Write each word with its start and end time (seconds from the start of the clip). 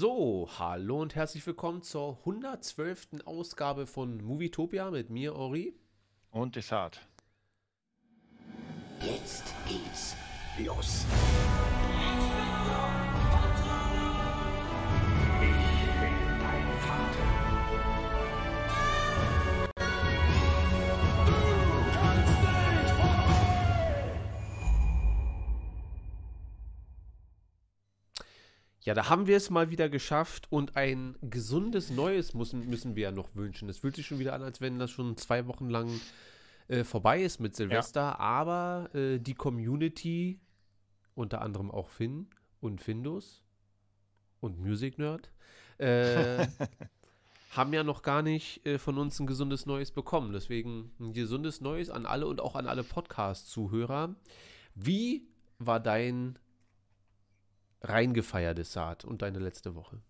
So, 0.00 0.48
hallo 0.60 1.02
und 1.02 1.16
herzlich 1.16 1.44
willkommen 1.44 1.82
zur 1.82 2.18
112. 2.20 3.24
Ausgabe 3.24 3.84
von 3.84 4.22
Movietopia 4.24 4.92
mit 4.92 5.10
mir, 5.10 5.34
Ori. 5.34 5.74
Und 6.30 6.54
Desart. 6.54 7.00
Jetzt 9.00 9.52
geht's 9.66 10.14
los. 10.64 11.04
Ja, 28.88 28.94
da 28.94 29.10
haben 29.10 29.26
wir 29.26 29.36
es 29.36 29.50
mal 29.50 29.68
wieder 29.68 29.90
geschafft 29.90 30.46
und 30.48 30.74
ein 30.74 31.14
gesundes 31.20 31.90
Neues 31.90 32.32
müssen, 32.32 32.70
müssen 32.70 32.96
wir 32.96 33.02
ja 33.02 33.10
noch 33.12 33.36
wünschen. 33.36 33.68
Es 33.68 33.76
fühlt 33.76 33.94
sich 33.96 34.06
schon 34.06 34.18
wieder 34.18 34.32
an, 34.32 34.40
als 34.40 34.62
wenn 34.62 34.78
das 34.78 34.90
schon 34.90 35.18
zwei 35.18 35.46
Wochen 35.46 35.68
lang 35.68 35.90
äh, 36.68 36.84
vorbei 36.84 37.20
ist 37.22 37.38
mit 37.38 37.54
Silvester, 37.54 38.00
ja. 38.00 38.18
aber 38.18 38.88
äh, 38.94 39.18
die 39.18 39.34
Community, 39.34 40.40
unter 41.14 41.42
anderem 41.42 41.70
auch 41.70 41.90
Finn 41.90 42.28
und 42.62 42.80
Findus 42.80 43.42
und 44.40 44.58
Music 44.58 44.98
Nerd, 44.98 45.32
äh, 45.76 46.46
haben 47.50 47.74
ja 47.74 47.84
noch 47.84 48.00
gar 48.00 48.22
nicht 48.22 48.64
äh, 48.64 48.78
von 48.78 48.96
uns 48.96 49.20
ein 49.20 49.26
gesundes 49.26 49.66
Neues 49.66 49.90
bekommen. 49.90 50.32
Deswegen 50.32 50.92
ein 50.98 51.12
gesundes 51.12 51.60
Neues 51.60 51.90
an 51.90 52.06
alle 52.06 52.26
und 52.26 52.40
auch 52.40 52.56
an 52.56 52.66
alle 52.66 52.84
Podcast-Zuhörer. 52.84 54.14
Wie 54.74 55.28
war 55.58 55.78
dein 55.78 56.38
reingefeiertes 57.80 58.72
Saat 58.72 59.04
und 59.04 59.22
deine 59.22 59.38
letzte 59.38 59.74
Woche? 59.74 60.00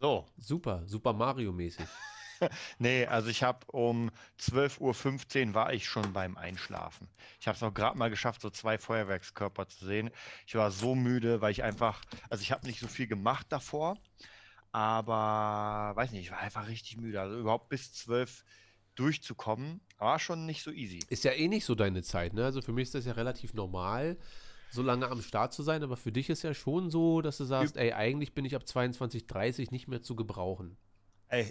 So. 0.00 0.26
Super, 0.38 0.82
Super 0.86 1.12
Mario-mäßig. 1.12 1.86
nee, 2.78 3.06
also 3.06 3.28
ich 3.28 3.42
habe 3.42 3.66
um 3.70 4.10
12.15 4.40 5.48
Uhr 5.48 5.54
war 5.54 5.72
ich 5.72 5.86
schon 5.86 6.12
beim 6.12 6.36
Einschlafen. 6.36 7.08
Ich 7.38 7.46
habe 7.46 7.56
es 7.56 7.62
auch 7.62 7.74
gerade 7.74 7.98
mal 7.98 8.10
geschafft, 8.10 8.40
so 8.40 8.50
zwei 8.50 8.78
Feuerwerkskörper 8.78 9.68
zu 9.68 9.84
sehen. 9.84 10.10
Ich 10.46 10.54
war 10.54 10.70
so 10.70 10.94
müde, 10.94 11.40
weil 11.40 11.52
ich 11.52 11.62
einfach, 11.62 12.02
also 12.28 12.42
ich 12.42 12.52
habe 12.52 12.66
nicht 12.66 12.80
so 12.80 12.88
viel 12.88 13.06
gemacht 13.06 13.46
davor, 13.50 13.98
aber 14.72 15.92
weiß 15.96 16.12
nicht, 16.12 16.22
ich 16.22 16.30
war 16.30 16.38
einfach 16.38 16.68
richtig 16.68 16.96
müde. 16.96 17.20
Also 17.20 17.38
überhaupt 17.38 17.68
bis 17.68 17.92
12 17.92 18.44
durchzukommen, 18.94 19.80
war 19.98 20.18
schon 20.18 20.46
nicht 20.46 20.62
so 20.62 20.70
easy. 20.70 21.00
Ist 21.08 21.24
ja 21.24 21.32
eh 21.32 21.48
nicht 21.48 21.64
so 21.64 21.74
deine 21.74 22.02
Zeit, 22.02 22.32
ne? 22.32 22.44
Also 22.44 22.62
für 22.62 22.72
mich 22.72 22.84
ist 22.84 22.94
das 22.94 23.06
ja 23.06 23.12
relativ 23.12 23.54
normal 23.54 24.18
so 24.70 24.82
lange 24.82 25.08
am 25.08 25.22
Start 25.22 25.52
zu 25.52 25.62
sein, 25.62 25.82
aber 25.82 25.96
für 25.96 26.12
dich 26.12 26.30
ist 26.30 26.42
ja 26.42 26.54
schon 26.54 26.90
so, 26.90 27.20
dass 27.22 27.38
du 27.38 27.44
sagst, 27.44 27.76
ey, 27.76 27.92
eigentlich 27.92 28.34
bin 28.34 28.44
ich 28.44 28.54
ab 28.54 28.62
22.30 28.64 29.70
nicht 29.70 29.88
mehr 29.88 30.02
zu 30.02 30.16
gebrauchen. 30.16 30.76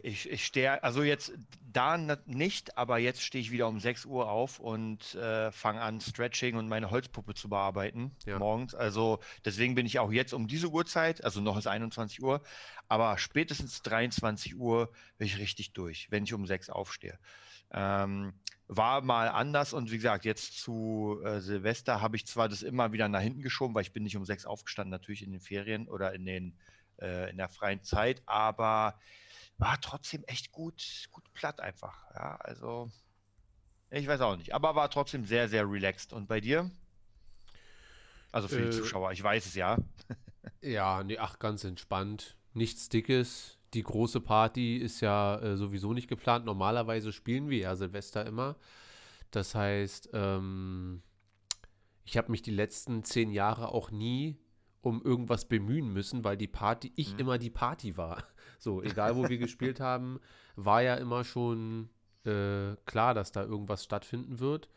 Ich, 0.04 0.30
ich 0.30 0.46
stehe, 0.46 0.84
also 0.84 1.04
jetzt 1.04 1.32
da 1.72 1.98
nicht, 2.26 2.78
aber 2.78 2.98
jetzt 2.98 3.24
stehe 3.24 3.42
ich 3.42 3.52
wieder 3.52 3.68
um 3.68 3.80
6 3.80 4.06
Uhr 4.06 4.30
auf 4.30 4.60
und 4.60 5.16
äh, 5.16 5.52
fange 5.52 5.82
an, 5.82 6.02
Stretching 6.02 6.58
und 6.58 6.68
meine 6.68 6.92
Holzpuppe 6.92 7.34
zu 7.34 7.48
bearbeiten 7.48 8.12
ja. 8.26 8.40
morgens. 8.40 8.76
Also 8.76 9.20
deswegen 9.46 9.76
bin 9.76 9.86
ich 9.86 10.00
auch 10.00 10.12
jetzt 10.12 10.34
um 10.34 10.48
diese 10.48 10.68
Uhrzeit, 10.68 11.24
also 11.24 11.40
noch 11.40 11.58
ist 11.58 11.68
21 11.68 12.22
Uhr, 12.22 12.42
aber 12.90 13.18
spätestens 13.18 13.82
23 13.84 14.58
Uhr 14.58 14.92
bin 15.18 15.28
ich 15.28 15.38
richtig 15.38 15.72
durch, 15.72 16.12
wenn 16.12 16.24
ich 16.24 16.34
um 16.34 16.46
6 16.46 16.70
aufstehe. 16.70 17.18
Ähm, 17.72 18.34
war 18.70 19.02
mal 19.02 19.30
anders 19.30 19.74
und 19.74 19.92
wie 19.92 19.96
gesagt, 19.96 20.26
jetzt 20.26 20.60
zu 20.60 21.20
äh, 21.24 21.40
Silvester 21.40 22.02
habe 22.02 22.16
ich 22.16 22.28
zwar 22.28 22.48
das 22.48 22.62
immer 22.62 22.92
wieder 22.94 23.10
nach 23.10 23.22
hinten 23.22 23.42
geschoben, 23.42 23.74
weil 23.74 23.82
ich 23.82 23.94
bin 23.94 24.04
nicht 24.04 24.16
um 24.16 24.26
sechs 24.26 24.46
aufgestanden, 24.46 24.92
natürlich 24.92 25.24
in 25.24 25.32
den 25.32 25.42
Ferien 25.42 25.88
oder 25.88 26.14
in, 26.14 26.24
den, 26.24 26.54
äh, 27.02 27.30
in 27.30 27.38
der 27.38 27.50
freien 27.50 27.84
Zeit, 27.84 28.22
aber 28.26 29.00
war 29.58 29.80
trotzdem 29.82 30.24
echt 30.26 30.52
gut, 30.52 31.08
gut 31.12 31.24
platt 31.34 31.60
einfach. 31.60 32.06
Ja, 32.14 32.38
also 32.38 32.90
ich 33.92 34.08
weiß 34.08 34.22
auch 34.22 34.38
nicht, 34.38 34.54
aber 34.54 34.76
war 34.76 34.90
trotzdem 34.90 35.26
sehr, 35.26 35.50
sehr 35.50 35.70
relaxed. 35.70 36.14
Und 36.14 36.28
bei 36.28 36.40
dir? 36.40 36.70
Also 38.32 38.48
für 38.48 38.60
äh, 38.60 38.70
die 38.70 38.78
Zuschauer, 38.78 39.12
ich 39.12 39.24
weiß 39.24 39.46
es 39.46 39.56
ja. 39.56 39.78
ja, 40.62 41.04
nee, 41.04 41.18
ach, 41.18 41.40
ganz 41.40 41.64
entspannt. 41.64 42.38
Nichts 42.54 42.90
Dickes, 42.90 43.58
die 43.74 43.84
große 43.84 44.22
Party 44.22 44.78
ist 44.78 45.02
ja 45.02 45.40
äh, 45.40 45.58
sowieso 45.58 45.94
nicht 45.94 46.08
geplant. 46.08 46.46
Normalerweise 46.46 47.12
spielen 47.12 47.50
wir 47.50 47.58
ja 47.60 47.76
Silvester 47.76 48.26
immer. 48.26 48.56
Das 49.32 49.56
heißt, 49.56 50.10
ähm, 50.14 51.02
ich 52.04 52.18
habe 52.18 52.32
mich 52.32 52.42
die 52.42 52.52
letzten 52.52 53.04
zehn 53.04 53.32
Jahre 53.32 53.70
auch 53.70 53.92
nie 53.92 54.38
um 54.82 55.02
irgendwas 55.02 55.46
bemühen 55.46 55.92
müssen, 55.92 56.24
weil 56.24 56.38
die 56.38 56.48
Party, 56.48 56.92
ich 56.96 57.14
mhm. 57.14 57.20
immer 57.20 57.38
die 57.38 57.50
Party 57.50 57.98
war. 57.98 58.24
So, 58.62 58.84
egal 58.84 59.16
wo 59.16 59.30
wir 59.30 59.38
gespielt 59.38 59.80
haben, 59.80 60.20
war 60.58 60.82
ja 60.82 60.96
immer 60.96 61.24
schon 61.24 61.88
äh, 62.26 62.76
klar, 62.86 63.14
dass 63.14 63.32
da 63.32 63.42
irgendwas 63.42 63.86
stattfinden 63.86 64.42
wird. 64.42 64.68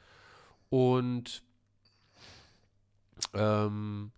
Und 0.71 1.43
ähm, 3.35 4.13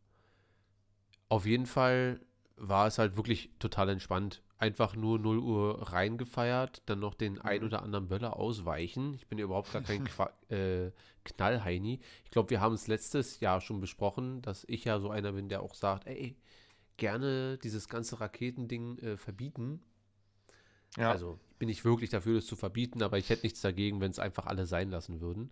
auf 1.31 1.47
jeden 1.47 1.65
Fall 1.65 2.21
war 2.57 2.87
es 2.87 2.99
halt 2.99 3.17
wirklich 3.17 3.51
total 3.59 3.89
entspannt 3.89 4.43
einfach 4.65 4.97
nur 4.97 5.19
0 5.19 5.39
Uhr 5.39 5.93
reingefeiert, 5.93 6.83
dann 6.87 7.01
noch 7.01 7.15
den 7.15 7.39
ein 7.41 7.61
mhm. 7.61 7.67
oder 7.67 7.83
anderen 7.83 8.09
Böller 8.09 8.37
ausweichen. 8.37 9.15
Ich 9.15 9.27
bin 9.27 9.39
ja 9.39 9.45
überhaupt 9.45 9.73
gar 9.73 9.83
kein 9.83 10.05
Qua 10.09 10.31
äh, 10.49 10.91
Knallheini. 11.25 12.01
Ich 12.25 12.31
glaube, 12.31 12.51
wir 12.51 12.61
haben 12.61 12.75
es 12.75 12.87
letztes 12.87 13.41
Jahr 13.41 13.61
schon 13.61 13.81
besprochen, 13.81 14.41
dass 14.43 14.65
ich 14.69 14.85
ja 14.85 15.01
so 15.01 15.11
einer 15.11 15.33
bin, 15.33 15.49
der 15.49 15.63
auch 15.63 15.75
sagt, 15.75 16.07
ey, 16.07 16.37
gerne 16.97 17.59
dieses 17.59 17.89
ganze 17.89 18.21
Raketending 18.21 18.99
äh, 18.99 19.17
verbieten. 19.17 19.83
Ja. 20.97 21.11
Also 21.11 21.39
bin 21.59 21.69
ich 21.69 21.85
wirklich 21.85 22.11
dafür, 22.11 22.37
das 22.37 22.47
zu 22.47 22.57
verbieten, 22.57 23.03
aber 23.03 23.19
ich 23.19 23.29
hätte 23.29 23.45
nichts 23.45 23.61
dagegen, 23.61 24.01
wenn 24.01 24.11
es 24.11 24.19
einfach 24.19 24.47
alle 24.47 24.67
sein 24.67 24.91
lassen 24.91 25.21
würden. 25.21 25.51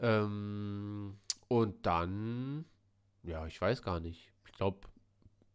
Ähm, 0.00 1.18
und 1.48 1.86
dann, 1.86 2.64
ja, 3.22 3.46
ich 3.46 3.60
weiß 3.60 3.82
gar 3.82 4.00
nicht. 4.00 4.32
Ich 4.46 4.52
glaube, 4.52 4.88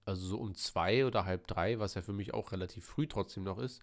also 0.05 0.27
so 0.27 0.37
um 0.37 0.55
zwei 0.55 1.05
oder 1.05 1.25
halb 1.25 1.47
drei, 1.47 1.79
was 1.79 1.95
ja 1.95 2.01
für 2.01 2.13
mich 2.13 2.33
auch 2.33 2.51
relativ 2.51 2.85
früh 2.85 3.07
trotzdem 3.07 3.43
noch 3.43 3.57
ist, 3.57 3.81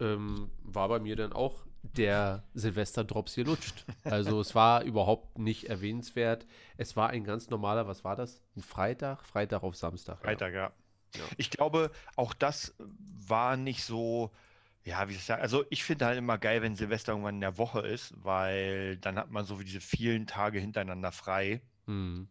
ähm, 0.00 0.50
war 0.62 0.88
bei 0.88 0.98
mir 0.98 1.16
dann 1.16 1.32
auch 1.32 1.64
der 1.82 2.42
Silvester-Drops 2.54 3.34
hier 3.34 3.44
lutscht. 3.44 3.84
Also 4.04 4.40
es 4.40 4.54
war 4.54 4.82
überhaupt 4.82 5.38
nicht 5.38 5.64
erwähnenswert. 5.64 6.46
Es 6.76 6.96
war 6.96 7.10
ein 7.10 7.24
ganz 7.24 7.48
normaler, 7.48 7.86
was 7.86 8.04
war 8.04 8.16
das? 8.16 8.42
Ein 8.56 8.62
Freitag? 8.62 9.24
Freitag 9.24 9.62
auf 9.62 9.76
Samstag. 9.76 10.20
Freitag, 10.20 10.52
ja. 10.52 10.72
ja. 11.14 11.24
Ich 11.36 11.50
glaube, 11.50 11.90
auch 12.16 12.34
das 12.34 12.74
war 12.78 13.56
nicht 13.56 13.84
so, 13.84 14.32
ja, 14.84 15.08
wie 15.08 15.14
ich 15.14 15.24
sagen, 15.24 15.42
also 15.42 15.64
ich 15.70 15.84
finde 15.84 16.06
halt 16.06 16.18
immer 16.18 16.38
geil, 16.38 16.62
wenn 16.62 16.76
Silvester 16.76 17.12
irgendwann 17.12 17.36
in 17.36 17.40
der 17.40 17.58
Woche 17.58 17.80
ist, 17.80 18.14
weil 18.16 18.96
dann 18.98 19.16
hat 19.16 19.30
man 19.30 19.44
so 19.44 19.60
wie 19.60 19.64
diese 19.64 19.80
vielen 19.80 20.26
Tage 20.26 20.58
hintereinander 20.58 21.12
frei. 21.12 21.60
Mhm. 21.86 22.28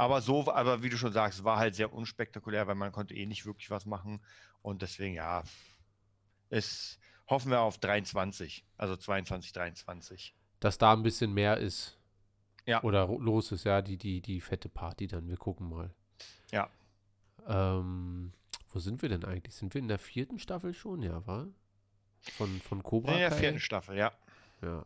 Aber 0.00 0.22
so, 0.22 0.50
aber 0.50 0.82
wie 0.82 0.88
du 0.88 0.96
schon 0.96 1.12
sagst, 1.12 1.44
war 1.44 1.58
halt 1.58 1.74
sehr 1.74 1.92
unspektakulär, 1.92 2.66
weil 2.66 2.74
man 2.74 2.90
konnte 2.90 3.12
eh 3.14 3.26
nicht 3.26 3.44
wirklich 3.44 3.68
was 3.68 3.84
machen. 3.84 4.22
Und 4.62 4.80
deswegen, 4.80 5.14
ja, 5.14 5.42
ist, 6.48 6.98
hoffen 7.28 7.50
wir 7.50 7.60
auf 7.60 7.76
23, 7.76 8.64
also 8.78 8.96
22, 8.96 9.52
23. 9.52 10.34
Dass 10.58 10.78
da 10.78 10.94
ein 10.94 11.02
bisschen 11.02 11.34
mehr 11.34 11.58
ist. 11.58 11.98
Ja. 12.64 12.82
Oder 12.82 13.08
los 13.08 13.52
ist, 13.52 13.64
ja, 13.64 13.82
die, 13.82 13.98
die, 13.98 14.22
die 14.22 14.40
fette 14.40 14.70
Party 14.70 15.06
dann. 15.06 15.28
Wir 15.28 15.36
gucken 15.36 15.68
mal. 15.68 15.90
Ja. 16.50 16.70
Ähm, 17.46 18.32
wo 18.70 18.78
sind 18.78 19.02
wir 19.02 19.10
denn 19.10 19.26
eigentlich? 19.26 19.54
Sind 19.54 19.74
wir 19.74 19.82
in 19.82 19.88
der 19.88 19.98
vierten 19.98 20.38
Staffel 20.38 20.72
schon, 20.72 21.02
ja, 21.02 21.26
war? 21.26 21.46
Von, 22.38 22.58
von 22.62 22.82
Cobra? 22.82 23.12
In 23.12 23.18
der 23.18 23.32
vierten 23.32 23.60
Staffel, 23.60 23.98
ja. 23.98 24.12
Ja 24.62 24.82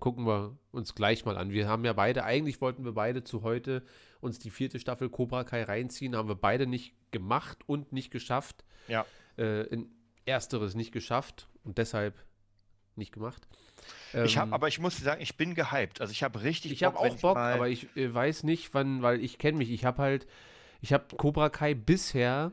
gucken 0.00 0.26
wir 0.26 0.58
uns 0.72 0.94
gleich 0.94 1.24
mal 1.24 1.36
an. 1.36 1.50
Wir 1.50 1.68
haben 1.68 1.84
ja 1.84 1.92
beide, 1.92 2.24
eigentlich 2.24 2.60
wollten 2.60 2.84
wir 2.84 2.92
beide 2.92 3.22
zu 3.22 3.42
heute 3.42 3.82
uns 4.20 4.38
die 4.38 4.50
vierte 4.50 4.80
Staffel 4.80 5.08
Cobra 5.08 5.44
Kai 5.44 5.62
reinziehen, 5.62 6.16
haben 6.16 6.28
wir 6.28 6.34
beide 6.34 6.66
nicht 6.66 6.94
gemacht 7.10 7.58
und 7.66 7.92
nicht 7.92 8.10
geschafft. 8.10 8.64
Ja. 8.88 9.06
Äh, 9.38 9.62
in 9.68 9.90
ersteres 10.26 10.74
nicht 10.74 10.92
geschafft 10.92 11.48
und 11.64 11.78
deshalb 11.78 12.14
nicht 12.96 13.12
gemacht. 13.12 13.46
Ich 14.24 14.36
habe, 14.36 14.48
ähm, 14.48 14.54
aber 14.54 14.68
ich 14.68 14.78
muss 14.78 14.96
sagen, 14.98 15.22
ich 15.22 15.36
bin 15.36 15.54
gehypt. 15.54 16.00
Also 16.00 16.12
ich 16.12 16.22
habe 16.22 16.42
richtig. 16.42 16.72
Ich 16.72 16.82
habe 16.82 16.98
auch 16.98 17.16
Bock, 17.16 17.36
aber 17.36 17.68
ich 17.68 17.94
äh, 17.96 18.12
weiß 18.12 18.42
nicht, 18.44 18.74
wann, 18.74 19.02
weil 19.02 19.22
ich 19.22 19.38
kenne 19.38 19.58
mich. 19.58 19.70
Ich 19.70 19.84
habe 19.84 20.02
halt, 20.02 20.26
ich 20.80 20.92
habe 20.92 21.16
Cobra 21.16 21.48
Kai 21.48 21.74
bisher 21.74 22.52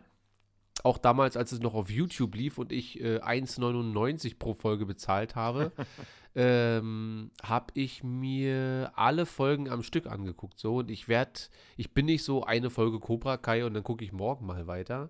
auch 0.83 0.97
damals, 0.97 1.35
als 1.35 1.51
es 1.51 1.59
noch 1.59 1.73
auf 1.73 1.89
YouTube 1.89 2.35
lief 2.35 2.57
und 2.57 2.71
ich 2.71 2.99
äh, 3.01 3.19
1,99 3.19 4.37
pro 4.37 4.53
Folge 4.53 4.85
bezahlt 4.85 5.35
habe, 5.35 5.71
ähm, 6.39 7.31
habe 7.41 7.71
ich 7.73 8.03
mir 8.03 8.91
alle 8.95 9.25
Folgen 9.25 9.69
am 9.69 9.81
Stück 9.81 10.05
angeguckt. 10.05 10.59
So, 10.59 10.77
und 10.77 10.91
ich 10.91 11.07
werde, 11.07 11.39
ich 11.77 11.95
bin 11.95 12.05
nicht 12.05 12.23
so 12.23 12.43
eine 12.43 12.69
Folge 12.69 12.99
Cobra 12.99 13.37
Kai 13.37 13.65
und 13.65 13.73
dann 13.73 13.83
gucke 13.83 14.05
ich 14.05 14.11
morgen 14.11 14.45
mal 14.45 14.67
weiter. 14.67 15.09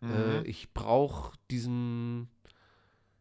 Äh, 0.00 0.06
mhm. 0.06 0.12
Äh, 0.12 0.42
ich 0.42 0.72
brauche 0.72 1.36
diesen, 1.50 2.28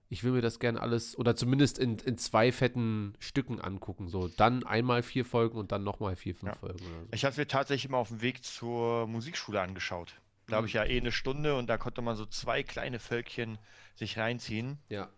ich 0.10 0.24
will 0.24 0.34
mir 0.34 0.44
das 0.44 0.60
gerne 0.60 0.80
alles, 0.80 1.18
oder 1.18 1.36
zumindest 1.36 1.80
in, 1.80 1.98
in 1.98 2.20
zwei 2.20 2.52
fetten 2.52 3.16
Stücken 3.18 3.60
angucken. 3.60 4.10
So, 4.10 4.28
dann 4.28 4.64
einmal 4.64 5.02
vier 5.02 5.26
Folgen 5.26 5.58
und 5.58 5.72
dann 5.72 5.84
nochmal 5.84 6.16
vier, 6.16 6.36
fünf 6.36 6.54
ja. 6.54 6.60
Folgen. 6.60 6.78
So. 6.78 7.08
Ich 7.14 7.26
habe 7.26 7.36
mir 7.36 7.48
tatsächlich 7.48 7.86
immer 7.86 7.98
auf 7.98 8.10
dem 8.10 8.22
Weg 8.22 8.46
zur 8.46 9.08
Musikschule 9.08 9.60
angeschaut 9.60 10.14
Da 10.46 10.58
habe 10.58 10.68
ich 10.68 10.74
ja 10.74 10.86
eh 10.86 11.00
eine 11.00 11.12
Stunde 11.12 11.58
und 11.58 11.68
da 11.68 11.80
konnte 11.80 12.04
man 12.04 12.16
so 12.16 12.28
zwei 12.28 12.62
kleine 12.62 13.00
Völkchen 13.00 13.58
sich 13.96 14.20
reinziehen. 14.20 14.78
Ja. 14.88 15.10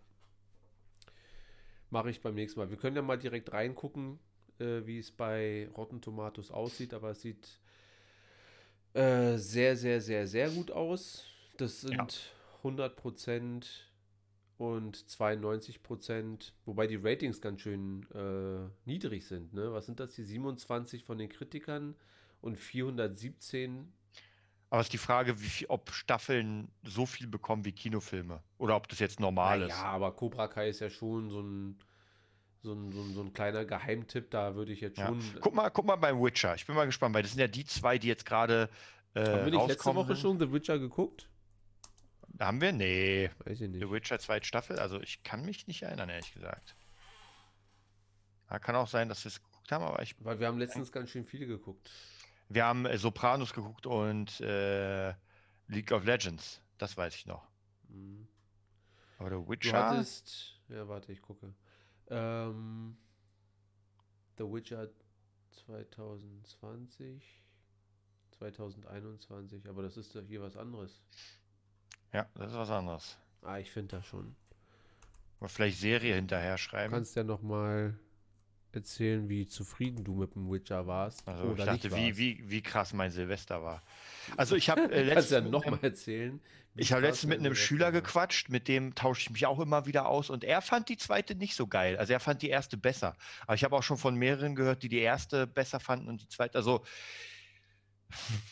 Mache 1.92 2.08
ich 2.08 2.22
beim 2.22 2.34
nächsten 2.34 2.58
Mal. 2.58 2.70
Wir 2.70 2.78
können 2.78 2.96
ja 2.96 3.02
mal 3.02 3.18
direkt 3.18 3.52
reingucken, 3.52 4.18
äh, 4.58 4.80
wie 4.86 4.98
es 4.98 5.10
bei 5.10 5.68
Rotten 5.76 6.00
Tomatoes 6.00 6.50
aussieht, 6.50 6.94
aber 6.94 7.10
es 7.10 7.20
sieht 7.20 7.60
äh, 8.94 9.36
sehr, 9.36 9.76
sehr, 9.76 10.00
sehr, 10.00 10.26
sehr 10.26 10.48
gut 10.48 10.70
aus. 10.70 11.26
Das 11.58 11.82
sind 11.82 11.92
ja. 11.92 12.06
100% 12.70 13.66
und 14.56 14.96
92%, 14.96 16.52
wobei 16.64 16.86
die 16.86 16.96
Ratings 16.96 17.42
ganz 17.42 17.60
schön 17.60 18.06
äh, 18.14 18.70
niedrig 18.86 19.26
sind. 19.26 19.52
Ne? 19.52 19.70
Was 19.74 19.84
sind 19.84 20.00
das? 20.00 20.14
Die 20.14 20.24
27 20.24 21.04
von 21.04 21.18
den 21.18 21.28
Kritikern 21.28 21.94
und 22.40 22.58
417 22.58 23.92
aber 24.72 24.80
es 24.80 24.86
ist 24.86 24.94
die 24.94 24.98
Frage, 24.98 25.36
viel, 25.36 25.66
ob 25.68 25.92
Staffeln 25.92 26.72
so 26.82 27.04
viel 27.04 27.26
bekommen 27.26 27.66
wie 27.66 27.72
Kinofilme. 27.72 28.42
Oder 28.56 28.74
ob 28.74 28.88
das 28.88 29.00
jetzt 29.00 29.20
normal 29.20 29.58
Na 29.58 29.66
ist. 29.66 29.72
Ja, 29.72 29.82
aber 29.82 30.16
Cobra 30.16 30.48
Kai 30.48 30.70
ist 30.70 30.80
ja 30.80 30.88
schon 30.88 31.28
so 31.28 31.42
ein, 31.42 31.78
so 32.62 32.72
ein, 32.72 32.90
so 32.90 33.02
ein, 33.02 33.12
so 33.12 33.20
ein 33.20 33.34
kleiner 33.34 33.66
Geheimtipp. 33.66 34.30
Da 34.30 34.54
würde 34.54 34.72
ich 34.72 34.80
jetzt 34.80 34.98
schon. 34.98 35.20
Ja. 35.20 35.40
Guck, 35.42 35.54
mal, 35.54 35.68
guck 35.68 35.84
mal 35.84 35.96
beim 35.96 36.18
Witcher. 36.22 36.54
Ich 36.54 36.64
bin 36.64 36.74
mal 36.74 36.86
gespannt, 36.86 37.14
weil 37.14 37.20
das 37.20 37.32
sind 37.32 37.40
ja 37.42 37.48
die 37.48 37.66
zwei, 37.66 37.98
die 37.98 38.08
jetzt 38.08 38.24
gerade. 38.24 38.70
Äh, 39.12 39.26
Haben 39.26 39.44
wir 39.44 39.58
nicht 39.58 39.68
letzte 39.68 39.94
Woche 39.94 40.16
schon 40.16 40.38
The 40.38 40.50
Witcher 40.50 40.78
geguckt? 40.78 41.28
Haben 42.40 42.62
wir? 42.62 42.72
Nee. 42.72 43.28
Weiß 43.44 43.60
ich 43.60 43.68
nicht. 43.68 43.82
The 43.82 43.90
Witcher 43.90 44.20
zweite 44.20 44.46
Staffel? 44.46 44.78
Also 44.78 45.02
ich 45.02 45.22
kann 45.22 45.44
mich 45.44 45.66
nicht 45.66 45.82
erinnern, 45.82 46.08
ehrlich 46.08 46.32
gesagt. 46.32 46.76
Ja, 48.48 48.58
kann 48.58 48.74
auch 48.74 48.88
sein, 48.88 49.10
dass 49.10 49.22
wir 49.22 49.28
es 49.28 49.42
geguckt 49.42 49.70
haben, 49.70 49.84
aber 49.84 50.00
ich. 50.00 50.14
Weil 50.20 50.40
wir 50.40 50.46
haben 50.46 50.58
letztens 50.58 50.90
ganz 50.90 51.10
schön 51.10 51.26
viele 51.26 51.46
geguckt. 51.46 51.90
Wir 52.54 52.66
haben 52.66 52.86
äh, 52.86 52.98
Sopranos 52.98 53.52
geguckt 53.54 53.86
und 53.86 54.40
äh, 54.40 55.14
League 55.68 55.92
of 55.92 56.04
Legends. 56.04 56.60
Das 56.78 56.96
weiß 56.96 57.14
ich 57.14 57.26
noch. 57.26 57.46
Mhm. 57.88 58.28
Aber 59.18 59.30
The 59.30 59.48
Witcher. 59.48 59.72
Du 59.72 59.78
hattest. 59.78 60.60
Ja, 60.68 60.86
warte, 60.88 61.12
ich 61.12 61.22
gucke. 61.22 61.54
Ähm, 62.08 62.96
The 64.36 64.44
Witcher 64.44 64.88
2020, 65.66 67.22
2021, 68.38 69.68
aber 69.68 69.82
das 69.82 69.96
ist 69.96 70.14
doch 70.14 70.22
hier 70.22 70.42
was 70.42 70.56
anderes. 70.56 71.00
Ja, 72.12 72.26
das 72.34 72.50
ist 72.50 72.58
was 72.58 72.70
anderes. 72.70 73.16
Ah, 73.42 73.58
ich 73.58 73.70
finde 73.70 73.96
das 73.96 74.06
schon. 74.06 74.34
Oder 75.40 75.48
vielleicht 75.48 75.78
Serie 75.78 76.14
hinterher 76.14 76.58
schreiben. 76.58 76.92
Du 76.92 76.96
kannst 76.98 77.16
ja 77.16 77.24
noch 77.24 77.42
mal 77.42 77.98
erzählen, 78.76 79.28
wie 79.28 79.46
zufrieden 79.46 80.04
du 80.04 80.14
mit 80.14 80.34
dem 80.34 80.50
Witcher 80.50 80.86
warst. 80.86 81.26
Also 81.26 81.44
oder 81.44 81.58
ich 81.58 81.82
dachte, 81.82 81.96
wie, 81.96 82.16
wie, 82.16 82.42
wie 82.44 82.62
krass 82.62 82.92
mein 82.92 83.10
Silvester 83.10 83.62
war. 83.62 83.82
Also 84.36 84.56
ich 84.56 84.70
habe 84.70 84.90
äh, 84.92 85.02
letztens 85.02 85.30
ja 85.30 85.40
noch 85.40 85.64
mal 85.66 85.78
erzählen. 85.82 86.40
Ich 86.74 86.92
habe 86.92 87.02
letztens 87.02 87.28
mit 87.28 87.40
einem 87.40 87.54
Schüler 87.54 87.86
war. 87.86 87.92
gequatscht, 87.92 88.48
mit 88.48 88.66
dem 88.66 88.94
tausche 88.94 89.22
ich 89.22 89.30
mich 89.30 89.46
auch 89.46 89.60
immer 89.60 89.86
wieder 89.86 90.06
aus 90.06 90.30
und 90.30 90.42
er 90.42 90.62
fand 90.62 90.88
die 90.88 90.96
zweite 90.96 91.34
nicht 91.34 91.54
so 91.54 91.66
geil. 91.66 91.98
Also 91.98 92.14
er 92.14 92.20
fand 92.20 92.40
die 92.40 92.48
erste 92.48 92.76
besser. 92.76 93.16
Aber 93.42 93.54
ich 93.54 93.64
habe 93.64 93.76
auch 93.76 93.82
schon 93.82 93.98
von 93.98 94.14
mehreren 94.14 94.54
gehört, 94.54 94.82
die 94.82 94.88
die 94.88 95.00
erste 95.00 95.46
besser 95.46 95.80
fanden 95.80 96.08
und 96.08 96.22
die 96.22 96.28
zweite. 96.28 96.56
Also 96.56 96.82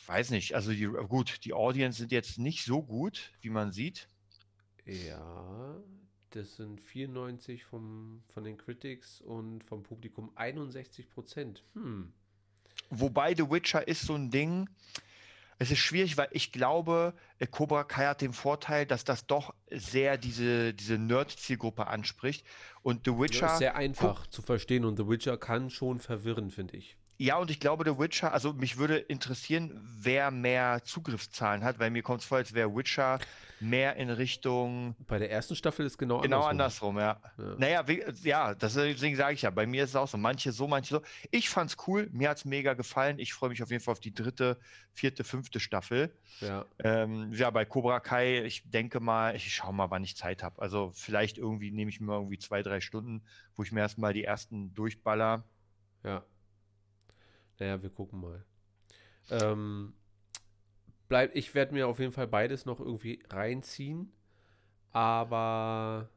weiß 0.07 0.31
nicht. 0.31 0.55
Also 0.55 0.73
die, 0.73 0.87
gut, 0.87 1.45
die 1.45 1.53
Audience 1.53 1.99
sind 1.99 2.13
jetzt 2.13 2.39
nicht 2.39 2.65
so 2.65 2.83
gut, 2.83 3.33
wie 3.41 3.51
man 3.51 3.73
sieht. 3.73 4.09
Ja, 4.85 5.77
das 6.31 6.57
sind 6.57 6.81
94 6.81 7.65
vom, 7.65 8.23
von 8.29 8.45
den 8.45 8.57
Critics 8.57 9.21
und 9.21 9.65
vom 9.65 9.83
Publikum 9.83 10.31
61 10.35 11.11
Prozent. 11.11 11.65
Hm. 11.75 12.13
Wobei 12.91 13.35
The 13.35 13.51
Witcher 13.51 13.87
ist 13.87 14.03
so 14.03 14.15
ein 14.15 14.31
Ding. 14.31 14.69
Es 15.59 15.71
ist 15.71 15.79
schwierig, 15.79 16.17
weil 16.17 16.29
ich 16.31 16.53
glaube, 16.53 17.13
äh, 17.39 17.47
Cobra 17.47 17.85
Kai 17.85 18.07
hat 18.07 18.23
den 18.23 18.33
Vorteil, 18.33 18.87
dass 18.87 19.05
das 19.05 19.27
doch 19.27 19.55
sehr 19.71 20.17
diese, 20.17 20.73
diese 20.73 20.97
Nerd-Zielgruppe 20.97 21.87
anspricht. 21.87 22.47
Und 22.83 23.05
The 23.05 23.13
Witcher. 23.13 23.47
Ja, 23.47 23.53
ist 23.53 23.59
sehr 23.59 23.77
einfach 23.77 24.27
zu 24.27 24.41
verstehen 24.41 24.85
und 24.85 24.97
The 24.97 25.07
Witcher 25.07 25.37
kann 25.37 25.69
schon 25.69 26.01
verwirren, 26.01 26.51
finde 26.51 26.79
ich. 26.79 26.97
Ja, 27.21 27.37
und 27.37 27.51
ich 27.51 27.61
glaube, 27.61 27.85
The 27.85 27.99
Witcher, 27.99 28.33
also 28.33 28.55
mich 28.55 28.79
würde 28.79 28.97
interessieren, 28.97 29.79
wer 30.01 30.31
mehr 30.31 30.81
Zugriffszahlen 30.85 31.63
hat, 31.63 31.79
weil 31.79 31.91
mir 31.91 32.03
kommt 32.03 32.23
es 32.23 32.27
vor, 32.27 32.39
als 32.39 32.55
wäre 32.55 32.75
Witcher 32.75 33.19
mehr 33.61 33.97
in 33.97 34.09
Richtung. 34.09 34.97
Bei 35.07 35.19
der 35.19 35.31
ersten 35.31 35.55
Staffel 35.55 35.85
ist 35.85 35.99
genau, 35.99 36.23
genau 36.23 36.45
andersrum. 36.45 36.97
Genau 36.97 37.11
andersrum, 37.11 37.37
ja. 37.37 37.51
ja. 37.51 37.59
Naja, 37.59 37.89
wie, 37.89 38.27
ja, 38.27 38.55
deswegen 38.55 39.17
sage 39.17 39.35
ich 39.35 39.43
ja, 39.43 39.51
bei 39.51 39.67
mir 39.67 39.85
ist 39.85 39.91
es 39.91 39.97
auch 39.97 40.09
so. 40.09 40.17
Manche 40.17 40.51
so, 40.51 40.67
manche 40.67 40.95
so. 40.95 41.03
Ich 41.31 41.51
fand 41.51 41.69
es 41.69 41.77
cool, 41.87 42.09
mir 42.11 42.31
hat 42.31 42.39
es 42.39 42.47
mega 42.47 42.73
gefallen. 42.73 43.19
Ich 43.19 43.35
freue 43.35 43.51
mich 43.51 43.63
auf 43.63 43.71
jeden 43.71 43.85
Fall 43.85 43.93
auf 43.93 44.01
die 44.01 44.15
dritte, 44.15 44.59
vierte, 44.95 45.23
fünfte 45.23 45.61
Staffel. 45.61 46.17
Ja. 46.41 46.65
Ähm, 46.83 47.35
ja, 47.35 47.51
bei 47.51 47.67
Cobra 47.67 48.01
Kai, 48.01 48.47
ich 48.47 48.63
denke 48.71 48.99
mal, 48.99 49.37
ich 49.37 49.55
schaue 49.55 49.75
mal, 49.75 49.91
wann 49.91 50.05
ich 50.05 50.17
Zeit 50.17 50.43
habe. 50.43 50.63
Also 50.63 50.91
vielleicht 50.95 51.37
irgendwie 51.37 51.71
nehme 51.71 51.91
ich 51.91 52.01
mir 52.01 52.15
irgendwie 52.15 52.39
zwei, 52.39 52.63
drei 52.63 52.81
Stunden, 52.81 53.21
wo 53.57 53.63
ich 53.63 53.73
mir 53.73 53.81
erstmal 53.81 54.15
die 54.15 54.25
ersten 54.25 54.73
durchballer. 54.73 55.45
Ja. 56.03 56.25
Naja, 57.61 57.81
wir 57.83 57.91
gucken 57.91 58.21
mal. 58.21 58.45
Ähm, 59.31 59.93
bleib, 61.09 61.37
ich 61.37 61.55
werde 61.55 61.75
mir 61.75 61.87
auf 61.87 62.01
jeden 62.01 62.13
Fall 62.13 62.27
beides 62.27 62.65
noch 62.67 62.81
irgendwie 62.81 63.23
reinziehen. 63.29 64.13
Aber 64.93 66.09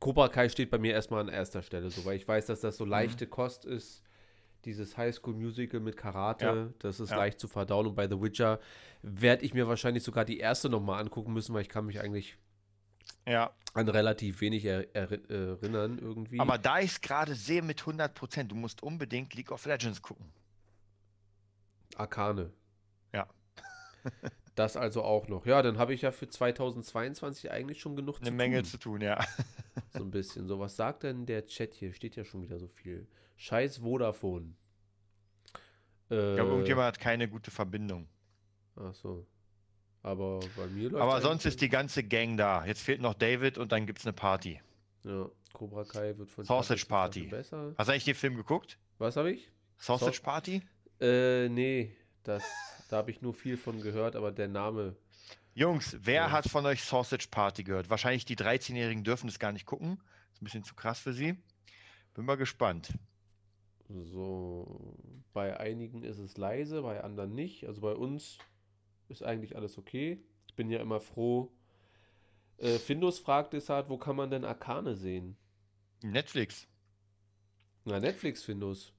Cobra 0.00 0.28
Kai 0.28 0.48
steht 0.48 0.70
bei 0.70 0.78
mir 0.78 0.92
erstmal 0.92 1.20
an 1.20 1.28
erster 1.28 1.62
Stelle, 1.62 1.90
so, 1.90 2.04
weil 2.04 2.16
ich 2.16 2.28
weiß, 2.28 2.46
dass 2.46 2.60
das 2.60 2.76
so 2.76 2.84
mhm. 2.84 2.90
leichte 2.90 3.26
mhm. 3.26 3.30
Kost 3.30 3.64
ist. 3.64 4.02
Dieses 4.64 4.96
Highschool 4.96 5.34
Musical 5.34 5.78
mit 5.78 5.96
Karate, 5.96 6.44
ja. 6.44 6.68
das 6.80 6.98
ist 6.98 7.10
ja. 7.10 7.16
leicht 7.16 7.38
zu 7.38 7.46
verdauen. 7.46 7.86
Und 7.86 7.94
bei 7.94 8.08
The 8.08 8.20
Witcher 8.20 8.58
werde 9.00 9.44
ich 9.44 9.54
mir 9.54 9.68
wahrscheinlich 9.68 10.02
sogar 10.02 10.24
die 10.24 10.38
erste 10.38 10.68
nochmal 10.68 11.00
angucken 11.00 11.32
müssen, 11.32 11.54
weil 11.54 11.62
ich 11.62 11.68
kann 11.68 11.86
mich 11.86 12.00
eigentlich 12.00 12.36
ja. 13.26 13.52
an 13.74 13.88
relativ 13.88 14.40
wenig 14.40 14.64
er, 14.64 14.94
er, 14.94 15.10
erinnern 15.30 15.98
irgendwie. 15.98 16.40
Aber 16.40 16.58
da 16.58 16.80
ich 16.80 16.92
es 16.92 17.00
gerade 17.00 17.34
sehe 17.34 17.62
mit 17.62 17.80
100 17.80 18.14
Prozent, 18.14 18.52
du 18.52 18.56
musst 18.56 18.82
unbedingt 18.82 19.34
League 19.34 19.50
of 19.50 19.64
Legends 19.66 20.00
gucken. 20.00 20.32
Arkane. 21.96 22.52
Ja. 23.12 23.26
das 24.54 24.76
also 24.76 25.02
auch 25.02 25.28
noch. 25.28 25.46
Ja, 25.46 25.62
dann 25.62 25.78
habe 25.78 25.94
ich 25.94 26.02
ja 26.02 26.12
für 26.12 26.28
2022 26.28 27.50
eigentlich 27.50 27.80
schon 27.80 27.96
genug 27.96 28.18
Eine 28.20 28.30
zu 28.30 28.32
Menge 28.32 28.56
tun. 28.58 28.64
zu 28.64 28.78
tun, 28.78 29.00
ja. 29.00 29.24
so 29.92 30.02
ein 30.02 30.10
bisschen. 30.10 30.46
So, 30.46 30.58
was 30.58 30.76
sagt 30.76 31.02
denn 31.02 31.26
der 31.26 31.46
Chat 31.46 31.74
hier? 31.74 31.92
Steht 31.92 32.16
ja 32.16 32.24
schon 32.24 32.42
wieder 32.42 32.58
so 32.58 32.68
viel. 32.68 33.06
Scheiß 33.36 33.78
Vodafone. 33.78 34.54
Äh, 36.10 36.30
ich 36.30 36.36
glaube, 36.36 36.50
irgendjemand 36.50 36.86
hat 36.86 37.00
keine 37.00 37.28
gute 37.28 37.50
Verbindung. 37.50 38.08
Ach 38.76 38.94
so. 38.94 39.26
Aber 40.06 40.38
bei 40.56 40.68
mir 40.68 40.88
läuft 40.88 41.02
Aber 41.02 41.20
sonst 41.20 41.46
ist 41.46 41.60
die 41.60 41.68
ganze 41.68 42.04
Gang 42.04 42.36
da. 42.36 42.64
Jetzt 42.64 42.80
fehlt 42.80 43.00
noch 43.00 43.14
David 43.14 43.58
und 43.58 43.72
dann 43.72 43.86
gibt 43.86 43.98
es 43.98 44.06
eine 44.06 44.12
Party. 44.12 44.60
Ja, 45.02 45.28
Cobra 45.52 45.82
Kai 45.82 46.16
wird 46.16 46.30
von 46.30 46.44
Sausage 46.44 46.86
Party. 46.86 47.22
Besser. 47.22 47.74
Hast 47.76 47.88
du 47.88 47.92
eigentlich 47.92 48.04
den 48.04 48.14
Film 48.14 48.36
geguckt? 48.36 48.78
Was 48.98 49.16
habe 49.16 49.32
ich? 49.32 49.50
Sausage 49.78 50.18
so 50.18 50.22
Party? 50.22 50.62
Äh, 51.00 51.48
nee, 51.48 51.96
das, 52.22 52.44
da 52.88 52.98
habe 52.98 53.10
ich 53.10 53.20
nur 53.20 53.34
viel 53.34 53.56
von 53.56 53.80
gehört, 53.80 54.14
aber 54.14 54.30
der 54.30 54.46
Name. 54.46 54.94
Jungs, 55.54 55.96
wer 56.00 56.14
ja. 56.14 56.30
hat 56.30 56.48
von 56.48 56.64
euch 56.66 56.84
Sausage 56.84 57.26
Party 57.28 57.64
gehört? 57.64 57.90
Wahrscheinlich 57.90 58.24
die 58.24 58.36
13-Jährigen 58.36 59.02
dürfen 59.02 59.28
es 59.28 59.40
gar 59.40 59.50
nicht 59.50 59.66
gucken. 59.66 60.00
Ist 60.32 60.40
ein 60.40 60.44
bisschen 60.44 60.62
zu 60.62 60.76
krass 60.76 61.00
für 61.00 61.14
sie. 61.14 61.34
Bin 62.14 62.24
mal 62.24 62.36
gespannt. 62.36 62.92
So, 63.88 64.96
bei 65.32 65.58
einigen 65.58 66.04
ist 66.04 66.18
es 66.18 66.36
leise, 66.36 66.82
bei 66.82 67.02
anderen 67.02 67.34
nicht. 67.34 67.66
Also 67.66 67.80
bei 67.80 67.92
uns 67.92 68.38
ist 69.08 69.22
eigentlich 69.22 69.56
alles 69.56 69.78
okay. 69.78 70.20
Ich 70.46 70.54
bin 70.54 70.70
ja 70.70 70.80
immer 70.80 71.00
froh. 71.00 71.52
Äh, 72.58 72.78
Findus 72.78 73.18
fragt 73.18 73.52
deshalb, 73.52 73.88
wo 73.88 73.98
kann 73.98 74.16
man 74.16 74.30
denn 74.30 74.44
Arkane 74.44 74.94
sehen? 74.94 75.36
Netflix. 76.02 76.66
Na, 77.84 78.00
Netflix, 78.00 78.42
Findus. 78.42 78.92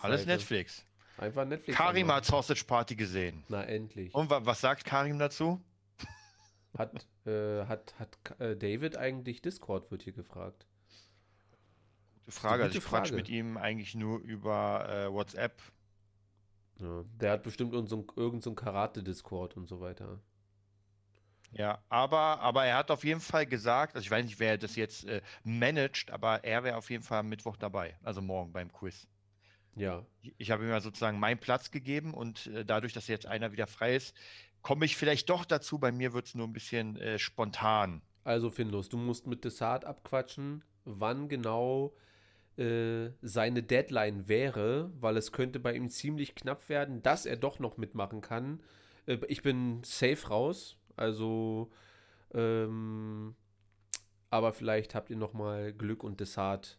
Alles 0.00 0.26
Netflix. 0.26 0.86
Einfach 1.18 1.44
Netflix. 1.44 1.76
Karim 1.76 2.10
hat 2.10 2.24
Sausage 2.24 2.64
Party 2.64 2.96
gesehen. 2.96 3.44
Na, 3.48 3.62
endlich. 3.64 4.14
Und 4.14 4.30
wa 4.30 4.44
was 4.44 4.60
sagt 4.60 4.84
Karim 4.84 5.18
dazu? 5.18 5.60
Hat, 6.76 7.06
äh, 7.26 7.66
hat, 7.66 7.94
hat 7.98 8.40
äh, 8.40 8.56
David 8.56 8.96
eigentlich 8.96 9.42
Discord, 9.42 9.90
wird 9.90 10.02
hier 10.02 10.14
gefragt. 10.14 10.66
Gute 12.24 12.32
Frage. 12.32 12.62
Also 12.64 12.78
ich 12.78 12.84
quatsch 12.84 13.12
mit 13.12 13.28
ihm 13.28 13.58
eigentlich 13.58 13.94
nur 13.94 14.20
über 14.20 14.88
äh, 14.88 15.12
WhatsApp. 15.12 15.60
Ja, 16.82 17.04
der 17.20 17.32
hat 17.32 17.42
bestimmt 17.44 17.72
irgendeinen 17.72 18.40
so 18.40 18.54
Karate-Discord 18.54 19.56
und 19.56 19.68
so 19.68 19.80
weiter. 19.80 20.20
Ja, 21.52 21.82
aber, 21.88 22.40
aber 22.40 22.64
er 22.64 22.76
hat 22.76 22.90
auf 22.90 23.04
jeden 23.04 23.20
Fall 23.20 23.46
gesagt, 23.46 23.94
also 23.94 24.04
ich 24.04 24.10
weiß 24.10 24.24
nicht, 24.24 24.40
wer 24.40 24.56
das 24.56 24.74
jetzt 24.74 25.04
äh, 25.04 25.20
managt, 25.44 26.10
aber 26.10 26.44
er 26.44 26.64
wäre 26.64 26.76
auf 26.76 26.90
jeden 26.90 27.02
Fall 27.02 27.20
am 27.20 27.28
Mittwoch 27.28 27.56
dabei, 27.56 27.96
also 28.02 28.22
morgen 28.22 28.52
beim 28.52 28.72
Quiz. 28.72 29.06
Ja. 29.76 30.04
Ich, 30.22 30.34
ich 30.38 30.50
habe 30.50 30.64
ihm 30.64 30.70
ja 30.70 30.80
sozusagen 30.80 31.20
meinen 31.20 31.38
Platz 31.38 31.70
gegeben 31.70 32.14
und 32.14 32.46
äh, 32.48 32.64
dadurch, 32.64 32.94
dass 32.94 33.06
jetzt 33.06 33.26
einer 33.26 33.52
wieder 33.52 33.66
frei 33.66 33.94
ist, 33.96 34.16
komme 34.62 34.86
ich 34.86 34.96
vielleicht 34.96 35.28
doch 35.28 35.44
dazu. 35.44 35.78
Bei 35.78 35.92
mir 35.92 36.12
wird 36.14 36.26
es 36.26 36.34
nur 36.34 36.46
ein 36.46 36.52
bisschen 36.52 36.96
äh, 36.96 37.18
spontan. 37.18 38.02
Also, 38.24 38.50
Finlos, 38.50 38.88
du 38.88 38.96
musst 38.96 39.26
mit 39.26 39.44
Desart 39.44 39.84
abquatschen, 39.84 40.64
wann 40.84 41.28
genau 41.28 41.94
äh, 42.62 43.12
seine 43.22 43.62
Deadline 43.62 44.28
wäre, 44.28 44.92
weil 45.00 45.16
es 45.16 45.32
könnte 45.32 45.58
bei 45.58 45.74
ihm 45.74 45.90
ziemlich 45.90 46.36
knapp 46.36 46.68
werden, 46.68 47.02
dass 47.02 47.26
er 47.26 47.36
doch 47.36 47.58
noch 47.58 47.76
mitmachen 47.76 48.20
kann. 48.20 48.60
Äh, 49.06 49.18
ich 49.26 49.42
bin 49.42 49.82
safe 49.82 50.28
raus. 50.28 50.76
Also, 50.96 51.72
ähm, 52.32 53.34
aber 54.30 54.52
vielleicht 54.52 54.94
habt 54.94 55.10
ihr 55.10 55.16
noch 55.16 55.32
mal 55.32 55.72
Glück 55.72 56.04
und 56.04 56.20
Dessart 56.20 56.78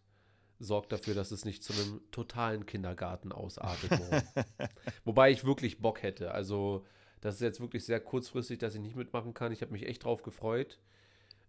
sorgt 0.60 0.94
dafür, 0.94 1.16
dass 1.16 1.32
es 1.32 1.44
nicht 1.44 1.64
zu 1.64 1.74
einem 1.74 2.02
totalen 2.12 2.66
Kindergarten 2.66 3.34
ausartet. 3.34 3.92
Wobei 5.04 5.32
ich 5.32 5.44
wirklich 5.44 5.82
Bock 5.82 6.02
hätte. 6.02 6.32
Also, 6.32 6.86
das 7.20 7.36
ist 7.36 7.42
jetzt 7.42 7.60
wirklich 7.60 7.84
sehr 7.84 8.00
kurzfristig, 8.00 8.60
dass 8.60 8.76
ich 8.76 8.82
nicht 8.82 8.96
mitmachen 8.96 9.34
kann. 9.34 9.52
Ich 9.52 9.62
habe 9.62 9.74
mich 9.74 9.86
echt 9.86 10.06
drauf 10.06 10.24
gefreut. 10.24 10.80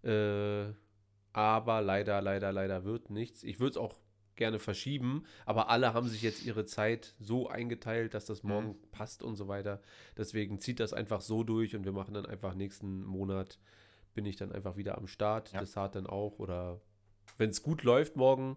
Äh, 0.02 0.72
aber 1.32 1.82
leider, 1.82 2.20
leider, 2.20 2.52
leider 2.52 2.84
wird 2.84 3.10
nichts. 3.10 3.44
Ich 3.44 3.60
würde 3.60 3.70
es 3.70 3.76
auch 3.76 3.94
gerne 4.36 4.58
verschieben, 4.58 5.24
aber 5.46 5.68
alle 5.68 5.94
haben 5.94 6.08
sich 6.08 6.22
jetzt 6.22 6.44
ihre 6.44 6.64
Zeit 6.64 7.14
so 7.20 7.48
eingeteilt, 7.48 8.14
dass 8.14 8.26
das 8.26 8.42
morgen 8.42 8.68
mhm. 8.68 8.90
passt 8.90 9.22
und 9.22 9.36
so 9.36 9.48
weiter. 9.48 9.80
Deswegen 10.16 10.60
zieht 10.60 10.80
das 10.80 10.92
einfach 10.92 11.20
so 11.20 11.44
durch 11.44 11.74
und 11.76 11.84
wir 11.84 11.92
machen 11.92 12.14
dann 12.14 12.26
einfach 12.26 12.54
nächsten 12.54 13.04
Monat 13.04 13.58
bin 14.14 14.26
ich 14.26 14.36
dann 14.36 14.52
einfach 14.52 14.76
wieder 14.76 14.96
am 14.96 15.06
Start. 15.06 15.52
Ja. 15.52 15.60
Das 15.60 15.76
hat 15.76 15.96
dann 15.96 16.06
auch 16.06 16.38
oder 16.38 16.80
wenn 17.36 17.50
es 17.50 17.62
gut 17.62 17.82
läuft 17.82 18.16
morgen, 18.16 18.56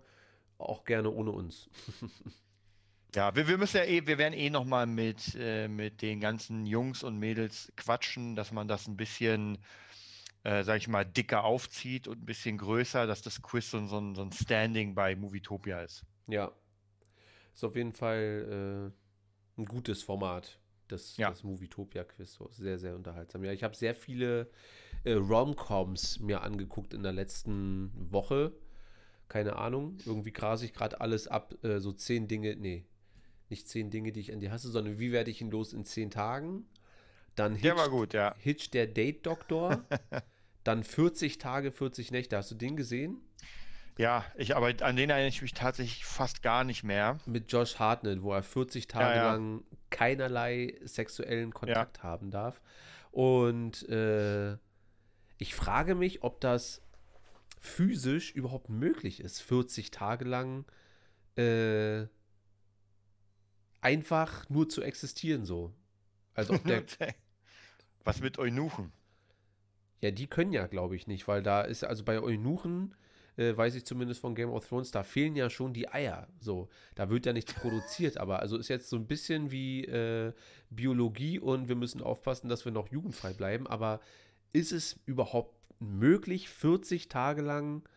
auch 0.57 0.83
gerne 0.85 1.11
ohne 1.11 1.31
uns. 1.31 1.69
ja, 3.15 3.35
wir, 3.35 3.47
wir 3.47 3.57
müssen 3.57 3.77
ja 3.77 3.83
eh, 3.83 4.05
wir 4.07 4.17
werden 4.17 4.33
eh 4.33 4.49
nochmal 4.49 4.85
mit, 4.85 5.35
äh, 5.39 5.67
mit 5.67 6.01
den 6.01 6.19
ganzen 6.19 6.65
Jungs 6.65 7.03
und 7.03 7.17
Mädels 7.17 7.71
quatschen, 7.75 8.35
dass 8.35 8.51
man 8.51 8.67
das 8.67 8.87
ein 8.87 8.97
bisschen, 8.97 9.57
äh, 10.47 10.63
sag 10.63 10.77
ich 10.77 10.87
mal, 10.87 11.05
dicker 11.05 11.43
aufzieht 11.43 12.07
und 12.07 12.21
ein 12.21 12.25
bisschen 12.25 12.57
größer, 12.57 13.05
dass 13.05 13.21
das 13.21 13.41
Quiz 13.41 13.69
so, 13.69 13.85
so, 13.87 14.13
so 14.13 14.21
ein 14.21 14.31
Standing 14.31 14.95
bei 14.95 15.15
Movietopia 15.15 15.81
ist. 15.81 16.05
Ja. 16.27 16.51
Ist 17.53 17.63
auf 17.63 17.75
jeden 17.75 17.93
Fall 17.93 18.93
äh, 19.57 19.61
ein 19.61 19.65
gutes 19.65 20.03
Format, 20.03 20.59
das, 20.87 21.17
ja. 21.17 21.29
das 21.29 21.43
Movietopia-Quiz. 21.43 22.33
So. 22.33 22.49
Sehr, 22.51 22.79
sehr 22.79 22.95
unterhaltsam. 22.95 23.43
Ja, 23.43 23.51
ich 23.51 23.63
habe 23.63 23.75
sehr 23.75 23.95
viele 23.95 24.49
äh, 25.03 25.13
Romcoms 25.13 26.19
mir 26.19 26.41
angeguckt 26.41 26.93
in 26.93 27.03
der 27.03 27.13
letzten 27.13 27.91
Woche 28.11 28.53
keine 29.27 29.57
Ahnung, 29.57 29.97
irgendwie 30.05 30.31
grase 30.31 30.65
ich 30.65 30.73
gerade 30.73 31.01
alles 31.01 31.27
ab, 31.27 31.53
äh, 31.63 31.79
so 31.79 31.91
zehn 31.91 32.27
Dinge, 32.27 32.55
nee, 32.55 32.85
nicht 33.49 33.67
zehn 33.67 33.89
Dinge, 33.89 34.11
die 34.11 34.19
ich 34.19 34.33
an 34.33 34.39
dir 34.39 34.51
hasse, 34.51 34.69
sondern 34.69 34.99
wie 34.99 35.11
werde 35.11 35.31
ich 35.31 35.41
ihn 35.41 35.51
los 35.51 35.73
in 35.73 35.85
zehn 35.85 36.09
Tagen? 36.09 36.65
Dann 37.35 37.55
Hitch, 37.55 37.75
der 37.75 37.89
gut, 37.89 38.13
ja. 38.13 38.35
Hitch 38.39 38.71
der 38.71 38.87
Date-Doktor, 38.87 39.85
dann 40.67 40.83
40 40.83 41.37
Tage, 41.37 41.71
40 41.71 42.11
Nächte. 42.11 42.37
Hast 42.37 42.51
du 42.51 42.55
den 42.55 42.75
gesehen? 42.75 43.21
Ja, 43.97 44.25
ich, 44.35 44.55
aber 44.55 44.67
an 44.81 44.95
den 44.95 45.09
erinnere 45.09 45.29
ich 45.29 45.41
mich 45.41 45.53
tatsächlich 45.53 46.05
fast 46.05 46.43
gar 46.43 46.63
nicht 46.63 46.83
mehr. 46.83 47.17
Mit 47.25 47.51
Josh 47.51 47.79
Hartnett, 47.79 48.21
wo 48.21 48.33
er 48.33 48.43
40 48.43 48.87
Tage 48.87 49.15
ja, 49.15 49.15
ja. 49.15 49.31
lang 49.33 49.63
keinerlei 49.89 50.77
sexuellen 50.83 51.51
Kontakt 51.53 51.97
ja. 51.97 52.03
haben 52.03 52.29
darf. 52.29 52.61
Und 53.11 53.87
äh, 53.89 54.57
ich 55.39 55.55
frage 55.55 55.95
mich, 55.95 56.21
ob 56.21 56.41
das 56.41 56.81
physisch 57.59 58.31
überhaupt 58.31 58.69
möglich 58.69 59.19
ist, 59.19 59.41
40 59.41 59.89
Tage 59.89 60.25
lang 60.25 60.65
äh, 61.35 62.05
einfach 63.81 64.47
nur 64.49 64.69
zu 64.69 64.83
existieren 64.83 65.45
so. 65.45 65.73
Also 66.35 66.57
der, 66.57 66.83
Was 68.03 68.21
mit 68.21 68.37
Eunuchen? 68.37 68.93
Ja, 70.01 70.11
die 70.11 70.27
können 70.27 70.53
ja, 70.53 70.67
glaube 70.67 70.95
ich, 70.95 71.07
nicht, 71.07 71.27
weil 71.27 71.41
da 71.41 71.61
ist, 71.61 71.83
also 71.83 72.03
bei 72.03 72.21
Eunuchen, 72.21 72.95
äh, 73.37 73.55
weiß 73.55 73.75
ich 73.75 73.85
zumindest 73.85 74.21
von 74.21 74.35
Game 74.35 74.49
of 74.49 74.67
Thrones, 74.67 74.91
da 74.91 75.03
fehlen 75.03 75.35
ja 75.35 75.49
schon 75.49 75.73
die 75.73 75.89
Eier. 75.89 76.27
So, 76.39 76.69
da 76.95 77.09
wird 77.09 77.25
ja 77.25 77.33
nichts 77.33 77.53
produziert, 77.53 78.17
aber 78.17 78.39
also 78.39 78.57
ist 78.57 78.67
jetzt 78.67 78.89
so 78.89 78.95
ein 78.95 79.07
bisschen 79.07 79.51
wie 79.51 79.85
äh, 79.85 80.33
Biologie 80.69 81.39
und 81.39 81.67
wir 81.67 81.75
müssen 81.75 82.01
aufpassen, 82.01 82.49
dass 82.49 82.65
wir 82.65 82.71
noch 82.71 82.89
jugendfrei 82.89 83.33
bleiben, 83.33 83.67
aber 83.67 84.01
ist 84.53 84.71
es 84.71 84.99
überhaupt 85.05 85.55
möglich, 85.79 86.49
40 86.49 87.09
Tage 87.09 87.41
lang 87.41 87.87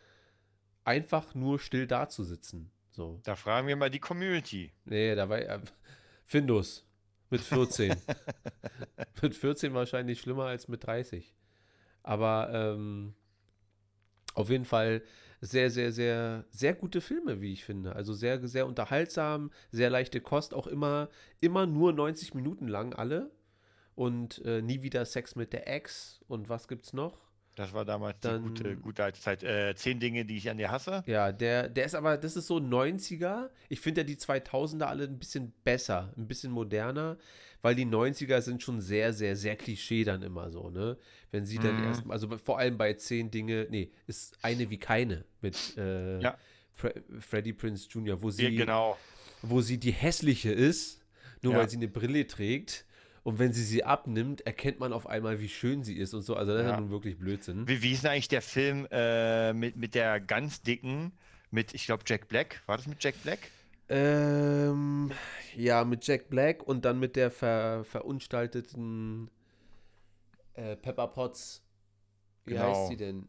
einfach 0.84 1.34
nur 1.34 1.58
still 1.58 1.86
dazusitzen. 1.86 2.70
So. 2.90 3.20
Da 3.24 3.36
fragen 3.36 3.68
wir 3.68 3.76
mal 3.76 3.90
die 3.90 4.00
Community. 4.00 4.72
Nee, 4.84 5.14
da 5.14 5.28
war 5.28 5.38
äh, 5.38 5.60
Findus 6.26 6.84
mit 7.30 7.40
14. 7.40 7.96
mit 9.22 9.34
14 9.34 9.72
wahrscheinlich 9.72 10.20
schlimmer 10.20 10.46
als 10.46 10.68
mit 10.68 10.84
30. 10.84 11.34
Aber 12.02 12.50
ähm, 12.52 13.14
auf 14.34 14.50
jeden 14.50 14.64
Fall 14.64 15.02
sehr, 15.40 15.70
sehr, 15.70 15.92
sehr, 15.92 16.44
sehr 16.50 16.74
gute 16.74 17.00
Filme, 17.00 17.40
wie 17.40 17.52
ich 17.52 17.64
finde. 17.64 17.94
Also 17.96 18.12
sehr, 18.12 18.46
sehr 18.46 18.66
unterhaltsam, 18.66 19.50
sehr 19.70 19.90
leichte 19.90 20.20
Kost, 20.20 20.54
auch 20.54 20.66
immer, 20.66 21.08
immer 21.40 21.66
nur 21.66 21.92
90 21.92 22.34
Minuten 22.34 22.68
lang 22.68 22.94
alle. 22.94 23.30
Und 23.94 24.44
äh, 24.44 24.62
nie 24.62 24.82
wieder 24.82 25.04
Sex 25.04 25.36
mit 25.36 25.52
der 25.52 25.68
Ex. 25.68 26.20
Und 26.28 26.48
was 26.48 26.68
gibt's 26.68 26.92
noch? 26.92 27.29
Das 27.60 27.74
war 27.74 27.84
damals 27.84 28.18
Dann, 28.20 28.42
die 28.42 28.48
gute, 28.48 28.76
gute 28.76 29.04
alte 29.04 29.20
Zeit. 29.20 29.42
Äh, 29.42 29.74
zehn 29.74 30.00
Dinge, 30.00 30.24
die 30.24 30.38
ich 30.38 30.48
an 30.48 30.56
dir 30.56 30.70
hasse. 30.70 31.04
Ja, 31.06 31.30
der, 31.30 31.68
der 31.68 31.84
ist 31.84 31.94
aber, 31.94 32.16
das 32.16 32.34
ist 32.34 32.46
so 32.46 32.56
90er. 32.56 33.50
Ich 33.68 33.80
finde 33.80 34.00
ja 34.00 34.06
die 34.06 34.16
2000er 34.16 34.84
alle 34.84 35.04
ein 35.04 35.18
bisschen 35.18 35.52
besser, 35.62 36.10
ein 36.16 36.26
bisschen 36.26 36.52
moderner, 36.52 37.18
weil 37.60 37.74
die 37.74 37.84
90er 37.84 38.40
sind 38.40 38.62
schon 38.62 38.80
sehr, 38.80 39.12
sehr, 39.12 39.36
sehr 39.36 39.56
Klischee 39.56 40.04
dann 40.04 40.22
immer 40.22 40.50
so, 40.50 40.70
ne? 40.70 40.96
Wenn 41.32 41.44
sie 41.44 41.58
dann 41.58 41.76
mhm. 41.76 41.84
erst, 41.84 42.04
also 42.08 42.38
vor 42.38 42.58
allem 42.58 42.78
bei 42.78 42.94
zehn 42.94 43.30
Dinge, 43.30 43.66
nee, 43.68 43.92
ist 44.06 44.38
eine 44.40 44.70
wie 44.70 44.78
keine 44.78 45.26
mit 45.42 45.76
äh, 45.76 46.18
ja. 46.18 46.38
Fre 46.72 46.94
Freddie 47.18 47.52
Prince 47.52 47.86
Jr., 47.90 48.22
wo 48.22 48.30
sie, 48.30 48.44
ja, 48.44 48.64
genau. 48.64 48.96
wo 49.42 49.60
sie 49.60 49.76
die 49.76 49.92
hässliche 49.92 50.50
ist, 50.50 51.04
nur 51.42 51.52
ja. 51.52 51.58
weil 51.58 51.68
sie 51.68 51.76
eine 51.76 51.88
Brille 51.88 52.26
trägt 52.26 52.86
und 53.22 53.38
wenn 53.38 53.52
sie 53.52 53.64
sie 53.64 53.84
abnimmt, 53.84 54.40
erkennt 54.42 54.80
man 54.80 54.92
auf 54.92 55.06
einmal, 55.06 55.40
wie 55.40 55.48
schön 55.48 55.84
sie 55.84 55.96
ist 55.96 56.14
und 56.14 56.22
so. 56.22 56.36
Also 56.36 56.52
das 56.52 56.62
ja. 56.62 56.68
ist 56.68 56.74
ja 56.74 56.80
nun 56.80 56.90
wirklich 56.90 57.18
Blödsinn. 57.18 57.68
Wie, 57.68 57.82
wie 57.82 57.92
ist 57.92 58.04
denn 58.04 58.12
eigentlich 58.12 58.28
der 58.28 58.42
Film 58.42 58.86
äh, 58.90 59.52
mit, 59.52 59.76
mit 59.76 59.94
der 59.94 60.20
ganz 60.20 60.62
dicken, 60.62 61.12
mit, 61.50 61.74
ich 61.74 61.84
glaube, 61.84 62.04
Jack 62.06 62.28
Black? 62.28 62.62
War 62.66 62.78
das 62.78 62.86
mit 62.86 63.02
Jack 63.02 63.22
Black? 63.22 63.38
Ähm, 63.88 65.10
ja, 65.54 65.84
mit 65.84 66.06
Jack 66.06 66.30
Black 66.30 66.62
und 66.62 66.84
dann 66.84 66.98
mit 66.98 67.16
der 67.16 67.30
ver, 67.30 67.84
verunstalteten 67.84 69.30
äh, 70.54 70.76
Pepper 70.76 71.08
Potts. 71.08 71.62
Wie 72.46 72.54
genau. 72.54 72.70
heißt 72.70 72.88
sie 72.88 72.96
denn? 72.96 73.28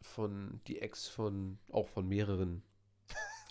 Von 0.00 0.60
die 0.66 0.80
Ex 0.80 1.06
von 1.06 1.58
auch 1.70 1.86
von 1.88 2.08
mehreren. 2.08 2.62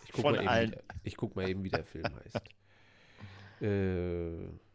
Ich 0.03 0.11
guck, 0.11 0.23
von 0.23 0.35
mal, 0.35 0.47
allen. 0.47 0.73
Eben, 0.73 0.81
ich 1.03 1.15
guck 1.15 1.35
mal 1.37 1.47
eben, 1.47 1.63
wie 1.63 1.69
der 1.69 1.85
Film 1.85 2.03
heißt. 2.03 2.41
äh. 3.61 4.70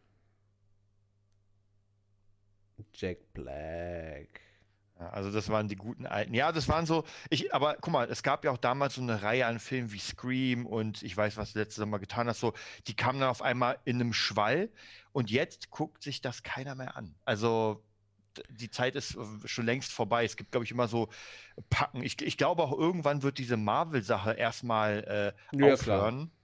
Jack 2.97 3.33
Black. 3.33 4.41
Ja, 4.99 5.09
also 5.11 5.31
das 5.31 5.49
waren 5.49 5.67
die 5.67 5.75
guten 5.75 6.07
alten. 6.07 6.33
Ja, 6.33 6.51
das 6.51 6.67
waren 6.67 6.87
so. 6.87 7.03
Ich, 7.29 7.53
aber 7.53 7.77
guck 7.79 7.93
mal, 7.93 8.09
es 8.09 8.23
gab 8.23 8.43
ja 8.43 8.51
auch 8.51 8.57
damals 8.57 8.95
so 8.95 9.01
eine 9.01 9.21
Reihe 9.21 9.45
an 9.45 9.59
Filmen 9.59 9.91
wie 9.91 9.99
Scream 9.99 10.65
und 10.65 11.03
ich 11.03 11.15
weiß, 11.15 11.37
was 11.37 11.53
du 11.53 11.59
letztes 11.59 11.85
Mal 11.85 11.99
getan 11.99 12.27
hast. 12.27 12.39
So, 12.39 12.53
die 12.87 12.95
kamen 12.95 13.19
dann 13.19 13.29
auf 13.29 13.43
einmal 13.43 13.77
in 13.85 14.01
einem 14.01 14.13
Schwall 14.13 14.69
und 15.11 15.29
jetzt 15.29 15.69
guckt 15.69 16.01
sich 16.01 16.21
das 16.21 16.41
keiner 16.41 16.73
mehr 16.73 16.97
an. 16.97 17.13
Also 17.25 17.83
die 18.49 18.71
Zeit 18.71 18.95
ist 18.95 19.17
schon 19.45 19.65
längst 19.65 19.91
vorbei. 19.91 20.25
Es 20.25 20.35
gibt, 20.35 20.51
glaube 20.51 20.63
ich, 20.63 20.71
immer 20.71 20.87
so 20.87 21.09
Packen. 21.69 22.03
Ich, 22.03 22.21
ich 22.21 22.37
glaube 22.37 22.63
auch 22.63 22.77
irgendwann 22.77 23.23
wird 23.23 23.37
diese 23.37 23.57
Marvel-Sache 23.57 24.33
erstmal 24.33 25.33
äh, 25.53 25.57
ja, 25.57 25.73
aufhören. 25.73 26.15
Klar. 26.15 26.36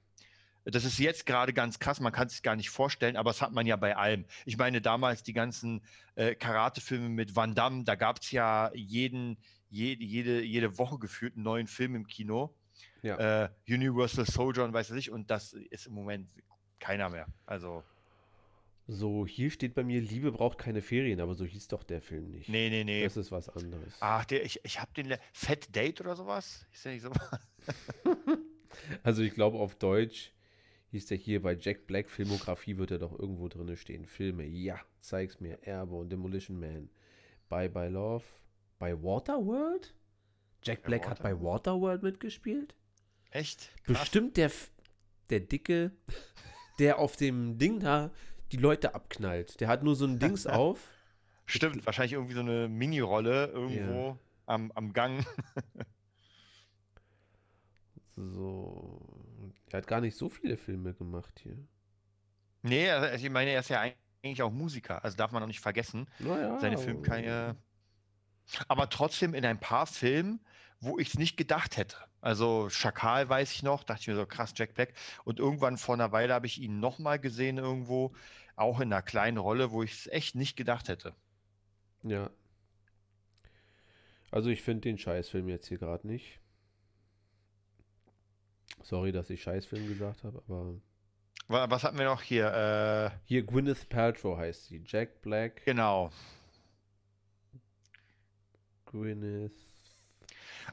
Das 0.66 0.86
ist 0.86 0.98
jetzt 0.98 1.26
gerade 1.26 1.54
ganz 1.54 1.80
krass, 1.80 2.00
man 2.00 2.14
kann 2.14 2.28
es 2.28 2.34
sich 2.34 2.44
gar 2.44 2.56
nicht 2.56 2.70
vorstellen, 2.70 3.18
aber 3.18 3.32
das 3.32 3.42
hat 3.42 3.52
man 3.52 3.66
ja 3.66 3.76
bei 3.76 3.98
allem. 3.98 4.26
Ich 4.46 4.58
meine, 4.58 4.82
damals 4.82 5.24
die 5.24 5.34
ganzen 5.34 5.82
äh, 6.16 6.36
Karate-Filme 6.36 7.10
mit 7.10 7.36
Van 7.36 7.54
Damme, 7.54 7.84
da 7.84 7.96
gab 7.96 8.22
es 8.22 8.32
ja 8.32 8.72
jeden, 8.74 9.38
jede, 9.70 10.04
jede, 10.04 10.42
jede 10.42 10.78
Woche 10.78 11.00
gefühlt 11.00 11.36
einen 11.36 11.44
neuen 11.44 11.68
Film 11.68 11.96
im 11.96 12.08
Kino. 12.08 12.56
Ja. 13.02 13.44
Äh, 13.44 13.50
Universal 13.68 14.26
Soldier 14.26 14.64
und 14.64 14.74
weiß 14.74 14.92
ich, 14.92 15.12
und 15.12 15.30
das 15.30 15.54
ist 15.54 15.88
im 15.88 15.94
Moment 15.94 16.30
keiner 16.80 17.10
mehr. 17.10 17.28
Also. 17.46 17.84
So, 18.88 19.26
hier 19.26 19.50
steht 19.50 19.74
bei 19.76 19.84
mir, 19.84 20.02
Liebe 20.02 20.32
braucht 20.32 20.58
keine 20.58 20.82
Ferien, 20.82 21.20
aber 21.22 21.36
so 21.36 21.46
hieß 21.46 21.68
doch 21.70 21.84
der 21.84 22.02
Film 22.02 22.32
nicht. 22.32 22.50
Nee, 22.50 22.70
nee, 22.70 22.84
nee. 22.84 23.04
Das 23.04 23.18
ist 23.18 23.32
was 23.32 23.50
anderes. 23.50 23.96
Ach, 24.02 24.26
der, 24.26 24.46
ich, 24.46 24.60
ich 24.64 24.80
habe 24.80 24.92
den 24.94 25.16
Fat 25.32 25.74
Date 25.74 26.02
oder 26.02 26.16
sowas? 26.16 26.66
Ist 26.72 26.86
der 26.86 26.94
nicht 26.94 27.02
so? 27.02 27.12
also 29.04 29.22
ich 29.22 29.34
glaube 29.34 29.58
auf 29.58 29.76
Deutsch 29.76 30.34
hieß 30.94 31.08
der 31.08 31.18
hier 31.18 31.42
bei 31.42 31.58
Jack 31.60 31.88
Black 31.88 32.08
Filmografie, 32.08 32.78
wird 32.78 32.92
er 32.92 33.00
doch 33.00 33.18
irgendwo 33.18 33.48
drin 33.48 33.76
stehen. 33.76 34.06
Filme, 34.06 34.46
ja, 34.46 34.80
zeig's 35.02 35.40
mir. 35.40 35.58
Airborne, 35.64 36.08
Demolition 36.08 36.60
Man, 36.60 36.88
Bye 37.50 37.68
Bye 37.68 37.90
Love, 37.90 38.24
bei 38.78 38.94
Waterworld? 39.02 39.96
Jack 40.62 40.84
Black 40.84 41.10
hat 41.10 41.24
bei 41.24 41.34
Waterworld 41.42 42.04
mitgespielt? 42.04 42.76
Echt? 43.32 43.72
Krass. 43.86 44.02
Bestimmt 44.02 44.38
der, 44.38 44.52
der 45.32 45.40
Dicke, 45.40 45.92
der 46.80 47.00
auf 47.00 47.16
dem 47.16 47.58
Ding 47.58 47.80
da 47.80 48.12
die 48.52 48.58
Leute 48.58 48.94
abknallt. 48.94 49.60
Der 49.62 49.70
hat 49.70 49.84
nur 49.84 49.96
so 49.96 50.06
ein 50.06 50.20
Dings 50.20 50.46
auf. 50.48 50.92
Stimmt, 51.48 51.78
ich, 51.78 51.86
wahrscheinlich 51.88 52.14
irgendwie 52.14 52.36
so 52.36 52.42
eine 52.42 52.68
Mini-Rolle 52.70 53.48
irgendwo 53.48 54.10
ja. 54.10 54.20
am, 54.46 54.72
am 54.74 54.94
Gang. 54.94 55.26
so. 58.16 59.03
Er 59.74 59.78
hat 59.78 59.88
gar 59.88 60.02
nicht 60.02 60.16
so 60.16 60.30
viele 60.30 60.56
Filme 60.56 60.94
gemacht 60.94 61.40
hier. 61.42 61.58
Nee, 62.62 62.92
also 62.92 63.26
ich 63.26 63.32
meine, 63.32 63.50
er 63.50 63.62
ist 63.62 63.70
ja 63.70 63.82
eigentlich 63.82 64.44
auch 64.44 64.52
Musiker, 64.52 65.04
also 65.04 65.18
darf 65.18 65.32
man 65.32 65.42
auch 65.42 65.48
nicht 65.48 65.62
vergessen. 65.62 66.08
Naja, 66.20 66.60
Seine 66.60 66.78
Filmkarriere. 66.78 67.58
Aber 68.68 68.88
trotzdem 68.92 69.34
in 69.34 69.44
ein 69.44 69.60
paar 69.60 69.88
Filmen, 69.88 70.46
wo 70.80 71.00
ich 71.00 71.08
es 71.08 71.18
nicht 71.18 71.38
gedacht 71.38 71.78
hätte. 71.78 71.98
Also 72.22 72.70
Schakal 72.70 73.28
weiß 73.30 73.52
ich 73.52 73.64
noch, 73.64 73.84
dachte 73.84 74.02
ich 74.02 74.08
mir 74.10 74.16
so, 74.16 74.28
krass, 74.28 74.54
Jack 74.56 74.76
Black. 74.76 74.94
Und 75.24 75.40
irgendwann 75.40 75.80
vor 75.80 75.96
einer 75.96 76.12
Weile 76.12 76.36
habe 76.36 76.46
ich 76.46 76.62
ihn 76.62 76.80
nochmal 76.80 77.18
gesehen 77.18 77.58
irgendwo, 77.58 78.14
auch 78.56 78.80
in 78.80 78.94
einer 78.94 79.02
kleinen 79.02 79.40
Rolle, 79.40 79.72
wo 79.72 79.82
ich 79.82 79.94
es 79.94 80.08
echt 80.08 80.36
nicht 80.36 80.56
gedacht 80.56 80.88
hätte. 80.88 81.16
Ja. 82.04 82.30
Also 84.30 84.52
ich 84.52 84.62
finde 84.62 84.82
den 84.82 85.00
Scheißfilm 85.00 85.50
jetzt 85.50 85.66
hier 85.66 85.80
gerade 85.80 86.06
nicht. 86.06 86.43
Sorry, 88.82 89.12
dass 89.12 89.30
ich 89.30 89.42
Scheißfilm 89.44 89.88
gesagt 89.88 90.24
habe, 90.24 90.42
aber 90.48 90.74
Wa- 91.48 91.70
Was 91.70 91.84
hatten 91.84 91.98
wir 91.98 92.06
noch 92.06 92.22
hier? 92.22 93.12
Äh, 93.14 93.18
hier 93.26 93.44
Gwyneth 93.44 93.90
Paltrow 93.90 94.38
heißt 94.38 94.66
sie. 94.66 94.82
Jack 94.86 95.22
Black, 95.22 95.64
genau. 95.66 96.10
Gwyneth. 98.86 99.52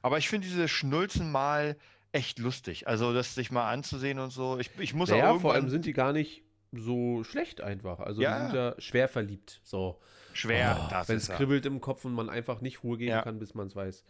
Aber 0.02 0.18
ich 0.18 0.28
finde 0.28 0.46
diese 0.46 0.68
Schnulzen 0.68 1.30
mal 1.32 1.76
echt 2.12 2.38
lustig. 2.38 2.86
Also 2.88 3.12
das 3.12 3.34
sich 3.34 3.50
mal 3.50 3.70
anzusehen 3.70 4.18
und 4.18 4.30
so. 4.30 4.58
Ich, 4.58 4.70
ich 4.78 4.94
muss 4.94 5.10
Naja, 5.10 5.30
auch 5.32 5.40
vor 5.40 5.54
allem 5.54 5.68
sind 5.68 5.84
die 5.86 5.92
gar 5.92 6.12
nicht 6.12 6.42
so 6.72 7.24
schlecht 7.24 7.60
einfach. 7.60 8.00
Also 8.00 8.22
Ja. 8.22 8.38
die 8.38 8.46
sind 8.46 8.54
ja 8.54 8.74
schwer 8.80 9.08
verliebt. 9.08 9.60
So. 9.64 10.00
schwer. 10.32 10.86
das 10.90 11.08
Wenn 11.08 11.16
es 11.16 11.28
kribbelt 11.28 11.66
im 11.66 11.80
Kopf 11.80 12.04
und 12.04 12.14
man 12.14 12.28
einfach 12.30 12.60
nicht 12.60 12.84
Ruhe 12.84 12.98
geben 12.98 13.10
Ja. 13.10 13.22
kann, 13.22 13.38
bis 13.38 13.54
man 13.54 13.66
es 13.66 13.74
weiß. 13.76 14.04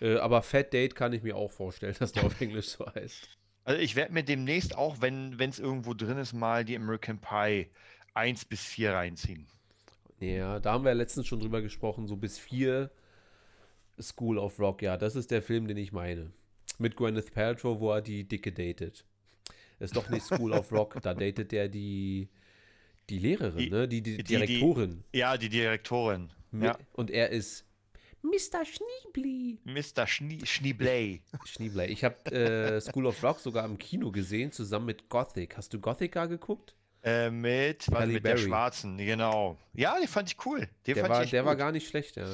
Äh, 0.00 0.16
aber 0.16 0.42
Fat 0.42 0.72
Date 0.72 0.94
kann 0.94 1.12
ich 1.12 1.22
mir 1.22 1.36
auch 1.36 1.52
vorstellen, 1.52 1.94
dass 1.98 2.12
der 2.12 2.24
auf 2.24 2.40
Englisch 2.40 2.68
so 2.68 2.86
heißt. 2.86 3.28
Also 3.64 3.80
ich 3.80 3.94
werde 3.96 4.12
mir 4.12 4.22
demnächst 4.24 4.76
auch, 4.76 5.00
wenn 5.00 5.38
es 5.38 5.58
irgendwo 5.58 5.94
drin 5.94 6.16
ist, 6.18 6.32
mal 6.32 6.64
die 6.64 6.76
American 6.76 7.18
Pie 7.20 7.68
1 8.14 8.46
bis 8.46 8.64
4 8.64 8.92
reinziehen. 8.94 9.46
Ja, 10.18 10.58
da 10.60 10.72
haben 10.72 10.84
wir 10.84 10.90
ja 10.90 10.96
letztens 10.96 11.26
schon 11.26 11.40
drüber 11.40 11.62
gesprochen, 11.62 12.06
so 12.06 12.16
bis 12.16 12.38
vier 12.38 12.90
School 14.00 14.38
of 14.38 14.58
Rock. 14.58 14.82
Ja, 14.82 14.96
das 14.96 15.14
ist 15.16 15.30
der 15.30 15.42
Film, 15.42 15.66
den 15.68 15.76
ich 15.76 15.92
meine. 15.92 16.30
Mit 16.78 16.96
Gwyneth 16.96 17.32
Paltrow, 17.32 17.78
wo 17.80 17.92
er 17.92 18.00
die 18.02 18.24
Dicke 18.24 18.52
datet. 18.52 19.04
Ist 19.78 19.96
doch 19.96 20.08
nicht 20.10 20.24
School 20.24 20.52
of 20.52 20.72
Rock, 20.72 20.98
da 21.02 21.14
datet 21.14 21.52
der 21.52 21.68
die, 21.68 22.28
die 23.08 23.18
Lehrerin, 23.18 23.58
Die- 23.58 23.70
ne? 23.70 23.88
Die, 23.88 24.02
die, 24.02 24.16
die- 24.18 24.24
die- 24.24 24.36
Direktorin. 24.36 25.04
Ja, 25.14 25.36
die 25.38 25.48
Direktorin. 25.48 26.30
Mit, 26.50 26.64
Ja. 26.64 26.78
Und 26.92 27.10
er 27.10 27.30
ist 27.30 27.64
Mr. 28.22 28.64
Schniebli. 28.64 29.58
Mr. 29.64 30.06
Schnie 30.06 30.44
Schniebley. 30.44 31.22
Schniebley. 31.44 31.86
Ich 31.86 32.04
habe 32.04 32.16
äh, 32.32 32.80
School 32.80 33.06
of 33.06 33.22
Rock 33.22 33.40
sogar 33.40 33.64
im 33.64 33.78
Kino 33.78 34.10
gesehen, 34.10 34.52
zusammen 34.52 34.86
mit 34.86 35.08
Gothic. 35.08 35.56
Hast 35.56 35.72
du 35.72 35.80
Gothica 35.80 36.26
geguckt? 36.26 36.74
Äh, 37.02 37.30
mit, 37.30 37.86
was, 37.90 38.06
mit 38.06 38.16
der 38.16 38.20
Berry. 38.20 38.38
Schwarzen, 38.42 38.98
genau. 38.98 39.56
Ja, 39.72 39.98
den 39.98 40.06
fand 40.06 40.30
ich 40.30 40.44
cool. 40.44 40.68
Den 40.86 40.94
Der, 40.94 40.96
fand 40.96 41.08
war, 41.14 41.24
ich 41.24 41.30
der 41.30 41.46
war 41.46 41.56
gar 41.56 41.72
nicht 41.72 41.88
schlecht, 41.88 42.16
ja. 42.16 42.26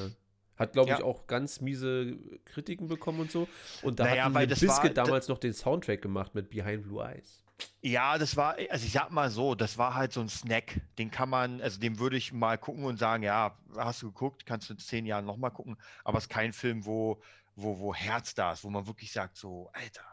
Hat, 0.57 0.73
glaube 0.73 0.91
ich, 0.91 0.99
Ja. 0.99 1.05
auch 1.05 1.27
ganz 1.27 1.61
miese 1.61 2.17
Kritiken 2.43 2.87
bekommen 2.87 3.21
und 3.21 3.31
so. 3.31 3.47
Und 3.83 3.99
da 3.99 4.05
Naja, 4.05 4.25
hat 4.33 4.51
da- 4.51 4.89
damals 4.89 5.27
noch 5.29 5.37
den 5.37 5.53
Soundtrack 5.53 6.01
gemacht 6.01 6.35
mit 6.35 6.49
Behind 6.49 6.83
Blue 6.83 7.01
Eyes. 7.01 7.43
Ja, 7.81 8.17
das 8.17 8.35
war, 8.35 8.57
also 8.69 8.85
ich 8.85 8.91
sag 8.91 9.11
mal 9.11 9.29
so, 9.29 9.55
das 9.55 9.77
war 9.77 9.95
halt 9.95 10.13
so 10.13 10.21
ein 10.21 10.29
Snack. 10.29 10.81
Den 10.97 11.09
kann 11.09 11.29
man, 11.29 11.61
also 11.61 11.79
den 11.79 11.99
würde 11.99 12.17
ich 12.17 12.33
mal 12.33 12.57
gucken 12.57 12.83
und 12.83 12.97
sagen, 12.97 13.23
ja, 13.23 13.57
hast 13.75 14.01
du 14.01 14.07
geguckt, 14.07 14.45
kannst 14.45 14.69
du 14.69 14.73
in 14.73 14.79
zehn 14.79 15.05
Jahren 15.05 15.25
nochmal 15.25 15.51
gucken, 15.51 15.77
aber 16.03 16.17
es 16.17 16.25
ist 16.25 16.29
kein 16.29 16.53
Film, 16.53 16.85
wo, 16.85 17.21
wo, 17.55 17.79
wo 17.79 17.93
Herz 17.95 18.35
da 18.35 18.53
ist, 18.53 18.63
wo 18.63 18.69
man 18.69 18.85
wirklich 18.87 19.11
sagt, 19.11 19.37
so, 19.37 19.69
Alter. 19.73 20.03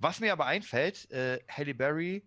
Was 0.00 0.20
mir 0.20 0.32
aber 0.32 0.46
einfällt, 0.46 1.10
äh, 1.10 1.40
Halle 1.48 1.74
Berry, 1.74 2.26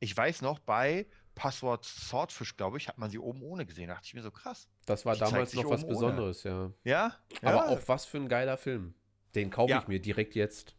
ich 0.00 0.16
weiß 0.16 0.42
noch, 0.42 0.58
bei 0.58 1.06
Passwort 1.34 1.84
Swordfish, 1.84 2.56
glaube 2.56 2.78
ich, 2.78 2.88
hat 2.88 2.98
man 2.98 3.10
sie 3.10 3.18
oben 3.18 3.42
ohne 3.42 3.66
gesehen. 3.66 3.88
Da 3.88 3.94
dachte 3.94 4.06
ich 4.06 4.14
mir 4.14 4.22
so, 4.22 4.30
krass. 4.30 4.68
Das 4.86 5.04
war 5.04 5.16
damals 5.16 5.52
noch 5.54 5.68
was 5.68 5.84
oben 5.84 5.94
ohne. 5.94 6.06
Besonderes, 6.06 6.42
ja. 6.44 6.72
Ja? 6.84 7.16
Aber 7.42 7.56
ja. 7.56 7.66
auch 7.68 7.80
was 7.86 8.06
für 8.06 8.16
ein 8.18 8.28
geiler 8.28 8.56
Film. 8.56 8.94
Den 9.34 9.50
kaufe 9.50 9.70
Ja. 9.70 9.80
ich 9.80 9.88
mir 9.88 10.00
direkt 10.00 10.34
jetzt. 10.34 10.75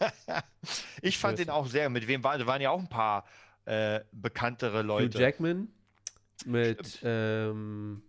ich 1.02 1.18
fand 1.18 1.38
den 1.38 1.50
auch 1.50 1.66
sehr. 1.66 1.88
Mit 1.90 2.06
wem 2.06 2.22
waren, 2.24 2.38
da 2.40 2.46
waren 2.46 2.60
ja 2.60 2.70
auch 2.70 2.78
ein 2.80 2.88
paar 2.88 3.24
äh, 3.64 4.00
bekanntere 4.12 4.82
Leute. 4.82 5.18
Hugh 5.18 5.22
Jackman 5.22 5.68
mit, 6.46 7.00
ähm, 7.02 8.02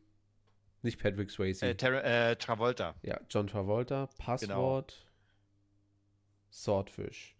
nicht 0.81 0.99
Patrick 1.01 1.29
Swayze. 1.31 1.65
Äh, 1.67 2.31
äh, 2.31 2.35
Travolta. 2.35 2.95
ja, 3.01 3.19
John 3.29 3.47
Travolta, 3.47 4.05
Genau. 4.05 4.25
Passwort, 4.25 5.05
Swordfish. 6.51 7.35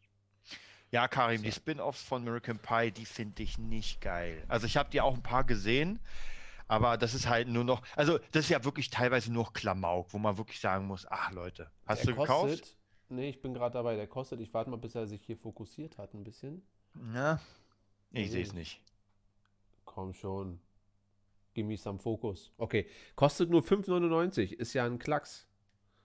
Ja, 0.91 1.07
Karim, 1.07 1.41
die. 1.41 1.51
Spin-offs 1.51 2.03
von 2.03 2.21
American 2.21 2.59
Pie, 2.59 2.91
die 2.91 3.05
finde 3.05 3.43
ich 3.43 3.57
nicht 3.57 4.01
geil. 4.01 4.43
Also 4.47 4.65
ich 4.65 4.77
habe 4.77 4.89
die 4.91 5.01
auch 5.01 5.13
ein 5.13 5.23
paar 5.23 5.43
gesehen, 5.43 5.99
aber 6.67 6.97
das 6.97 7.13
ist 7.13 7.27
halt 7.27 7.47
nur 7.47 7.63
noch, 7.63 7.81
also 7.95 8.17
das 8.31 8.45
ist 8.45 8.49
ja 8.49 8.63
wirklich 8.63 8.89
teilweise 8.89 9.31
nur 9.31 9.51
Klamauk, 9.51 10.13
wo 10.13 10.17
man 10.19 10.37
wirklich 10.37 10.59
sagen 10.59 10.85
muss, 10.87 11.05
ach 11.09 11.31
Leute, 11.31 11.69
hast 11.85 12.05
Der 12.05 12.13
du 12.13 12.21
gekauft? 12.21 12.77
Nee, 13.09 13.29
ich 13.29 13.41
bin 13.41 13.53
gerade 13.53 13.73
dabei, 13.73 13.95
der 13.95 14.07
kostet, 14.07 14.39
ich 14.41 14.53
warte 14.53 14.69
mal, 14.69 14.77
bis 14.77 14.95
er 14.95 15.07
sich 15.07 15.21
hier 15.21 15.37
fokussiert 15.37 15.97
hat 15.97 16.13
ein 16.13 16.23
bisschen. 16.23 16.61
Ja, 17.13 17.39
ich 18.11 18.25
Nee. 18.25 18.27
sehe 18.27 18.43
es 18.43 18.53
nicht. 18.53 18.81
Komm 19.85 20.13
schon. 20.13 20.59
Give 21.53 21.67
me 21.67 21.77
some 21.77 21.99
focus. 21.99 22.51
Okay, 22.57 22.87
kostet 23.15 23.49
nur 23.49 23.61
5,99. 23.61 24.51
Ist 24.53 24.73
ja 24.73 24.85
ein 24.85 24.99
Klacks. 24.99 25.47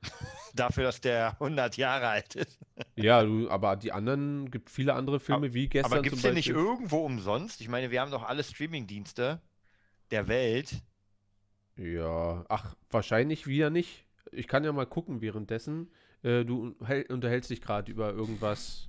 Dafür, 0.54 0.84
dass 0.84 1.00
der 1.00 1.32
100 1.32 1.76
Jahre 1.76 2.08
alt 2.08 2.34
ist. 2.36 2.58
Ja, 2.96 3.22
du, 3.22 3.48
aber 3.50 3.76
die 3.76 3.92
anderen, 3.92 4.50
gibt 4.50 4.68
viele 4.70 4.92
andere 4.94 5.20
Filme 5.20 5.54
wie 5.54 5.68
gestern 5.68 5.92
Aber 5.92 6.02
gibt 6.02 6.16
es 6.16 6.22
zum 6.22 6.30
den 6.30 6.34
nicht 6.34 6.48
irgendwo 6.50 6.98
umsonst? 6.98 7.60
Ich 7.62 7.68
meine, 7.68 7.90
wir 7.90 8.00
haben 8.00 8.10
doch 8.10 8.24
alle 8.24 8.44
Streamingdienste 8.44 9.40
der 10.10 10.28
Welt. 10.28 10.82
Ja, 11.76 12.44
ach, 12.48 12.74
wahrscheinlich 12.90 13.46
wieder 13.46 13.70
nicht. 13.70 14.04
Ich 14.32 14.48
kann 14.48 14.64
ja 14.64 14.72
mal 14.72 14.86
gucken 14.86 15.20
währenddessen. 15.20 15.90
Äh, 16.22 16.44
du 16.44 16.76
unterhältst 17.08 17.50
dich 17.50 17.60
gerade 17.60 17.90
über 17.90 18.12
irgendwas 18.12 18.88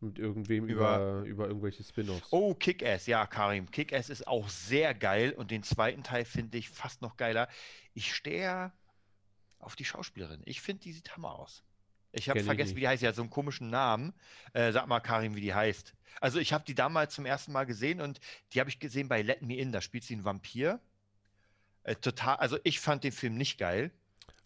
mit 0.00 0.18
irgendwem 0.18 0.68
über, 0.68 0.96
Über- 0.96 1.26
über, 1.26 1.46
irgendwelche 1.48 1.82
Spin-offs. 1.82 2.28
Oh, 2.30 2.54
Kick-Ass, 2.54 3.06
ja, 3.06 3.26
Karim. 3.26 3.70
Kick-Ass 3.70 4.10
ist 4.10 4.26
auch 4.26 4.48
sehr 4.48 4.94
geil 4.94 5.32
und 5.32 5.50
den 5.50 5.62
zweiten 5.62 6.02
Teil 6.02 6.24
finde 6.24 6.58
ich 6.58 6.68
fast 6.68 7.00
noch 7.02 7.16
geiler. 7.16 7.48
Ich 7.94 8.14
stehe 8.14 8.72
auf 9.58 9.74
die 9.74 9.84
Schauspielerin. 9.84 10.42
Ich 10.44 10.60
finde, 10.60 10.82
die 10.82 10.92
sieht 10.92 11.16
Hammer 11.16 11.38
aus. 11.38 11.62
Ich 12.12 12.28
habe 12.28 12.38
ich 12.38 12.44
vergessen, 12.44 12.76
wie 12.76 12.80
die 12.80 12.88
heißt. 12.88 13.00
Sie 13.00 13.08
hat 13.08 13.14
so 13.14 13.22
einen 13.22 13.30
komischen 13.30 13.68
Namen. 13.70 14.14
Äh, 14.52 14.72
sag 14.72 14.86
mal, 14.86 15.00
Karim, 15.00 15.34
wie 15.34 15.40
die 15.40 15.54
heißt. 15.54 15.94
Also, 16.20 16.38
ich 16.38 16.52
habe 16.52 16.64
die 16.64 16.74
damals 16.74 17.14
zum 17.14 17.26
ersten 17.26 17.52
Mal 17.52 17.64
gesehen 17.64 18.00
und 18.00 18.20
die 18.52 18.60
habe 18.60 18.70
ich 18.70 18.78
gesehen 18.78 19.08
bei 19.08 19.22
Let 19.22 19.42
Me 19.42 19.56
In. 19.56 19.72
Da 19.72 19.80
spielt 19.80 20.04
sie 20.04 20.14
einen 20.14 20.24
Vampir. 20.24 20.80
Äh, 21.82 21.96
total, 21.96 22.36
also 22.36 22.58
ich 22.64 22.80
fand 22.80 23.04
den 23.04 23.12
Film 23.12 23.36
nicht 23.36 23.58
geil. 23.58 23.90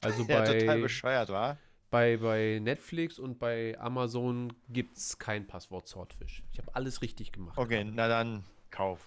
Also 0.00 0.24
total 0.24 0.64
bei, 0.66 0.80
bescheuert 0.80 1.28
war. 1.28 1.58
bei, 1.90 2.16
bei 2.16 2.58
Netflix 2.62 3.18
und 3.18 3.38
bei 3.38 3.78
Amazon 3.78 4.52
gibt 4.68 4.96
es 4.96 5.18
kein 5.18 5.46
Passwort 5.46 5.86
Swordfish. 5.88 6.42
Ich 6.52 6.58
habe 6.58 6.74
alles 6.74 7.02
richtig 7.02 7.32
gemacht. 7.32 7.58
Okay, 7.58 7.84
na 7.84 8.08
dann 8.08 8.44
kauf. 8.70 9.00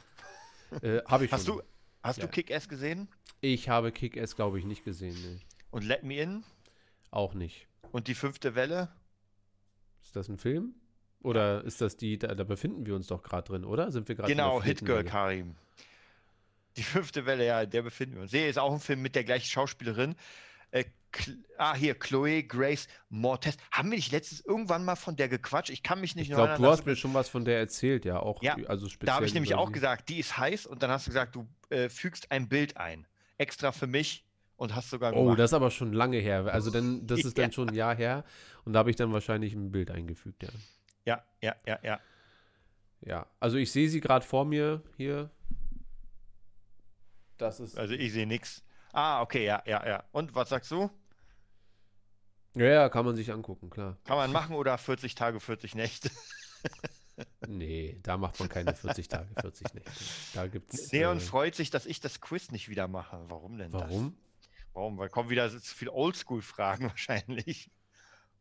Äh, 0.82 1.02
habe 1.06 1.26
ich 1.26 1.32
Hast 1.32 1.46
schon. 1.46 1.58
du, 1.58 1.64
hast 2.04 2.18
Ja. 2.20 2.26
du 2.26 2.32
Kick-Ass 2.32 2.68
gesehen? 2.70 3.08
Ich 3.42 3.70
habe 3.70 3.92
Kick-Ass, 3.92 4.36
glaube 4.36 4.60
ich, 4.60 4.66
nicht 4.66 4.84
gesehen. 4.84 5.16
Nee. 5.22 5.40
Und 5.72 5.84
Let 5.84 6.04
Me 6.04 6.16
In? 6.20 6.44
Auch 7.12 7.34
nicht. 7.34 7.68
Und 7.92 8.08
die 8.08 8.16
fünfte 8.16 8.56
Welle? 8.56 8.90
Ist 10.02 10.16
das 10.16 10.28
ein 10.30 10.38
Film? 10.38 10.76
Oder 11.22 11.64
ist 11.64 11.80
das 11.80 11.96
die, 11.96 12.18
da, 12.20 12.36
da 12.36 12.44
befinden 12.44 12.86
wir 12.86 12.96
uns 12.96 13.08
doch 13.08 13.24
gerade 13.24 13.48
drin, 13.48 13.64
oder? 13.66 13.92
Sind 13.92 14.08
wir 14.08 14.16
gerade 14.16 14.30
Genau, 14.32 14.62
Hitgirl? 14.62 15.04
Karim. 15.06 15.56
Die 16.76 16.84
fünfte 16.84 17.26
Welle, 17.26 17.46
ja, 17.46 17.66
der 17.66 17.84
befinden 17.84 18.16
wir 18.16 18.24
uns. 18.24 18.32
Nee, 18.32 18.50
ist 18.50 18.58
auch 18.60 18.74
ein 18.74 18.80
Film 18.80 19.02
mit 19.04 19.16
der 19.16 19.24
gleichen 19.24 19.46
Schauspielerin. 19.50 20.16
Äh, 20.74 20.86
ah, 21.58 21.76
hier, 21.76 21.94
Chloe 21.94 22.44
Grace 22.44 22.88
Mortes. 23.10 23.58
Haben 23.72 23.92
wir 23.92 23.98
nicht 23.98 24.12
letztens 24.12 24.42
irgendwann 24.42 24.84
mal 24.84 24.96
von 24.96 25.16
der 25.16 25.30
gequatscht? 25.30 25.70
Ich 25.70 25.84
kann 25.84 26.02
mich 26.02 26.16
nicht 26.16 26.26
Ich 26.26 26.30
noch 26.32 26.38
glaube, 26.38 26.50
erinnern, 26.54 26.66
du 26.72 26.72
hast 26.72 26.86
mir 26.86 26.96
schon 26.96 27.14
was 27.14 27.30
von 27.30 27.46
der 27.46 27.60
erzählt, 27.60 28.06
ja. 28.06 28.20
Auch, 28.20 28.42
Ja, 28.42 28.56
also 28.68 28.88
speziell 28.90 29.06
Da 29.06 29.14
habe 29.16 29.26
ich 29.28 29.34
nämlich 29.36 29.54
auch 29.54 29.68
sie. 29.68 29.74
gesagt, 29.74 30.10
die 30.10 30.20
ist 30.20 30.36
heiß 30.38 30.66
und 30.66 30.82
dann 30.82 30.90
hast 30.90 31.06
du 31.06 31.12
gesagt, 31.12 31.36
du 31.36 31.48
äh, 31.70 31.90
fügst 31.90 32.32
ein 32.32 32.50
Bild 32.50 32.78
ein. 32.78 33.06
Extra 33.38 33.72
für 33.72 33.86
mich 33.88 34.26
und 34.56 34.74
hast 34.76 34.90
sogar 34.90 35.14
Oh, 35.14 35.24
gemacht. 35.26 35.40
das 35.40 35.52
ist 35.52 35.54
aber 35.56 35.70
schon 35.70 35.94
lange 35.94 36.18
her. 36.18 36.46
Also 36.48 36.72
dann, 36.72 37.06
das 37.06 37.20
ist 37.26 37.38
dann 37.38 37.46
Ja. 37.46 37.52
schon 37.52 37.70
ein 37.70 37.76
Jahr 37.76 37.96
her. 37.96 38.24
Und 38.66 38.74
da 38.74 38.80
habe 38.80 38.90
ich 38.90 38.96
dann 38.96 39.14
wahrscheinlich 39.14 39.54
ein 39.54 39.72
Bild 39.72 39.92
eingefügt, 39.92 40.42
ja. 40.44 40.50
Ja, 41.06 41.24
ja, 41.42 41.56
ja, 41.68 41.80
ja. 41.84 42.00
Ja, 43.06 43.28
also 43.40 43.58
ich 43.58 43.72
sehe 43.72 43.90
sie 43.90 44.00
gerade 44.00 44.26
vor 44.26 44.46
mir 44.46 44.82
hier. 44.98 45.30
Das 47.38 47.60
ist. 47.60 47.78
Also 47.78 47.94
ich 47.94 48.12
sehe 48.14 48.26
nichts. 48.26 48.64
Ah, 48.94 49.22
okay, 49.22 49.44
ja, 49.46 49.62
ja, 49.66 49.86
ja. 49.86 50.04
Und 50.12 50.36
was 50.36 50.50
sagst 50.50 50.72
du? 50.72 50.90
Ja, 52.56 52.66
ja, 52.66 52.90
kann 52.90 53.06
man 53.06 53.16
sich 53.16 53.32
angucken, 53.32 53.70
klar. 53.70 53.98
Kann 54.06 54.18
man 54.18 54.32
machen 54.32 54.56
oder 54.56 54.78
40 54.78 55.16
Tage, 55.16 55.40
40 55.40 55.76
Nächte? 55.76 56.10
Nee, 57.48 58.00
da 58.02 58.18
macht 58.18 58.40
man 58.40 58.50
keine 58.50 58.74
40 58.74 59.08
Tage, 59.08 59.30
40 59.40 59.74
Nächte. 59.76 59.92
Da 60.34 60.48
gibt's. 60.48 60.92
Neon 60.92 61.18
äh, 61.18 61.20
freut 61.20 61.54
sich, 61.54 61.70
dass 61.70 61.86
ich 61.86 62.00
das 62.00 62.22
Quiz 62.22 62.50
nicht 62.52 62.70
wieder 62.70 62.88
mache. 62.88 63.24
Warum 63.28 63.58
denn 63.58 63.72
das? 63.72 63.84
Warum? 63.84 64.18
Warum? 64.74 64.98
Weil 64.98 65.10
kommen 65.10 65.30
wieder 65.30 65.48
so 65.50 65.60
zu 65.60 65.76
viele 65.76 65.92
Oldschool-Fragen 65.92 66.86
wahrscheinlich. 66.90 67.70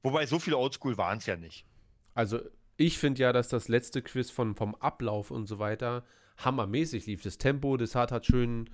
Wobei 0.03 0.25
so 0.25 0.39
viele 0.39 0.57
Oldschool 0.57 0.97
waren 0.97 1.19
es 1.19 1.27
ja 1.27 1.37
nicht. 1.37 1.67
Also, 2.15 2.41
ich 2.77 2.99
finde 2.99 3.23
ja, 3.23 3.33
dass 3.33 3.49
das 3.49 3.69
letzte 3.69 4.01
Quiz 4.01 4.31
von, 4.31 4.55
vom 4.55 4.75
Ablauf 4.77 5.31
und 5.31 5.47
so 5.47 5.59
weiter 5.59 6.05
hammermäßig 6.39 7.07
lief. 7.07 7.23
Das 7.23 7.39
Tempo, 7.39 7.77
das 7.77 7.95
hat, 7.95 8.11
hat 8.11 8.27
schön 8.27 8.71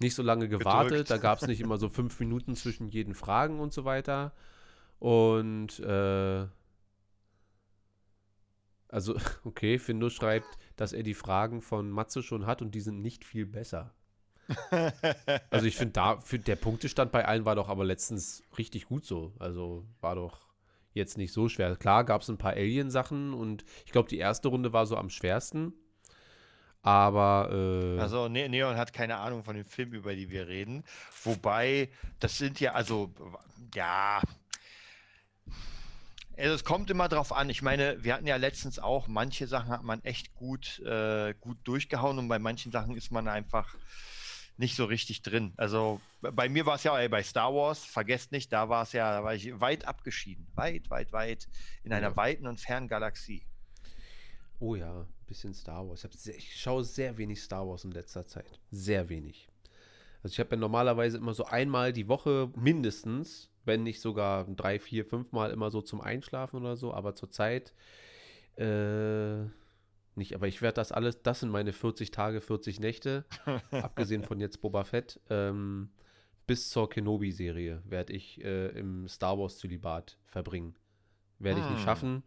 nicht 0.00 0.14
so 0.14 0.22
lange 0.22 0.48
gewartet. 0.48 0.90
Gedrückt. 0.90 1.10
Da 1.10 1.16
gab 1.18 1.40
es 1.40 1.48
nicht 1.48 1.60
immer 1.60 1.78
so 1.78 1.88
fünf 1.88 2.18
Minuten 2.20 2.54
zwischen 2.54 2.88
jeden 2.88 3.14
Fragen 3.14 3.60
und 3.60 3.72
so 3.72 3.84
weiter. 3.84 4.32
Und 4.98 5.80
äh, 5.80 6.46
also, 8.88 9.16
okay, 9.44 9.78
Findo 9.78 10.10
schreibt, 10.10 10.58
dass 10.76 10.92
er 10.92 11.02
die 11.02 11.14
Fragen 11.14 11.62
von 11.62 11.90
Matze 11.90 12.22
schon 12.22 12.46
hat 12.46 12.62
und 12.62 12.74
die 12.74 12.80
sind 12.80 13.02
nicht 13.02 13.24
viel 13.24 13.46
besser. 13.46 13.94
also 15.50 15.66
ich 15.66 15.76
finde 15.76 15.92
da, 15.92 16.20
für 16.20 16.38
der 16.38 16.56
Punktestand 16.56 17.12
bei 17.12 17.26
allen 17.26 17.44
war 17.44 17.54
doch 17.54 17.68
aber 17.68 17.84
letztens 17.84 18.42
richtig 18.56 18.86
gut 18.86 19.04
so. 19.04 19.34
Also 19.38 19.84
war 20.00 20.14
doch 20.14 20.48
jetzt 20.94 21.18
nicht 21.18 21.32
so 21.32 21.48
schwer. 21.48 21.76
Klar 21.76 22.04
gab 22.04 22.22
es 22.22 22.30
ein 22.30 22.38
paar 22.38 22.54
Alien-Sachen 22.54 23.34
und 23.34 23.64
ich 23.84 23.92
glaube, 23.92 24.08
die 24.08 24.18
erste 24.18 24.48
Runde 24.48 24.72
war 24.72 24.86
so 24.86 24.96
am 24.96 25.10
schwersten. 25.10 25.74
Aber. 26.88 27.50
Äh, 27.52 28.00
also, 28.00 28.28
ne 28.28 28.48
Neon 28.48 28.78
hat 28.78 28.94
keine 28.94 29.18
Ahnung 29.18 29.44
von 29.44 29.54
dem 29.54 29.66
Film, 29.66 29.92
über 29.92 30.14
den 30.14 30.30
wir 30.30 30.48
reden. 30.48 30.84
Wobei, 31.22 31.90
das 32.18 32.38
sind 32.38 32.60
ja, 32.60 32.72
also, 32.72 33.12
ja. 33.74 34.22
Also 36.38 36.54
es 36.54 36.64
kommt 36.64 36.88
immer 36.88 37.10
drauf 37.10 37.34
an. 37.34 37.50
Ich 37.50 37.60
meine, 37.60 38.02
wir 38.02 38.14
hatten 38.14 38.26
ja 38.26 38.36
letztens 38.36 38.78
auch, 38.78 39.06
manche 39.06 39.46
Sachen 39.46 39.68
hat 39.68 39.82
man 39.82 40.02
echt 40.02 40.34
gut, 40.34 40.78
äh, 40.78 41.34
gut 41.38 41.58
durchgehauen 41.64 42.18
und 42.18 42.28
bei 42.28 42.38
manchen 42.38 42.72
Sachen 42.72 42.96
ist 42.96 43.10
man 43.10 43.28
einfach 43.28 43.74
nicht 44.56 44.74
so 44.74 44.86
richtig 44.86 45.20
drin. 45.20 45.52
Also 45.58 46.00
bei 46.22 46.48
mir 46.48 46.64
war 46.64 46.76
es 46.76 46.84
ja 46.84 46.98
ey, 46.98 47.10
bei 47.10 47.22
Star 47.22 47.54
Wars, 47.54 47.84
vergesst 47.84 48.32
nicht, 48.32 48.50
da 48.50 48.70
war 48.70 48.84
es 48.84 48.92
ja, 48.92 49.18
da 49.18 49.24
war 49.24 49.34
ich 49.34 49.60
weit 49.60 49.84
abgeschieden. 49.84 50.46
Weit, 50.54 50.88
weit, 50.88 51.12
weit 51.12 51.48
in 51.82 51.92
einer 51.92 52.10
ja. 52.10 52.16
weiten 52.16 52.46
und 52.46 52.60
fernen 52.60 52.88
Galaxie. 52.88 53.44
Oh 54.58 54.74
ja, 54.74 55.06
bisschen 55.28 55.54
Star 55.54 55.88
Wars. 55.88 56.04
Ich, 56.04 56.20
sehr, 56.20 56.36
ich 56.36 56.56
schaue 56.56 56.84
sehr 56.84 57.16
wenig 57.18 57.40
Star 57.40 57.66
Wars 57.68 57.84
in 57.84 57.92
letzter 57.92 58.26
Zeit. 58.26 58.60
Sehr 58.70 59.08
wenig. 59.08 59.48
Also 60.22 60.32
ich 60.34 60.40
habe 60.40 60.56
ja 60.56 60.60
normalerweise 60.60 61.18
immer 61.18 61.34
so 61.34 61.44
einmal 61.44 61.92
die 61.92 62.08
Woche 62.08 62.50
mindestens, 62.56 63.50
wenn 63.64 63.84
nicht 63.84 64.00
sogar 64.00 64.44
drei, 64.44 64.80
vier, 64.80 65.04
fünf 65.04 65.32
Mal 65.32 65.52
immer 65.52 65.70
so 65.70 65.80
zum 65.80 66.00
Einschlafen 66.00 66.56
oder 66.56 66.76
so, 66.76 66.92
aber 66.92 67.14
zurzeit 67.14 67.72
äh, 68.56 69.44
nicht. 70.16 70.34
Aber 70.34 70.48
ich 70.48 70.60
werde 70.60 70.74
das 70.74 70.90
alles, 70.90 71.22
das 71.22 71.40
sind 71.40 71.50
meine 71.50 71.72
40 71.72 72.10
Tage, 72.10 72.40
40 72.40 72.80
Nächte, 72.80 73.24
abgesehen 73.70 74.24
von 74.24 74.40
jetzt 74.40 74.60
Boba 74.60 74.84
Fett, 74.84 75.20
ähm, 75.30 75.90
bis 76.46 76.70
zur 76.70 76.88
Kenobi-Serie 76.88 77.82
werde 77.84 78.14
ich 78.14 78.42
äh, 78.42 78.68
im 78.68 79.06
Star 79.06 79.38
Wars-Zölibat 79.38 80.18
verbringen. 80.26 80.74
Werde 81.38 81.60
ich 81.60 81.70
nicht 81.70 81.82
schaffen. 81.82 82.24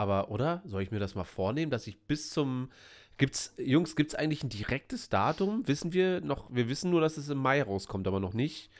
Aber, 0.00 0.30
oder? 0.30 0.62
Soll 0.64 0.80
ich 0.80 0.90
mir 0.90 0.98
das 0.98 1.14
mal 1.14 1.24
vornehmen, 1.24 1.70
dass 1.70 1.86
ich 1.86 2.06
bis 2.06 2.30
zum. 2.30 2.70
Gibt's, 3.18 3.52
Jungs, 3.58 3.96
gibt 3.96 4.12
es 4.12 4.18
eigentlich 4.18 4.42
ein 4.42 4.48
direktes 4.48 5.10
Datum? 5.10 5.68
Wissen 5.68 5.92
wir 5.92 6.22
noch, 6.22 6.48
wir 6.50 6.70
wissen 6.70 6.90
nur, 6.90 7.02
dass 7.02 7.18
es 7.18 7.28
im 7.28 7.36
Mai 7.36 7.62
rauskommt, 7.62 8.08
aber 8.08 8.18
noch 8.18 8.32
nicht. 8.32 8.70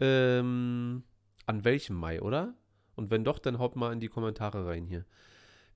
Ähm, 0.00 1.02
an 1.46 1.64
welchem 1.64 1.96
Mai, 1.96 2.20
oder? 2.20 2.52
Und 2.94 3.10
wenn 3.10 3.24
doch, 3.24 3.38
dann 3.38 3.58
haut 3.58 3.74
mal 3.74 3.90
in 3.90 4.00
die 4.00 4.08
Kommentare 4.08 4.66
rein 4.66 4.84
hier. 4.84 5.06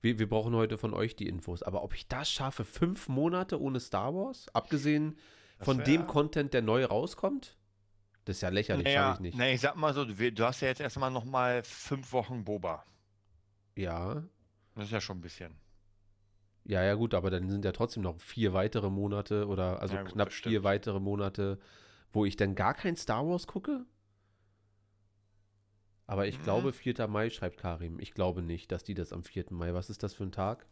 Wir, 0.01 0.19
wir 0.19 0.29
brauchen 0.29 0.53
heute 0.53 0.77
von 0.77 0.93
euch 0.93 1.15
die 1.15 1.27
Infos. 1.27 1.63
Aber 1.63 1.81
ob 1.81 1.95
ich 1.95 2.07
das 2.07 2.29
schaffe, 2.29 2.63
fünf 2.63 3.09
Monate 3.09 3.59
ohne 3.59 3.79
Star 3.79 4.13
Wars, 4.13 4.49
abgesehen 4.53 5.17
von 5.59 5.83
dem 5.83 6.05
Content, 6.05 6.53
der 6.53 6.61
neu 6.61 6.85
rauskommt? 6.85 7.57
Das 8.25 8.35
ist 8.35 8.41
ja 8.41 8.49
lächerlich, 8.49 8.85
naja, 8.85 9.13
ich 9.15 9.19
nicht. 9.19 9.35
Nee, 9.35 9.55
ich 9.55 9.61
sag 9.61 9.75
mal 9.77 9.95
so, 9.95 10.05
du, 10.05 10.31
du 10.31 10.45
hast 10.45 10.61
ja 10.61 10.67
jetzt 10.67 10.79
erstmal 10.79 11.09
nochmal 11.09 11.63
fünf 11.63 12.13
Wochen 12.13 12.45
Boba. 12.45 12.85
Ja, 13.75 14.21
das 14.81 14.89
ist 14.89 14.93
ja 14.93 15.01
schon 15.01 15.19
ein 15.19 15.21
bisschen. 15.21 15.53
Ja, 16.63 16.83
ja, 16.83 16.93
gut, 16.93 17.13
aber 17.13 17.31
dann 17.31 17.49
sind 17.49 17.65
ja 17.65 17.71
trotzdem 17.71 18.03
noch 18.03 18.19
vier 18.19 18.53
weitere 18.53 18.89
Monate 18.89 19.47
oder 19.47 19.81
also 19.81 19.95
ja, 19.95 20.03
gut, 20.03 20.13
knapp 20.13 20.31
vier 20.31 20.63
weitere 20.63 20.99
Monate, 20.99 21.59
wo 22.11 22.25
ich 22.25 22.35
dann 22.35 22.55
gar 22.55 22.73
kein 22.73 22.95
Star 22.95 23.27
Wars 23.27 23.47
gucke. 23.47 23.85
Aber 26.07 26.27
ich 26.27 26.39
mhm. 26.39 26.43
glaube, 26.43 26.73
4. 26.73 27.07
Mai 27.07 27.29
schreibt 27.29 27.57
Karim. 27.57 27.99
Ich 27.99 28.13
glaube 28.13 28.41
nicht, 28.41 28.71
dass 28.71 28.83
die 28.83 28.93
das 28.93 29.13
am 29.13 29.23
4. 29.23 29.45
Mai. 29.51 29.73
Was 29.73 29.89
ist 29.89 30.03
das 30.03 30.13
für 30.13 30.23
ein 30.23 30.31
Tag? 30.31 30.65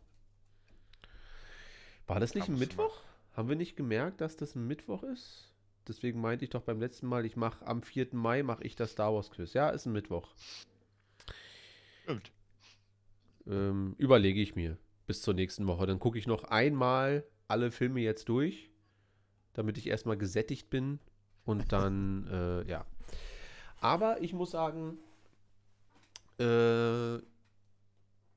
War 2.08 2.20
das 2.20 2.36
nicht 2.36 2.50
ein 2.50 2.60
Mittwoch? 2.60 3.04
Mal. 3.04 3.38
Haben 3.38 3.50
wir 3.50 3.56
nicht 3.56 3.78
gemerkt, 3.78 4.20
dass 4.20 4.36
das 4.36 4.56
ein 4.56 4.68
Mittwoch 4.68 5.04
ist? 5.04 5.54
Deswegen 5.88 6.20
meinte 6.20 6.44
ich 6.44 6.50
doch 6.50 6.64
beim 6.64 6.80
letzten 6.80 7.08
Mal, 7.08 7.26
ich 7.26 7.36
mache 7.36 7.66
am 7.66 7.84
4. 7.84 8.10
Mai 8.12 8.44
mache 8.44 8.64
ich 8.64 8.76
das 8.76 8.92
Star 8.92 9.14
Wars 9.14 9.32
Quiz. 9.32 9.54
Ja, 9.54 9.70
ist 9.70 9.86
ein 9.86 9.94
Mittwoch. 9.94 10.28
Stimmt. 12.04 12.32
Ähm, 13.50 13.96
überlege 13.98 14.42
ich 14.42 14.56
mir 14.56 14.78
bis 15.08 15.22
zur 15.22 15.34
nächsten 15.34 15.68
Woche. 15.68 15.88
Dann 15.88 16.00
gucke 16.00 16.20
ich 16.20 16.28
noch 16.28 16.44
einmal 16.46 17.26
alle 17.48 17.72
Filme 17.72 18.00
jetzt 18.02 18.30
durch, 18.30 18.70
damit 19.54 19.78
ich 19.78 19.88
erstmal 19.88 20.18
gesättigt 20.18 20.70
bin 20.70 21.00
und 21.46 21.72
dann, 21.72 22.28
äh, 22.32 22.70
ja. 22.70 22.86
Aber 23.82 24.22
ich 24.22 24.34
muss 24.34 24.52
sagen, 24.52 25.00
äh, 26.38 27.18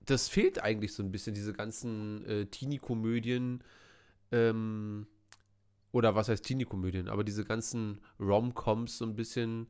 das 0.06 0.28
fehlt 0.28 0.62
eigentlich 0.62 0.94
so 0.94 1.02
ein 1.02 1.12
bisschen, 1.12 1.34
diese 1.34 1.52
ganzen 1.52 2.24
äh, 2.26 2.46
Teenie-Komödien, 2.46 3.62
ähm, 4.30 5.06
oder 5.92 6.14
was 6.14 6.28
heißt 6.28 6.44
Teenie-Komödien, 6.44 7.08
aber 7.08 7.22
diese 7.22 7.44
ganzen 7.44 8.00
Rom-Coms 8.18 8.98
so 8.98 9.04
ein 9.04 9.14
bisschen, 9.14 9.68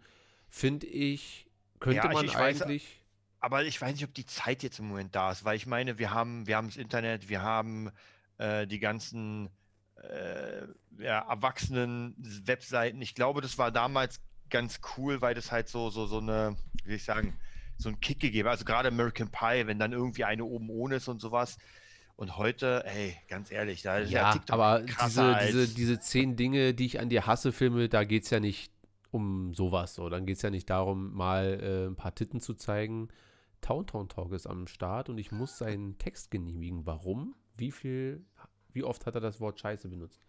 finde 0.49 0.87
ich, 0.87 1.51
könnte 1.81 2.07
ja, 2.07 2.13
man 2.13 2.25
ich, 2.25 2.31
ich 2.31 2.37
eigentlich. 2.37 2.85
Weiß, 2.85 3.02
aber 3.43 3.65
ich 3.65 3.81
weiß 3.83 3.93
nicht, 3.93 4.05
ob 4.05 4.15
die 4.15 4.25
Zeit 4.25 4.63
jetzt 4.63 4.79
im 4.79 4.87
Moment 4.87 5.15
da 5.17 5.33
ist, 5.33 5.45
weil 5.45 5.57
ich 5.57 5.67
meine, 5.67 5.99
wir 5.99 6.13
haben, 6.13 6.47
wir 6.47 6.57
haben 6.57 6.69
das 6.69 6.77
Internet, 6.77 7.29
wir 7.29 7.43
haben 7.43 7.91
äh, 8.39 8.69
die 8.69 8.79
ganzen 8.79 9.51
äh, 9.97 10.63
ja, 11.03 11.29
erwachsenen 11.29 12.15
Webseiten. 12.45 13.03
Ich 13.03 13.17
glaube, 13.17 13.41
das 13.41 13.59
war 13.59 13.73
damals 13.73 14.21
ganz 14.49 14.81
cool, 14.97 15.21
weil 15.21 15.35
das 15.35 15.51
halt 15.51 15.69
so, 15.69 15.91
so, 15.91 16.07
so 16.07 16.19
eine, 16.19 16.57
wie 16.85 16.91
soll 16.91 16.97
ich 16.97 17.05
sagen, 17.05 17.37
so 17.79 17.89
einen 17.89 18.01
Kick 18.01 18.21
gegeben. 18.21 18.49
Also 18.49 18.65
gerade 18.65 18.89
American 18.89 19.29
Pie, 19.29 19.67
wenn 19.67 19.81
dann 19.81 19.93
irgendwie 19.93 20.23
eine 20.23 20.45
oben 20.45 20.71
ohne 20.71 20.97
ist 20.97 21.09
und 21.09 21.21
sowas. 21.21 21.59
Und 22.15 22.37
heute, 22.37 22.85
ey, 22.87 23.17
ganz 23.27 23.51
ehrlich, 23.51 23.83
da 23.83 23.99
ist 23.99 24.13
ja, 24.13 24.23
ja 24.23 24.33
TikTok 24.35 24.55
aber 24.55 24.83
diese, 24.83 25.37
diese, 25.47 25.69
diese 25.69 25.99
zehn 25.99 26.37
Dinge, 26.37 26.75
die 26.75 26.87
ich 26.87 27.01
an 27.01 27.09
dir 27.09 27.27
hasse, 27.27 27.51
Filme, 27.51 27.89
da 27.89 28.05
geht 28.05 28.23
es 28.23 28.31
ja 28.31 28.39
nicht 28.39 28.71
um 29.11 29.53
sowas. 29.53 29.97
So. 29.97 30.09
Dann 30.09 30.27
geht 30.27 30.37
es 30.37 30.43
ja 30.43 30.51
nicht 30.51 30.71
darum, 30.71 31.13
mal 31.13 31.59
äh, 31.61 31.91
ein 31.91 31.97
paar 31.97 32.15
Titten 32.15 32.41
zu 32.41 32.55
zeigen, 32.55 33.09
Towntown 33.63 34.09
Talk 34.09 34.33
ist 34.33 34.47
am 34.47 34.67
Start 34.67 35.09
und 35.09 35.17
ich 35.17 35.33
muss 35.33 35.57
seinen 35.57 35.97
Text 35.97 36.31
genehmigen. 36.31 36.85
Warum? 36.85 37.35
Wie 37.57 37.71
viel, 37.71 38.27
wie 38.73 38.85
oft 38.85 39.07
hat 39.07 39.15
er 39.15 39.21
das 39.21 39.41
Wort 39.41 39.59
Scheiße 39.59 39.89
benutzt? 39.89 40.21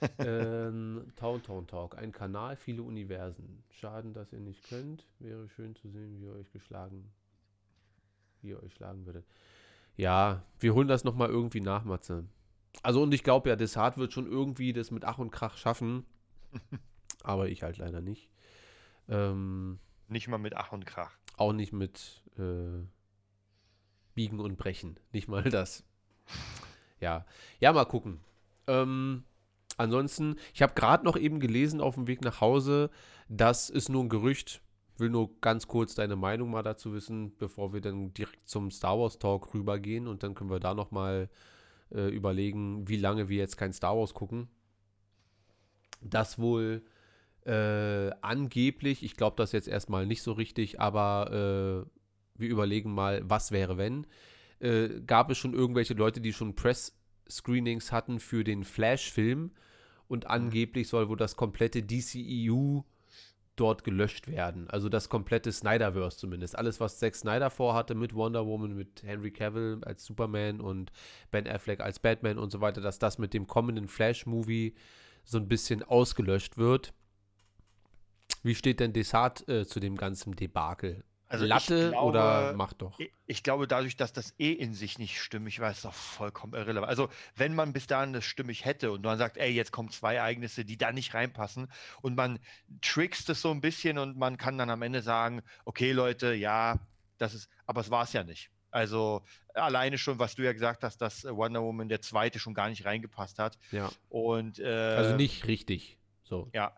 ähm, 0.18 1.12
Towntown 1.16 1.66
Talk, 1.66 1.96
ein 1.96 2.12
Kanal, 2.12 2.56
viele 2.56 2.82
Universen. 2.82 3.64
Schaden, 3.70 4.12
dass 4.12 4.32
ihr 4.32 4.40
nicht 4.40 4.68
könnt. 4.68 5.06
Wäre 5.18 5.48
schön 5.48 5.74
zu 5.74 5.88
sehen, 5.88 6.18
wie 6.18 6.24
ihr 6.24 6.32
euch 6.32 6.50
geschlagen, 6.52 7.10
wie 8.42 8.50
ihr 8.50 8.62
euch 8.62 8.74
schlagen 8.74 9.06
würdet. 9.06 9.26
Ja, 9.96 10.42
wir 10.58 10.74
holen 10.74 10.88
das 10.88 11.04
nochmal 11.04 11.30
irgendwie 11.30 11.60
nach, 11.60 11.84
Matze. 11.84 12.24
Also 12.82 13.02
und 13.02 13.14
ich 13.14 13.24
glaube 13.24 13.48
ja, 13.48 13.56
Desart 13.56 13.96
wird 13.96 14.12
schon 14.12 14.26
irgendwie 14.26 14.72
das 14.72 14.90
mit 14.90 15.04
Ach 15.04 15.18
und 15.18 15.30
Krach 15.30 15.56
schaffen. 15.56 16.04
aber 17.22 17.48
ich 17.48 17.62
halt 17.62 17.78
leider 17.78 18.02
nicht. 18.02 18.28
Ähm, 19.08 19.78
nicht 20.08 20.28
mal 20.28 20.38
mit 20.38 20.56
Ach 20.56 20.72
und 20.72 20.84
Krach. 20.84 21.16
Auch 21.36 21.52
nicht 21.52 21.72
mit 21.72 22.22
äh, 22.38 22.86
Biegen 24.14 24.40
und 24.40 24.56
Brechen. 24.56 24.98
Nicht 25.12 25.28
mal 25.28 25.42
das. 25.44 25.84
Ja, 27.00 27.26
ja, 27.60 27.72
mal 27.72 27.84
gucken. 27.84 28.20
Ähm, 28.66 29.24
ansonsten, 29.76 30.36
ich 30.54 30.62
habe 30.62 30.74
gerade 30.74 31.04
noch 31.04 31.16
eben 31.16 31.40
gelesen 31.40 31.80
auf 31.80 31.94
dem 31.94 32.06
Weg 32.06 32.22
nach 32.22 32.40
Hause, 32.40 32.90
das 33.28 33.70
ist 33.70 33.88
nur 33.88 34.04
ein 34.04 34.08
Gerücht. 34.08 34.62
Will 34.98 35.10
nur 35.10 35.38
ganz 35.42 35.66
kurz 35.66 35.94
deine 35.94 36.16
Meinung 36.16 36.50
mal 36.50 36.62
dazu 36.62 36.94
wissen, 36.94 37.36
bevor 37.36 37.74
wir 37.74 37.82
dann 37.82 38.14
direkt 38.14 38.48
zum 38.48 38.70
Star 38.70 38.98
Wars 38.98 39.18
Talk 39.18 39.52
rübergehen 39.52 40.08
und 40.08 40.22
dann 40.22 40.34
können 40.34 40.48
wir 40.48 40.60
da 40.60 40.72
noch 40.72 40.90
mal 40.90 41.28
äh, 41.94 42.08
überlegen, 42.08 42.88
wie 42.88 42.96
lange 42.96 43.28
wir 43.28 43.36
jetzt 43.36 43.58
kein 43.58 43.74
Star 43.74 43.96
Wars 43.96 44.14
gucken. 44.14 44.48
Das 46.00 46.38
wohl 46.38 46.82
äh, 47.44 48.10
angeblich, 48.22 49.02
ich 49.02 49.16
glaube 49.16 49.36
das 49.36 49.52
jetzt 49.52 49.68
erstmal 49.68 50.06
nicht 50.06 50.22
so 50.22 50.32
richtig, 50.32 50.80
aber 50.80 51.86
äh, 51.86 51.95
wir 52.38 52.48
überlegen 52.48 52.92
mal, 52.92 53.22
was 53.24 53.50
wäre, 53.50 53.76
wenn. 53.78 54.06
Äh, 54.60 55.00
gab 55.06 55.30
es 55.30 55.38
schon 55.38 55.54
irgendwelche 55.54 55.94
Leute, 55.94 56.20
die 56.20 56.32
schon 56.32 56.54
Press-Screenings 56.54 57.92
hatten 57.92 58.20
für 58.20 58.44
den 58.44 58.64
Flash-Film 58.64 59.50
und 60.08 60.24
mhm. 60.24 60.30
angeblich 60.30 60.88
soll 60.88 61.08
wohl 61.08 61.16
das 61.16 61.36
komplette 61.36 61.82
DCEU 61.82 62.82
dort 63.56 63.84
gelöscht 63.84 64.28
werden. 64.28 64.68
Also 64.68 64.88
das 64.88 65.08
komplette 65.08 65.50
Snyderverse 65.50 66.18
zumindest. 66.18 66.56
Alles, 66.56 66.78
was 66.78 66.98
Zack 66.98 67.16
Snyder 67.16 67.50
vorhatte 67.50 67.94
mit 67.94 68.14
Wonder 68.14 68.46
Woman, 68.46 68.76
mit 68.76 69.02
Henry 69.02 69.30
Cavill 69.30 69.80
als 69.84 70.04
Superman 70.04 70.60
und 70.60 70.92
Ben 71.30 71.48
Affleck 71.48 71.80
als 71.80 71.98
Batman 71.98 72.38
und 72.38 72.52
so 72.52 72.60
weiter, 72.60 72.80
dass 72.80 72.98
das 72.98 73.18
mit 73.18 73.34
dem 73.34 73.46
kommenden 73.46 73.88
Flash-Movie 73.88 74.74
so 75.24 75.38
ein 75.38 75.48
bisschen 75.48 75.82
ausgelöscht 75.82 76.58
wird. 76.58 76.92
Wie 78.42 78.54
steht 78.54 78.78
denn 78.78 78.92
Desart 78.92 79.48
äh, 79.48 79.66
zu 79.66 79.80
dem 79.80 79.96
ganzen 79.96 80.36
Debakel? 80.36 81.02
Also 81.28 81.44
Latte 81.44 81.90
glaube, 81.90 82.06
oder 82.06 82.52
mach 82.54 82.72
doch? 82.72 82.98
Ich, 83.00 83.10
ich, 83.26 83.42
glaube, 83.42 83.66
dadurch, 83.66 83.96
dass 83.96 84.12
das 84.12 84.34
eh 84.38 84.52
in 84.52 84.74
sich 84.74 84.98
nicht 84.98 85.20
stimmig 85.20 85.58
war, 85.58 85.70
ist 85.70 85.84
doch 85.84 85.92
vollkommen 85.92 86.54
irrelevant. 86.54 86.88
Also, 86.88 87.08
wenn 87.34 87.54
man 87.54 87.72
bis 87.72 87.88
dahin 87.88 88.12
das 88.12 88.24
stimmig 88.24 88.64
hätte 88.64 88.92
und 88.92 89.04
man 89.04 89.18
sagt, 89.18 89.36
ey, 89.36 89.50
jetzt 89.50 89.72
kommen 89.72 89.90
zwei 89.90 90.14
Ereignisse, 90.16 90.64
die 90.64 90.76
da 90.76 90.92
nicht 90.92 91.14
reinpassen 91.14 91.70
und 92.00 92.16
man 92.16 92.38
trickst 92.80 93.28
es 93.28 93.42
so 93.42 93.50
ein 93.50 93.60
bisschen 93.60 93.98
und 93.98 94.16
man 94.16 94.36
kann 94.36 94.56
dann 94.56 94.70
am 94.70 94.82
Ende 94.82 95.02
sagen, 95.02 95.42
okay, 95.64 95.90
Leute, 95.90 96.32
ja, 96.32 96.78
das 97.18 97.34
ist, 97.34 97.50
aber 97.66 97.80
es 97.80 97.90
war 97.90 98.04
es 98.04 98.12
ja 98.12 98.22
nicht. 98.22 98.50
Also 98.70 99.22
alleine 99.54 99.96
schon, 99.98 100.18
was 100.18 100.34
du 100.34 100.42
ja 100.42 100.52
gesagt 100.52 100.84
hast, 100.84 100.98
dass 100.98 101.24
Wonder 101.24 101.62
Woman 101.62 101.88
der 101.88 102.02
zweite 102.02 102.38
schon 102.38 102.54
gar 102.54 102.68
nicht 102.68 102.84
reingepasst 102.84 103.38
hat. 103.38 103.58
Ja. 103.72 103.90
Und 104.10 104.58
äh, 104.58 104.66
also 104.66 105.16
nicht 105.16 105.46
richtig. 105.46 105.98
So. 106.24 106.50
Ja. 106.52 106.72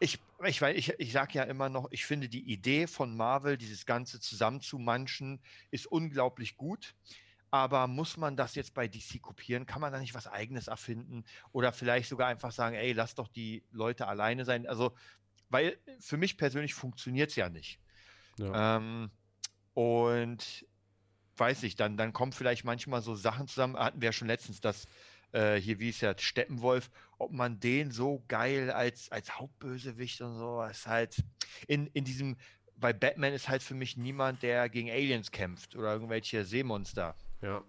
Ich, 0.00 0.18
ich, 0.44 0.60
ich, 0.60 0.92
ich 0.98 1.12
sage 1.12 1.34
ja 1.34 1.44
immer 1.44 1.68
noch, 1.68 1.88
ich 1.90 2.04
finde 2.04 2.28
die 2.28 2.50
Idee 2.50 2.86
von 2.86 3.16
Marvel, 3.16 3.56
dieses 3.56 3.86
Ganze 3.86 4.20
zusammenzumanschen, 4.20 5.40
ist 5.70 5.86
unglaublich 5.86 6.56
gut. 6.56 6.94
Aber 7.50 7.86
muss 7.86 8.16
man 8.16 8.36
das 8.36 8.54
jetzt 8.54 8.74
bei 8.74 8.88
DC 8.88 9.22
kopieren? 9.22 9.66
Kann 9.66 9.80
man 9.80 9.92
da 9.92 9.98
nicht 9.98 10.14
was 10.14 10.26
Eigenes 10.26 10.66
erfinden? 10.66 11.24
Oder 11.52 11.72
vielleicht 11.72 12.08
sogar 12.08 12.28
einfach 12.28 12.52
sagen, 12.52 12.76
ey, 12.76 12.92
lass 12.92 13.14
doch 13.14 13.28
die 13.28 13.64
Leute 13.70 14.08
alleine 14.08 14.44
sein? 14.44 14.66
Also, 14.66 14.94
weil 15.48 15.78
für 16.00 16.16
mich 16.16 16.36
persönlich 16.36 16.74
funktioniert 16.74 17.30
es 17.30 17.36
ja 17.36 17.48
nicht. 17.48 17.78
Ja. 18.38 18.76
Ähm, 18.76 19.10
und 19.74 20.66
weiß 21.36 21.62
ich, 21.62 21.76
dann, 21.76 21.96
dann 21.96 22.12
kommen 22.12 22.32
vielleicht 22.32 22.64
manchmal 22.64 23.00
so 23.00 23.14
Sachen 23.14 23.46
zusammen. 23.46 23.76
Hatten 23.76 24.00
wir 24.00 24.06
ja 24.06 24.12
schon 24.12 24.28
letztens, 24.28 24.60
dass 24.60 24.86
äh, 25.32 25.56
hier, 25.56 25.78
wie 25.78 25.90
ist 25.90 26.00
ja 26.00 26.16
Steppenwolf, 26.18 26.90
ob 27.18 27.32
man 27.32 27.60
den 27.60 27.90
so 27.90 28.22
geil 28.28 28.70
als, 28.70 29.10
als 29.10 29.38
Hauptbösewicht 29.38 30.20
und 30.20 30.38
so, 30.38 30.62
ist 30.62 30.86
halt 30.86 31.24
in, 31.66 31.86
in 31.88 32.04
diesem, 32.04 32.36
bei 32.76 32.92
Batman 32.92 33.32
ist 33.32 33.48
halt 33.48 33.62
für 33.62 33.74
mich 33.74 33.96
niemand, 33.96 34.42
der 34.42 34.68
gegen 34.68 34.90
Aliens 34.90 35.30
kämpft 35.30 35.76
oder 35.76 35.92
irgendwelche 35.92 36.44
Seemonster. 36.44 37.14
Ja. 37.42 37.62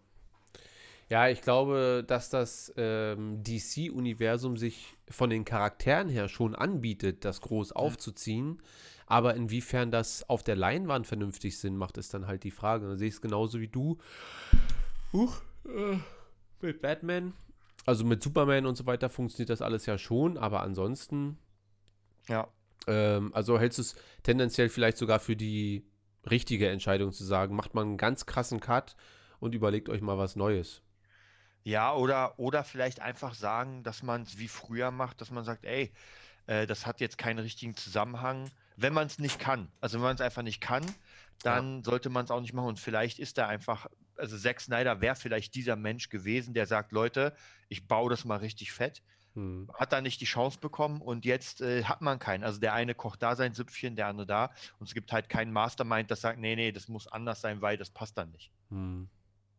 Ja, 1.10 1.30
ich 1.30 1.42
glaube, 1.42 2.04
dass 2.06 2.30
das 2.30 2.74
ähm, 2.76 3.42
DC-Universum 3.42 4.58
sich 4.58 4.98
von 5.10 5.30
den 5.30 5.46
Charakteren 5.46 6.10
her 6.10 6.28
schon 6.28 6.54
anbietet, 6.54 7.24
das 7.24 7.40
groß 7.40 7.70
mhm. 7.70 7.76
aufzuziehen. 7.78 8.62
Aber 9.06 9.36
inwiefern 9.36 9.90
das 9.90 10.30
auf 10.30 10.44
der 10.44 10.58
Leinwand 10.58 11.08
vernünftig 11.08 11.58
Sinn 11.60 11.78
macht, 11.78 11.98
ist 11.98 12.14
dann 12.14 12.28
halt 12.28 12.44
die 12.44 12.52
Frage. 12.52 12.88
Da 12.88 12.98
sehe 12.98 13.08
ich 13.08 13.14
es 13.14 13.22
genauso 13.22 13.62
wie 13.62 13.70
du. 13.70 13.98
Huch, 15.14 15.42
äh, 15.66 15.98
mit 16.60 16.82
Batman. 16.82 17.34
Also 17.88 18.06
mit 18.06 18.22
Superman 18.22 18.66
und 18.66 18.76
so 18.76 18.86
weiter 18.86 19.10
funktioniert 19.10 19.50
das 19.50 19.62
alles 19.62 19.86
ja 19.86 19.98
schon, 19.98 20.38
aber 20.38 20.62
ansonsten. 20.62 21.40
Ja. 22.28 22.48
Ähm, 22.86 23.34
also 23.34 23.58
hältst 23.60 23.80
du 23.80 23.82
es 23.82 23.96
tendenziell 24.24 24.70
vielleicht 24.70 24.98
sogar 24.98 25.20
für 25.20 25.36
die 25.36 25.90
richtige 26.30 26.70
Entscheidung 26.70 27.12
zu 27.12 27.24
sagen, 27.24 27.56
macht 27.56 27.74
man 27.74 27.88
einen 27.88 27.98
ganz 27.98 28.26
krassen 28.26 28.60
Cut 28.60 28.96
und 29.40 29.56
überlegt 29.56 29.90
euch 29.90 30.02
mal 30.02 30.18
was 30.18 30.36
Neues. 30.36 30.84
Ja, 31.64 31.96
oder, 31.96 32.38
oder 32.38 32.64
vielleicht 32.64 33.00
einfach 33.00 33.34
sagen, 33.34 33.84
dass 33.84 34.04
man 34.04 34.22
es 34.24 34.38
wie 34.38 34.48
früher 34.48 34.92
macht, 34.92 35.22
dass 35.22 35.32
man 35.32 35.44
sagt, 35.44 35.66
ey, 35.66 35.92
äh, 36.46 36.68
das 36.68 36.86
hat 36.86 37.00
jetzt 37.00 37.18
keinen 37.18 37.40
richtigen 37.40 37.76
Zusammenhang 37.76 38.52
wenn 38.78 38.94
man 38.94 39.08
es 39.08 39.20
nicht 39.20 39.40
kann. 39.40 39.70
Also 39.82 39.98
wenn 39.98 40.04
man 40.04 40.16
es 40.16 40.22
einfach 40.22 40.44
nicht 40.44 40.62
kann, 40.62 40.86
dann 41.44 41.78
ja. 41.78 41.84
sollte 41.84 42.10
man 42.10 42.24
es 42.24 42.32
auch 42.32 42.40
nicht 42.40 42.54
machen. 42.54 42.70
Und 42.70 42.80
vielleicht 42.80 43.20
ist 43.20 43.38
er 43.38 43.48
einfach, 43.48 43.88
also 44.18 44.38
Zack 44.38 44.62
Snyder 44.62 45.02
wäre 45.02 45.16
vielleicht 45.16 45.56
dieser 45.56 45.76
Mensch 45.76 46.10
gewesen, 46.10 46.54
der 46.54 46.66
sagt, 46.66 46.92
Leute, 46.92 47.36
ich 47.70 47.88
baue 47.88 48.10
das 48.10 48.26
mal 48.26 48.38
richtig 48.38 48.72
fett. 48.72 49.02
Hm. 49.36 49.70
Hat 49.74 49.94
da 49.94 50.02
nicht 50.02 50.20
die 50.20 50.26
Chance 50.26 50.58
bekommen 50.60 51.02
und 51.02 51.24
jetzt 51.24 51.62
äh, 51.62 51.84
hat 51.84 52.02
man 52.02 52.18
keinen. 52.18 52.44
Also 52.44 52.60
der 52.60 52.74
eine 52.74 52.96
kocht 52.96 53.22
da 53.22 53.36
sein 53.36 53.54
Süppchen, 53.54 53.96
der 53.96 54.08
andere 54.08 54.26
da. 54.26 54.52
Und 54.80 54.88
es 54.88 54.94
gibt 54.94 55.12
halt 55.12 55.30
keinen 55.30 55.52
Mastermind, 55.52 56.10
das 56.10 56.22
sagt, 56.22 56.40
nee, 56.40 56.56
nee, 56.56 56.72
das 56.72 56.88
muss 56.88 57.08
anders 57.08 57.42
sein, 57.42 57.62
weil 57.62 57.78
das 57.78 57.92
passt 57.92 58.18
dann 58.18 58.32
nicht. 58.32 58.52
Hm. 58.70 59.08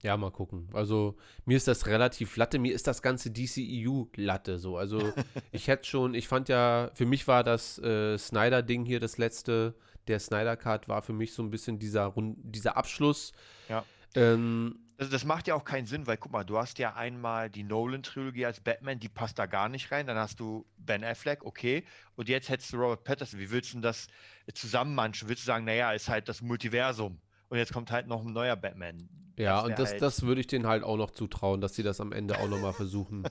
Ja, 0.03 0.17
mal 0.17 0.31
gucken. 0.31 0.69
Also 0.73 1.17
mir 1.45 1.57
ist 1.57 1.67
das 1.67 1.87
relativ 1.87 2.37
latte. 2.37 2.59
Mir 2.59 2.75
ist 2.75 2.87
das 2.87 3.03
ganze 3.03 3.31
DCEU 3.31 4.07
latte 4.15 4.59
so. 4.59 4.77
Also 4.77 5.13
ich 5.53 5.69
hätte 5.69 5.89
schon, 5.89 6.15
ich 6.15 6.29
fand 6.29 6.49
ja, 6.49 6.91
für 6.95 7.07
mich 7.07 7.27
war 7.27 7.43
das 7.43 7.79
äh, 7.79 8.17
Snyder-Ding 8.17 8.85
hier 8.85 9.01
das 9.01 9.19
letzte, 9.19 9.75
der 10.07 10.21
Snyder-Card 10.21 10.89
war 10.89 11.03
für 11.03 11.13
mich 11.13 11.35
so 11.35 11.43
ein 11.43 11.51
bisschen 11.51 11.79
dieser, 11.79 12.05
Rund, 12.07 12.37
dieser 12.41 12.77
Abschluss. 12.77 13.33
Ja. 13.69 13.85
Ähm, 14.15 14.79
also 14.99 15.13
das 15.13 15.25
macht 15.25 15.47
ja 15.47 15.55
auch 15.55 15.65
keinen 15.65 15.87
Sinn, 15.87 16.07
weil 16.09 16.17
guck 16.17 16.33
mal, 16.33 16.45
du 16.45 16.59
hast 16.59 16.79
ja 16.79 16.95
einmal 16.97 17.49
die 17.49 17.63
Nolan-Trilogie 17.63 18.47
als 18.47 18.59
Batman, 18.59 18.99
die 18.99 19.09
passt 19.09 19.39
da 19.39 19.47
gar 19.47 19.69
nicht 19.69 19.93
rein. 19.93 20.09
Dann 20.09 20.17
hast 20.17 20.41
du 20.41 20.67
Ben 20.77 21.05
Affleck, 21.05 21.45
okay. 21.45 21.85
Und 22.17 22.29
jetzt 22.29 22.49
hättest 22.49 22.73
du 22.73 22.79
Robert 22.79 23.05
Patterson. 23.05 23.39
Wie 23.39 23.51
willst 23.51 23.75
du 23.75 23.81
das 23.81 24.09
zusammenmanschen? 24.53 25.29
Willst 25.29 25.45
du 25.45 25.47
sagen, 25.47 25.65
naja, 25.65 25.93
ist 25.93 26.09
halt 26.09 26.29
das 26.29 26.43
Multiversum. 26.43 27.21
Und 27.49 27.59
jetzt 27.59 27.73
kommt 27.73 27.93
halt 27.93 28.09
noch 28.09 28.25
ein 28.25 28.33
neuer 28.33 28.57
Batman. 28.57 29.09
Ja, 29.37 29.61
und 29.61 29.79
das, 29.79 29.93
halt 29.93 30.03
das 30.03 30.23
würde 30.23 30.41
ich 30.41 30.49
denen 30.49 30.67
halt 30.67 30.83
auch 30.83 30.97
noch 30.97 31.13
zutrauen, 31.13 31.61
dass 31.61 31.75
sie 31.75 31.85
das 31.85 32.01
am 32.01 32.11
Ende 32.11 32.39
auch 32.41 32.49
nochmal 32.49 32.73
versuchen. 32.73 33.23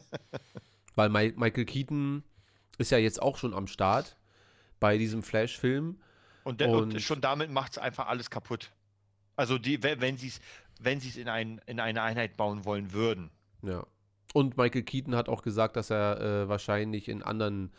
Weil 0.95 1.09
My 1.09 1.33
Michael 1.35 1.65
Keaton 1.65 2.23
ist 2.77 2.91
ja 2.91 2.97
jetzt 2.97 3.21
auch 3.21 3.37
schon 3.37 3.53
am 3.53 3.67
Start 3.67 4.15
bei 4.79 4.97
diesem 4.97 5.21
Flash-Film. 5.21 5.99
Und, 6.45 6.61
und, 6.61 6.93
und, 6.93 7.01
schon 7.01 7.19
damit 7.19 7.51
macht 7.51 7.73
es 7.73 7.77
einfach 7.77 8.07
alles 8.07 8.29
kaputt. 8.29 8.71
Also 9.35 9.57
die, 9.57 9.83
wenn 9.83 10.17
sie 10.17 10.29
es 10.29 10.39
wenn 10.83 10.99
in, 10.99 11.29
ein, 11.29 11.61
in 11.65 11.79
eine 11.79 12.01
Einheit 12.01 12.37
bauen 12.37 12.65
wollen 12.65 12.93
würden. 12.93 13.31
Ja. 13.61 13.85
Und 14.33 14.57
Michael 14.57 14.83
Keaton 14.83 15.15
hat 15.15 15.29
auch 15.29 15.41
gesagt, 15.41 15.75
dass 15.75 15.89
er 15.89 16.19
äh, 16.19 16.49
wahrscheinlich 16.49 17.07
in 17.07 17.23
anderen 17.23 17.71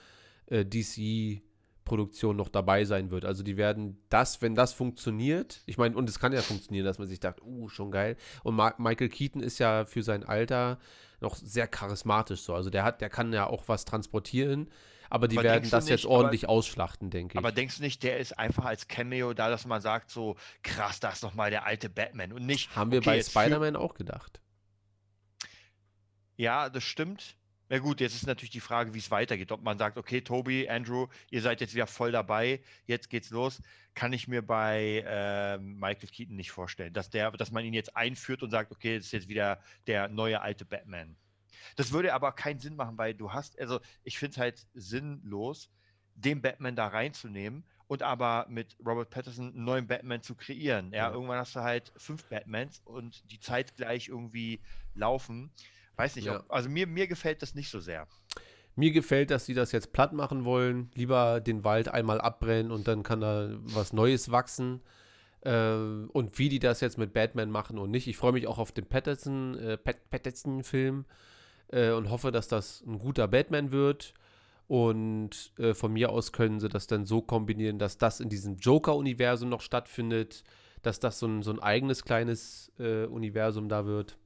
äh, 0.46 0.64
DC 0.64 1.42
Produktion 1.84 2.37
noch 2.37 2.48
dabei 2.48 2.84
sein 2.84 3.11
wird. 3.11 3.24
Also 3.24 3.42
die 3.42 3.56
werden 3.56 3.98
das, 4.11 4.40
wenn 4.42 4.54
das 4.54 4.72
funktioniert, 4.72 5.62
ich 5.66 5.78
meine, 5.78 5.96
und 5.96 6.08
es 6.08 6.20
kann 6.20 6.32
ja 6.32 6.42
funktionieren, 6.42 6.84
dass 6.84 6.98
man 6.98 7.08
sich 7.08 7.18
sagt, 7.20 7.42
uh, 7.42 7.68
schon 7.68 7.90
geil. 7.90 8.16
Und 8.44 8.54
Ma 8.54 8.74
Michael 8.78 9.08
Keaton 9.08 9.42
ist 9.42 9.58
ja 9.58 9.87
für 9.87 10.02
sein 10.02 10.22
Alter 10.22 10.78
noch 11.20 11.34
sehr 11.34 11.66
charismatisch 11.66 12.42
so. 12.42 12.54
Also 12.54 12.70
der 12.70 12.84
hat, 12.84 13.00
der 13.00 13.08
kann 13.08 13.32
ja 13.32 13.46
auch 13.46 13.64
was 13.66 13.84
transportieren. 13.84 14.68
Aber 15.10 15.28
die 15.28 15.38
aber 15.38 15.44
werden 15.44 15.70
das 15.70 15.84
nicht, 15.84 15.90
jetzt 15.90 16.06
ordentlich 16.06 16.44
aber, 16.44 16.52
ausschlachten, 16.52 17.10
denke 17.10 17.34
ich. 17.34 17.38
Aber 17.38 17.52
denkst 17.52 17.76
du 17.76 17.82
nicht, 17.82 18.02
der 18.02 18.18
ist 18.18 18.38
einfach 18.38 18.64
als 18.64 18.88
Cameo 18.88 19.32
da, 19.34 19.48
dass 19.48 19.66
man 19.66 19.80
sagt, 19.80 20.10
so 20.10 20.36
krass, 20.62 21.00
da 21.00 21.10
ist 21.10 21.22
nochmal 21.22 21.50
der 21.50 21.64
alte 21.64 21.88
Batman 21.88 22.32
und 22.32 22.46
nicht. 22.46 22.74
Haben 22.76 22.90
wir 22.90 22.98
okay, 22.98 23.10
bei 23.10 23.22
Spider-Man 23.22 23.76
auch 23.76 23.94
gedacht. 23.94 24.40
Ja, 26.36 26.68
das 26.70 26.84
stimmt. 26.84 27.36
Na 27.70 27.78
gut, 27.78 28.00
jetzt 28.00 28.14
ist 28.14 28.26
natürlich 28.26 28.50
die 28.50 28.60
Frage, 28.60 28.94
wie 28.94 28.98
es 28.98 29.10
weitergeht. 29.10 29.52
Ob 29.52 29.62
man 29.62 29.76
sagt, 29.76 29.98
okay, 29.98 30.22
Toby, 30.22 30.68
Andrew, 30.68 31.06
ihr 31.30 31.42
seid 31.42 31.60
jetzt 31.60 31.74
wieder 31.74 31.86
voll 31.86 32.12
dabei, 32.12 32.60
jetzt 32.86 33.10
geht's 33.10 33.30
los. 33.30 33.60
Kann 33.94 34.12
ich 34.14 34.26
mir 34.26 34.40
bei 34.40 35.04
äh, 35.06 35.58
Michael 35.58 36.08
Keaton 36.08 36.36
nicht 36.36 36.50
vorstellen, 36.50 36.94
dass, 36.94 37.10
der, 37.10 37.30
dass 37.32 37.50
man 37.50 37.64
ihn 37.64 37.74
jetzt 37.74 37.94
einführt 37.94 38.42
und 38.42 38.50
sagt, 38.50 38.72
okay, 38.72 38.96
das 38.96 39.06
ist 39.06 39.12
jetzt 39.12 39.28
wieder 39.28 39.60
der 39.86 40.08
neue 40.08 40.40
alte 40.40 40.64
Batman. 40.64 41.16
Das 41.76 41.92
würde 41.92 42.14
aber 42.14 42.32
keinen 42.32 42.60
Sinn 42.60 42.76
machen, 42.76 42.98
weil 42.98 43.14
du 43.14 43.32
hast, 43.32 43.58
also 43.58 43.80
ich 44.04 44.18
finde 44.18 44.32
es 44.32 44.38
halt 44.38 44.66
sinnlos, 44.74 45.70
den 46.14 46.42
Batman 46.42 46.76
da 46.76 46.88
reinzunehmen 46.88 47.64
und 47.86 48.02
aber 48.02 48.46
mit 48.48 48.76
Robert 48.84 49.10
Patterson 49.10 49.48
einen 49.54 49.64
neuen 49.64 49.86
Batman 49.86 50.22
zu 50.22 50.34
kreieren. 50.34 50.92
Ja, 50.92 51.08
ja. 51.08 51.12
irgendwann 51.12 51.38
hast 51.38 51.56
du 51.56 51.60
halt 51.60 51.92
fünf 51.96 52.24
Batmans 52.24 52.82
und 52.84 53.30
die 53.30 53.40
zeitgleich 53.40 54.08
irgendwie 54.08 54.60
laufen. 54.94 55.50
Weiß 55.96 56.16
nicht, 56.16 56.26
ja. 56.26 56.40
ob, 56.40 56.50
also 56.50 56.68
mir, 56.68 56.86
mir 56.86 57.06
gefällt 57.06 57.42
das 57.42 57.54
nicht 57.54 57.70
so 57.70 57.80
sehr. 57.80 58.06
Mir 58.76 58.92
gefällt, 58.92 59.30
dass 59.30 59.46
sie 59.46 59.54
das 59.54 59.72
jetzt 59.72 59.92
platt 59.92 60.12
machen 60.12 60.44
wollen. 60.44 60.90
Lieber 60.94 61.40
den 61.40 61.64
Wald 61.64 61.88
einmal 61.88 62.20
abbrennen 62.20 62.70
und 62.70 62.86
dann 62.86 63.02
kann 63.02 63.20
da 63.20 63.50
was 63.60 63.92
Neues 63.92 64.30
wachsen. 64.30 64.82
Äh, 65.40 65.72
und 65.72 66.38
wie 66.38 66.48
die 66.48 66.60
das 66.60 66.80
jetzt 66.80 66.98
mit 66.98 67.12
Batman 67.12 67.50
machen 67.50 67.78
und 67.78 67.90
nicht. 67.90 68.06
Ich 68.06 68.16
freue 68.16 68.32
mich 68.32 68.46
auch 68.46 68.58
auf 68.58 68.70
den 68.70 68.86
Patterson, 68.86 69.58
äh, 69.58 69.78
Pat 69.78 70.10
Patterson-Film 70.10 71.06
äh, 71.68 71.90
und 71.90 72.11
hoffe, 72.11 72.33
dass 72.33 72.48
das 72.48 72.83
ein 72.87 72.98
guter 72.98 73.28
Batman 73.28 73.72
wird. 73.72 74.14
Und 74.66 75.52
äh, 75.59 75.72
von 75.72 75.92
mir 75.94 76.11
aus 76.11 76.33
können 76.33 76.61
sie 76.61 76.68
das 76.68 76.87
dann 76.87 77.07
so 77.07 77.22
kombinieren, 77.22 77.78
dass 77.78 77.96
das 77.96 78.20
in 78.20 78.28
diesem 78.28 78.57
Joker-Universum 78.57 79.48
noch 79.48 79.62
stattfindet, 79.62 80.44
dass 80.83 81.00
das 81.00 81.18
so 81.18 81.26
ein, 81.26 81.42
so 81.42 81.50
ein 81.50 81.59
eigenes 81.59 82.04
kleines 82.04 82.70
äh, 82.78 83.07
Universum 83.07 83.68
da 83.68 83.87
wird. 83.87 84.18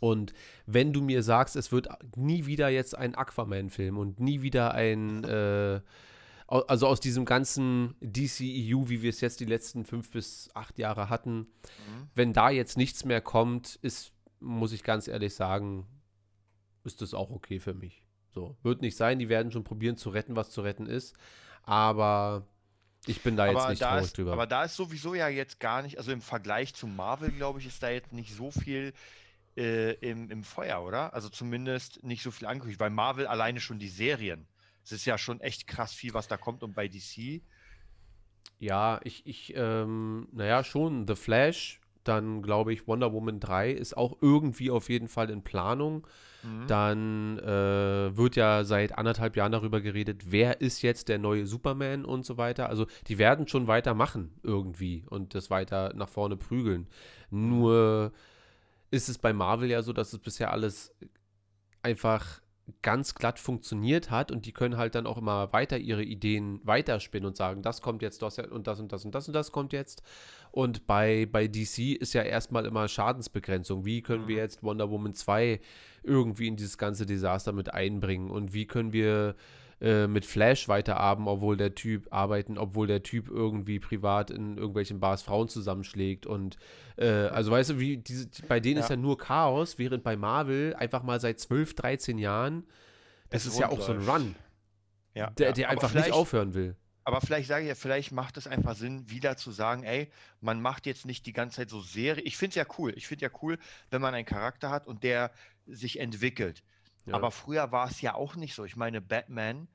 Und 0.00 0.32
wenn 0.66 0.92
du 0.92 1.00
mir 1.00 1.22
sagst, 1.22 1.56
es 1.56 1.72
wird 1.72 1.88
nie 2.16 2.46
wieder 2.46 2.68
jetzt 2.68 2.96
ein 2.96 3.14
Aquaman-Film 3.14 3.98
und 3.98 4.20
nie 4.20 4.42
wieder 4.42 4.74
ein, 4.74 5.24
äh, 5.24 5.80
also 6.46 6.86
aus 6.86 7.00
diesem 7.00 7.24
ganzen 7.24 7.94
DCEU, 8.00 8.88
wie 8.88 9.02
wir 9.02 9.10
es 9.10 9.20
jetzt 9.20 9.40
die 9.40 9.44
letzten 9.44 9.84
fünf 9.84 10.10
bis 10.10 10.50
acht 10.54 10.78
Jahre 10.78 11.08
hatten, 11.08 11.38
mhm. 11.38 12.08
wenn 12.14 12.32
da 12.32 12.50
jetzt 12.50 12.76
nichts 12.76 13.04
mehr 13.04 13.20
kommt, 13.20 13.76
ist, 13.82 14.12
muss 14.44 14.72
ich 14.72 14.84
ganz 14.84 15.08
ehrlich 15.08 15.34
sagen, 15.34 15.86
ist 16.84 17.02
das 17.02 17.14
auch 17.14 17.30
okay 17.30 17.60
für 17.60 17.74
mich. 17.74 18.06
So, 18.30 18.56
wird 18.62 18.82
nicht 18.82 18.96
sein, 18.96 19.18
die 19.18 19.28
werden 19.28 19.52
schon 19.52 19.64
probieren 19.64 19.96
zu 19.96 20.10
retten, 20.10 20.36
was 20.36 20.50
zu 20.50 20.60
retten 20.60 20.86
ist, 20.86 21.14
aber 21.62 22.46
ich 23.06 23.22
bin 23.22 23.36
da 23.36 23.44
aber 23.44 23.52
jetzt 23.52 23.68
nicht 23.68 23.82
traurig 23.82 24.04
ist, 24.04 24.18
drüber. 24.18 24.32
Aber 24.32 24.46
da 24.46 24.64
ist 24.64 24.76
sowieso 24.76 25.14
ja 25.14 25.28
jetzt 25.28 25.60
gar 25.60 25.82
nicht, 25.82 25.98
also 25.98 26.10
im 26.10 26.20
Vergleich 26.20 26.74
zu 26.74 26.86
Marvel, 26.86 27.30
glaube 27.30 27.60
ich, 27.60 27.66
ist 27.66 27.82
da 27.82 27.90
jetzt 27.90 28.12
nicht 28.12 28.34
so 28.34 28.50
viel 28.50 28.92
äh, 29.56 29.92
im, 29.94 30.30
im 30.30 30.42
Feuer, 30.42 30.82
oder? 30.82 31.14
Also 31.14 31.28
zumindest 31.28 32.02
nicht 32.02 32.22
so 32.22 32.30
viel 32.30 32.46
angekündigt, 32.46 32.80
weil 32.80 32.90
Marvel 32.90 33.26
alleine 33.26 33.60
schon 33.60 33.78
die 33.78 33.88
Serien. 33.88 34.46
Es 34.82 34.92
ist 34.92 35.04
ja 35.04 35.16
schon 35.16 35.40
echt 35.40 35.66
krass 35.66 35.92
viel, 35.92 36.12
was 36.14 36.28
da 36.28 36.36
kommt 36.36 36.62
und 36.62 36.74
bei 36.74 36.88
DC. 36.88 37.42
Ja, 38.58 39.00
ich, 39.04 39.26
ich, 39.26 39.54
ähm, 39.56 40.28
naja, 40.32 40.64
schon 40.64 41.06
The 41.06 41.14
Flash, 41.14 41.80
dann 42.04 42.42
glaube 42.42 42.72
ich 42.72 42.86
Wonder 42.86 43.12
Woman 43.12 43.40
3 43.40 43.70
ist 43.72 43.96
auch 43.96 44.16
irgendwie 44.20 44.70
auf 44.70 44.88
jeden 44.88 45.08
Fall 45.08 45.30
in 45.30 45.42
Planung. 45.42 46.06
Mhm. 46.42 46.66
Dann 46.66 47.38
äh, 47.38 48.16
wird 48.16 48.36
ja 48.36 48.64
seit 48.64 48.96
anderthalb 48.96 49.36
Jahren 49.36 49.52
darüber 49.52 49.80
geredet, 49.80 50.30
wer 50.30 50.60
ist 50.60 50.82
jetzt 50.82 51.08
der 51.08 51.18
neue 51.18 51.46
Superman 51.46 52.04
und 52.04 52.24
so 52.24 52.36
weiter. 52.36 52.68
Also 52.68 52.86
die 53.08 53.18
werden 53.18 53.48
schon 53.48 53.66
weitermachen 53.66 54.32
irgendwie 54.42 55.04
und 55.08 55.34
das 55.34 55.50
weiter 55.50 55.92
nach 55.94 56.08
vorne 56.08 56.36
prügeln. 56.36 56.86
Nur 57.30 58.12
ist 58.90 59.08
es 59.08 59.18
bei 59.18 59.32
Marvel 59.32 59.70
ja 59.70 59.82
so, 59.82 59.92
dass 59.92 60.12
es 60.12 60.18
bisher 60.18 60.52
alles 60.52 60.94
einfach 61.82 62.40
ganz 62.80 63.14
glatt 63.14 63.38
funktioniert 63.38 64.10
hat 64.10 64.30
und 64.30 64.46
die 64.46 64.52
können 64.52 64.76
halt 64.76 64.94
dann 64.94 65.06
auch 65.06 65.18
immer 65.18 65.52
weiter 65.52 65.76
ihre 65.76 66.02
Ideen 66.02 66.60
weiterspinnen 66.64 67.26
und 67.26 67.36
sagen, 67.36 67.62
das 67.62 67.82
kommt 67.82 68.00
jetzt 68.00 68.22
das 68.22 68.38
und 68.38 68.66
das 68.66 68.80
und 68.80 68.90
das 68.90 69.04
und 69.04 69.14
das 69.14 69.28
und 69.28 69.34
das 69.34 69.52
kommt 69.52 69.72
jetzt. 69.72 70.02
Und 70.54 70.86
bei, 70.86 71.26
bei 71.26 71.48
DC 71.48 71.96
ist 72.00 72.14
ja 72.14 72.22
erstmal 72.22 72.64
immer 72.64 72.86
Schadensbegrenzung. 72.86 73.84
Wie 73.84 74.02
können 74.02 74.28
wir 74.28 74.36
mhm. 74.36 74.40
jetzt 74.42 74.62
Wonder 74.62 74.88
Woman 74.88 75.12
2 75.12 75.58
irgendwie 76.04 76.46
in 76.46 76.54
dieses 76.54 76.78
ganze 76.78 77.06
Desaster 77.06 77.50
mit 77.50 77.74
einbringen 77.74 78.30
und 78.30 78.54
wie 78.54 78.64
können 78.64 78.92
wir 78.92 79.34
äh, 79.80 80.06
mit 80.06 80.24
Flash 80.24 80.68
weiterarbeiten, 80.68 81.26
obwohl 81.26 81.56
der 81.56 81.74
Typ 81.74 82.06
arbeiten, 82.12 82.56
obwohl 82.56 82.86
der 82.86 83.02
Typ 83.02 83.30
irgendwie 83.30 83.80
privat 83.80 84.30
in 84.30 84.56
irgendwelchen 84.56 85.00
Bars 85.00 85.22
Frauen 85.22 85.48
zusammenschlägt 85.48 86.24
und 86.24 86.56
äh, 86.98 87.08
also 87.08 87.50
weißt 87.50 87.70
du, 87.70 87.80
wie 87.80 87.96
diese, 87.96 88.28
bei 88.46 88.60
denen 88.60 88.76
ja. 88.76 88.84
ist 88.84 88.90
ja 88.90 88.96
nur 88.96 89.18
Chaos, 89.18 89.76
während 89.78 90.04
bei 90.04 90.16
Marvel 90.16 90.76
einfach 90.76 91.02
mal 91.02 91.18
seit 91.18 91.40
12, 91.40 91.74
13 91.74 92.18
Jahren, 92.18 92.62
das 93.30 93.44
es 93.44 93.54
ist 93.54 93.58
ja 93.58 93.70
auch 93.70 93.80
so 93.80 93.90
ein 93.90 94.08
Run, 94.08 94.36
ja, 95.14 95.30
der, 95.30 95.52
der 95.52 95.70
einfach 95.70 95.92
nicht 95.92 96.12
aufhören 96.12 96.54
will. 96.54 96.76
Aber 97.04 97.20
vielleicht 97.20 97.48
sage 97.48 97.64
ich 97.64 97.68
ja, 97.68 97.74
vielleicht 97.74 98.12
macht 98.12 98.36
es 98.38 98.46
einfach 98.46 98.74
Sinn, 98.74 99.10
wieder 99.10 99.36
zu 99.36 99.52
sagen, 99.52 99.84
ey, 99.84 100.10
man 100.40 100.60
macht 100.60 100.86
jetzt 100.86 101.04
nicht 101.04 101.26
die 101.26 101.34
ganze 101.34 101.56
Zeit 101.56 101.70
so 101.70 101.80
Serie. 101.80 102.24
Ich 102.24 102.36
finde 102.36 102.50
es 102.50 102.54
ja 102.56 102.66
cool. 102.78 102.94
Ich 102.96 103.06
finde 103.06 103.26
ja 103.26 103.30
cool, 103.42 103.58
wenn 103.90 104.00
man 104.00 104.14
einen 104.14 104.24
Charakter 104.24 104.70
hat 104.70 104.86
und 104.86 105.02
der 105.02 105.30
sich 105.66 106.00
entwickelt. 106.00 106.62
Ja. 107.04 107.14
Aber 107.14 107.30
früher 107.30 107.72
war 107.72 107.88
es 107.88 108.00
ja 108.00 108.14
auch 108.14 108.36
nicht 108.36 108.54
so. 108.54 108.64
Ich 108.64 108.76
meine, 108.76 109.02
Batman 109.02 109.68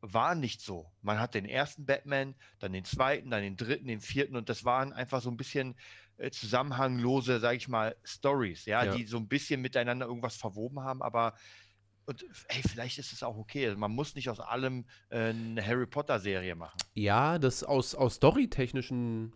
war 0.00 0.34
nicht 0.34 0.60
so. 0.60 0.90
Man 1.02 1.20
hat 1.20 1.34
den 1.34 1.44
ersten 1.44 1.86
Batman, 1.86 2.34
dann 2.58 2.72
den 2.72 2.84
zweiten, 2.84 3.30
dann 3.30 3.42
den 3.42 3.56
dritten, 3.56 3.86
den 3.86 4.00
vierten 4.00 4.36
und 4.36 4.48
das 4.48 4.64
waren 4.64 4.92
einfach 4.92 5.22
so 5.22 5.30
ein 5.30 5.36
bisschen 5.36 5.76
äh, 6.18 6.30
zusammenhanglose, 6.30 7.40
sage 7.40 7.56
ich 7.56 7.68
mal, 7.68 7.96
Stories, 8.04 8.64
ja, 8.66 8.84
ja, 8.84 8.94
die 8.94 9.06
so 9.06 9.16
ein 9.16 9.28
bisschen 9.28 9.60
miteinander 9.60 10.06
irgendwas 10.06 10.36
verwoben 10.36 10.80
haben, 10.80 11.02
aber 11.02 11.34
und 12.06 12.24
ey, 12.48 12.62
vielleicht 12.62 12.98
ist 12.98 13.12
es 13.12 13.22
auch 13.22 13.36
okay. 13.36 13.74
Man 13.74 13.92
muss 13.92 14.14
nicht 14.14 14.30
aus 14.30 14.40
allem 14.40 14.84
äh, 15.10 15.30
eine 15.30 15.64
Harry 15.64 15.86
Potter-Serie 15.86 16.54
machen. 16.54 16.78
Ja, 16.94 17.38
das 17.38 17.64
aus, 17.64 17.94
aus 17.94 18.14
storytechnischen 18.14 19.32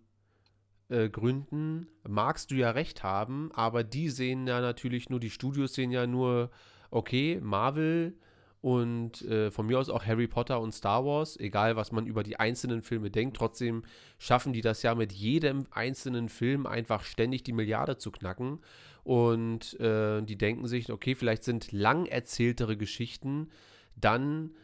äh, 0.88 1.08
Gründen 1.08 1.88
magst 2.08 2.50
du 2.50 2.54
ja 2.54 2.70
recht 2.70 3.02
haben, 3.02 3.50
aber 3.52 3.84
die 3.84 4.08
sehen 4.08 4.46
ja 4.46 4.60
natürlich 4.60 5.10
nur, 5.10 5.20
die 5.20 5.30
Studios 5.30 5.74
sehen 5.74 5.90
ja 5.90 6.06
nur, 6.06 6.50
okay, 6.90 7.40
Marvel 7.42 8.16
und 8.60 9.22
äh, 9.22 9.50
von 9.50 9.66
mir 9.66 9.78
aus 9.78 9.88
auch 9.88 10.04
Harry 10.04 10.26
Potter 10.26 10.60
und 10.60 10.72
Star 10.72 11.04
Wars, 11.04 11.38
egal 11.38 11.76
was 11.76 11.92
man 11.92 12.06
über 12.06 12.22
die 12.22 12.38
einzelnen 12.38 12.82
Filme 12.82 13.10
denkt, 13.10 13.36
trotzdem 13.36 13.84
schaffen 14.18 14.52
die 14.52 14.60
das 14.60 14.82
ja 14.82 14.94
mit 14.94 15.12
jedem 15.12 15.66
einzelnen 15.70 16.28
Film 16.28 16.66
einfach 16.66 17.04
ständig 17.04 17.42
die 17.42 17.52
Milliarde 17.52 17.96
zu 17.96 18.10
knacken. 18.10 18.60
Und 19.04 19.78
äh, 19.80 20.22
die 20.22 20.36
denken 20.36 20.66
sich, 20.66 20.90
okay, 20.90 21.14
vielleicht 21.14 21.44
sind 21.44 21.72
lang 21.72 22.06
erzähltere 22.06 22.76
Geschichten 22.76 23.48
dann 23.96 24.54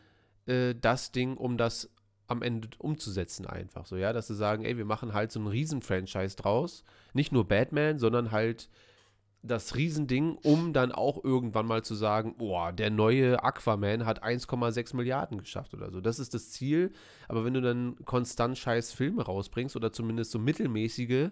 äh, 0.47 0.75
das 0.75 1.13
Ding, 1.13 1.37
um 1.37 1.57
das 1.57 1.91
am 2.29 2.43
Ende 2.43 2.69
umzusetzen 2.79 3.47
einfach 3.47 3.87
so, 3.87 3.97
ja, 3.97 4.13
dass 4.13 4.27
sie 4.27 4.35
sagen, 4.35 4.65
ey, 4.65 4.77
wir 4.77 4.85
machen 4.85 5.15
halt 5.15 5.31
so 5.31 5.39
ein 5.39 5.47
Riesen-Franchise 5.47 6.37
draus, 6.37 6.83
nicht 7.13 7.31
nur 7.31 7.47
Batman, 7.47 7.99
sondern 7.99 8.33
halt 8.33 8.69
das 9.47 9.77
Riesending, 9.77 10.37
um 10.43 10.73
dann 10.73 10.93
auch 10.93 11.23
irgendwann 11.23 11.67
mal 11.67 11.85
zu 11.85 11.95
sagen, 11.95 12.35
boah, 12.37 12.73
der 12.73 12.91
neue 12.91 13.43
Aquaman 13.43 14.05
hat 14.05 14.25
1,6 14.25 14.97
Milliarden 14.97 15.39
geschafft 15.39 15.75
oder 15.75 15.91
so. 15.91 16.01
Das 16.01 16.19
ist 16.19 16.35
das 16.35 16.51
Ziel. 16.51 16.93
Aber 17.29 17.45
wenn 17.45 17.55
du 17.55 17.61
dann 17.61 17.97
konstant 18.05 18.59
scheiß 18.59 18.93
Filme 18.93 19.25
rausbringst 19.25 19.77
oder 19.77 19.93
zumindest 19.93 20.33
so 20.33 20.39
mittelmäßige, 20.39 21.31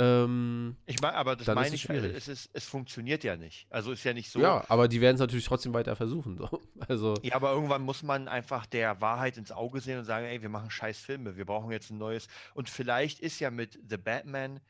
ähm, 0.00 0.76
ich 0.86 1.00
meine, 1.02 1.14
aber 1.14 1.36
das 1.36 1.46
meine 1.48 1.74
ich, 1.74 1.82
schwierig. 1.82 2.16
es, 2.16 2.26
ist, 2.26 2.48
es 2.54 2.64
funktioniert 2.64 3.22
ja 3.22 3.36
nicht. 3.36 3.66
Also 3.68 3.92
ist 3.92 4.02
ja 4.02 4.14
nicht 4.14 4.30
so. 4.30 4.40
Ja, 4.40 4.64
aber 4.68 4.88
die 4.88 5.02
werden 5.02 5.16
es 5.16 5.20
natürlich 5.20 5.44
trotzdem 5.44 5.74
weiter 5.74 5.94
versuchen. 5.94 6.38
So. 6.38 6.48
Also, 6.88 7.14
ja, 7.22 7.34
aber 7.34 7.52
irgendwann 7.52 7.82
muss 7.82 8.02
man 8.02 8.26
einfach 8.26 8.64
der 8.64 9.02
Wahrheit 9.02 9.36
ins 9.36 9.52
Auge 9.52 9.80
sehen 9.80 9.98
und 9.98 10.06
sagen, 10.06 10.24
ey, 10.24 10.40
wir 10.40 10.48
machen 10.48 10.70
scheiß 10.70 10.98
Filme, 10.98 11.36
wir 11.36 11.44
brauchen 11.44 11.70
jetzt 11.70 11.90
ein 11.90 11.98
neues. 11.98 12.26
Und 12.54 12.70
vielleicht 12.70 13.20
ist 13.20 13.38
ja 13.38 13.50
mit 13.50 13.78
The 13.86 13.98
Batman 13.98 14.60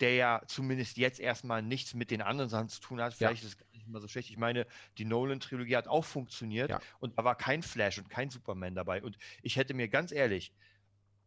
der 0.00 0.14
ja 0.14 0.42
zumindest 0.46 0.96
jetzt 0.96 1.20
erstmal 1.20 1.62
nichts 1.62 1.92
mit 1.92 2.10
den 2.10 2.22
anderen 2.22 2.48
Sachen 2.48 2.70
zu 2.70 2.80
tun 2.80 3.02
hat. 3.02 3.12
Vielleicht 3.12 3.42
ja. 3.42 3.48
ist 3.48 3.54
es 3.54 3.58
gar 3.58 3.66
nicht 3.72 3.86
immer 3.86 4.00
so 4.00 4.08
schlecht. 4.08 4.30
Ich 4.30 4.38
meine, 4.38 4.66
die 4.96 5.04
Nolan-Trilogie 5.04 5.76
hat 5.76 5.88
auch 5.88 6.04
funktioniert 6.04 6.70
ja. 6.70 6.80
und 6.98 7.18
da 7.18 7.24
war 7.24 7.34
kein 7.36 7.62
Flash 7.62 7.98
und 7.98 8.08
kein 8.08 8.30
Superman 8.30 8.74
dabei. 8.74 9.02
Und 9.02 9.18
ich 9.42 9.56
hätte 9.56 9.74
mir 9.74 9.88
ganz 9.88 10.10
ehrlich 10.10 10.54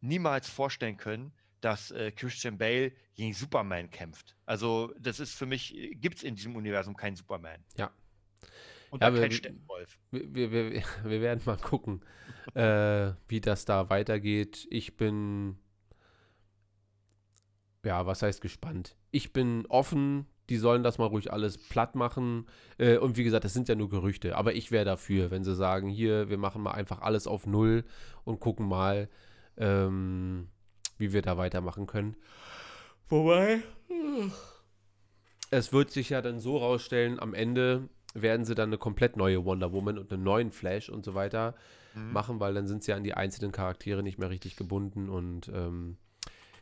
niemals 0.01 0.49
vorstellen 0.49 0.97
können, 0.97 1.31
dass 1.63 1.91
äh, 1.91 2.11
Christian 2.11 2.57
Bale 2.57 2.91
gegen 3.15 3.33
Superman 3.33 3.89
kämpft. 3.89 4.35
Also, 4.45 4.93
das 4.99 5.19
ist 5.19 5.33
für 5.33 5.45
mich, 5.45 5.75
äh, 5.75 5.95
gibt 5.95 6.17
es 6.17 6.23
in 6.23 6.35
diesem 6.35 6.55
Universum 6.55 6.95
keinen 6.95 7.15
Superman. 7.15 7.63
Ja. 7.77 7.91
Und 8.89 9.01
ja, 9.01 9.09
kein 9.09 9.31
Steppenwolf. 9.31 9.97
Wir, 10.11 10.33
wir, 10.33 10.51
wir, 10.51 10.83
wir, 11.03 11.21
werden 11.21 11.41
mal 11.45 11.57
gucken, 11.57 12.01
äh, 12.53 13.13
wie 13.27 13.41
das 13.41 13.65
da 13.65 13.89
weitergeht. 13.89 14.67
Ich 14.69 14.97
bin 14.97 15.57
ja, 17.85 18.05
was 18.05 18.21
heißt 18.21 18.41
gespannt? 18.41 18.95
Ich 19.11 19.33
bin 19.33 19.65
offen, 19.67 20.25
die 20.49 20.57
sollen 20.57 20.83
das 20.83 20.97
mal 20.97 21.05
ruhig 21.05 21.31
alles 21.31 21.57
platt 21.57 21.95
machen. 21.95 22.47
Äh, 22.77 22.97
und 22.97 23.17
wie 23.17 23.23
gesagt, 23.23 23.43
das 23.43 23.53
sind 23.53 23.67
ja 23.67 23.75
nur 23.75 23.89
Gerüchte. 23.89 24.37
Aber 24.37 24.53
ich 24.55 24.71
wäre 24.71 24.85
dafür, 24.85 25.31
wenn 25.31 25.43
sie 25.43 25.55
sagen, 25.55 25.89
hier, 25.89 26.29
wir 26.29 26.37
machen 26.37 26.61
mal 26.61 26.71
einfach 26.71 27.01
alles 27.01 27.27
auf 27.27 27.45
Null 27.45 27.83
und 28.23 28.39
gucken 28.39 28.67
mal, 28.67 29.09
ähm, 29.57 30.47
wie 31.03 31.13
wir 31.13 31.21
da 31.21 31.37
weitermachen 31.37 31.85
können. 31.85 32.15
Wobei, 33.09 33.61
es 35.51 35.73
wird 35.73 35.91
sich 35.91 36.09
ja 36.09 36.21
dann 36.21 36.39
so 36.39 36.57
rausstellen, 36.57 37.19
am 37.19 37.33
Ende 37.33 37.89
werden 38.13 38.45
sie 38.45 38.55
dann 38.55 38.69
eine 38.69 38.77
komplett 38.77 39.17
neue 39.17 39.43
Wonder 39.43 39.73
Woman 39.73 39.97
und 39.97 40.13
einen 40.13 40.23
neuen 40.23 40.51
Flash 40.51 40.89
und 40.89 41.03
so 41.03 41.13
weiter 41.13 41.55
mhm. 41.93 42.13
machen, 42.13 42.39
weil 42.39 42.53
dann 42.53 42.67
sind 42.67 42.83
sie 42.83 42.93
an 42.93 43.03
die 43.03 43.15
einzelnen 43.15 43.51
Charaktere 43.51 44.01
nicht 44.01 44.17
mehr 44.17 44.29
richtig 44.29 44.55
gebunden 44.55 45.09
und 45.09 45.49
ähm, 45.53 45.97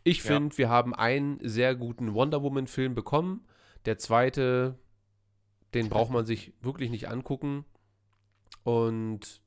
ich 0.03 0.23
finde, 0.23 0.55
ja. 0.55 0.57
wir 0.57 0.69
haben 0.69 0.95
einen 0.95 1.37
sehr 1.47 1.75
guten 1.75 2.15
Wonder 2.15 2.41
Woman-Film 2.41 2.95
bekommen. 2.95 3.45
Der 3.85 3.99
zweite, 3.99 4.79
den 5.75 5.89
braucht 5.89 6.11
man 6.11 6.25
sich 6.25 6.53
wirklich 6.61 6.89
nicht 6.89 7.07
angucken. 7.07 7.65
Und 8.63 9.41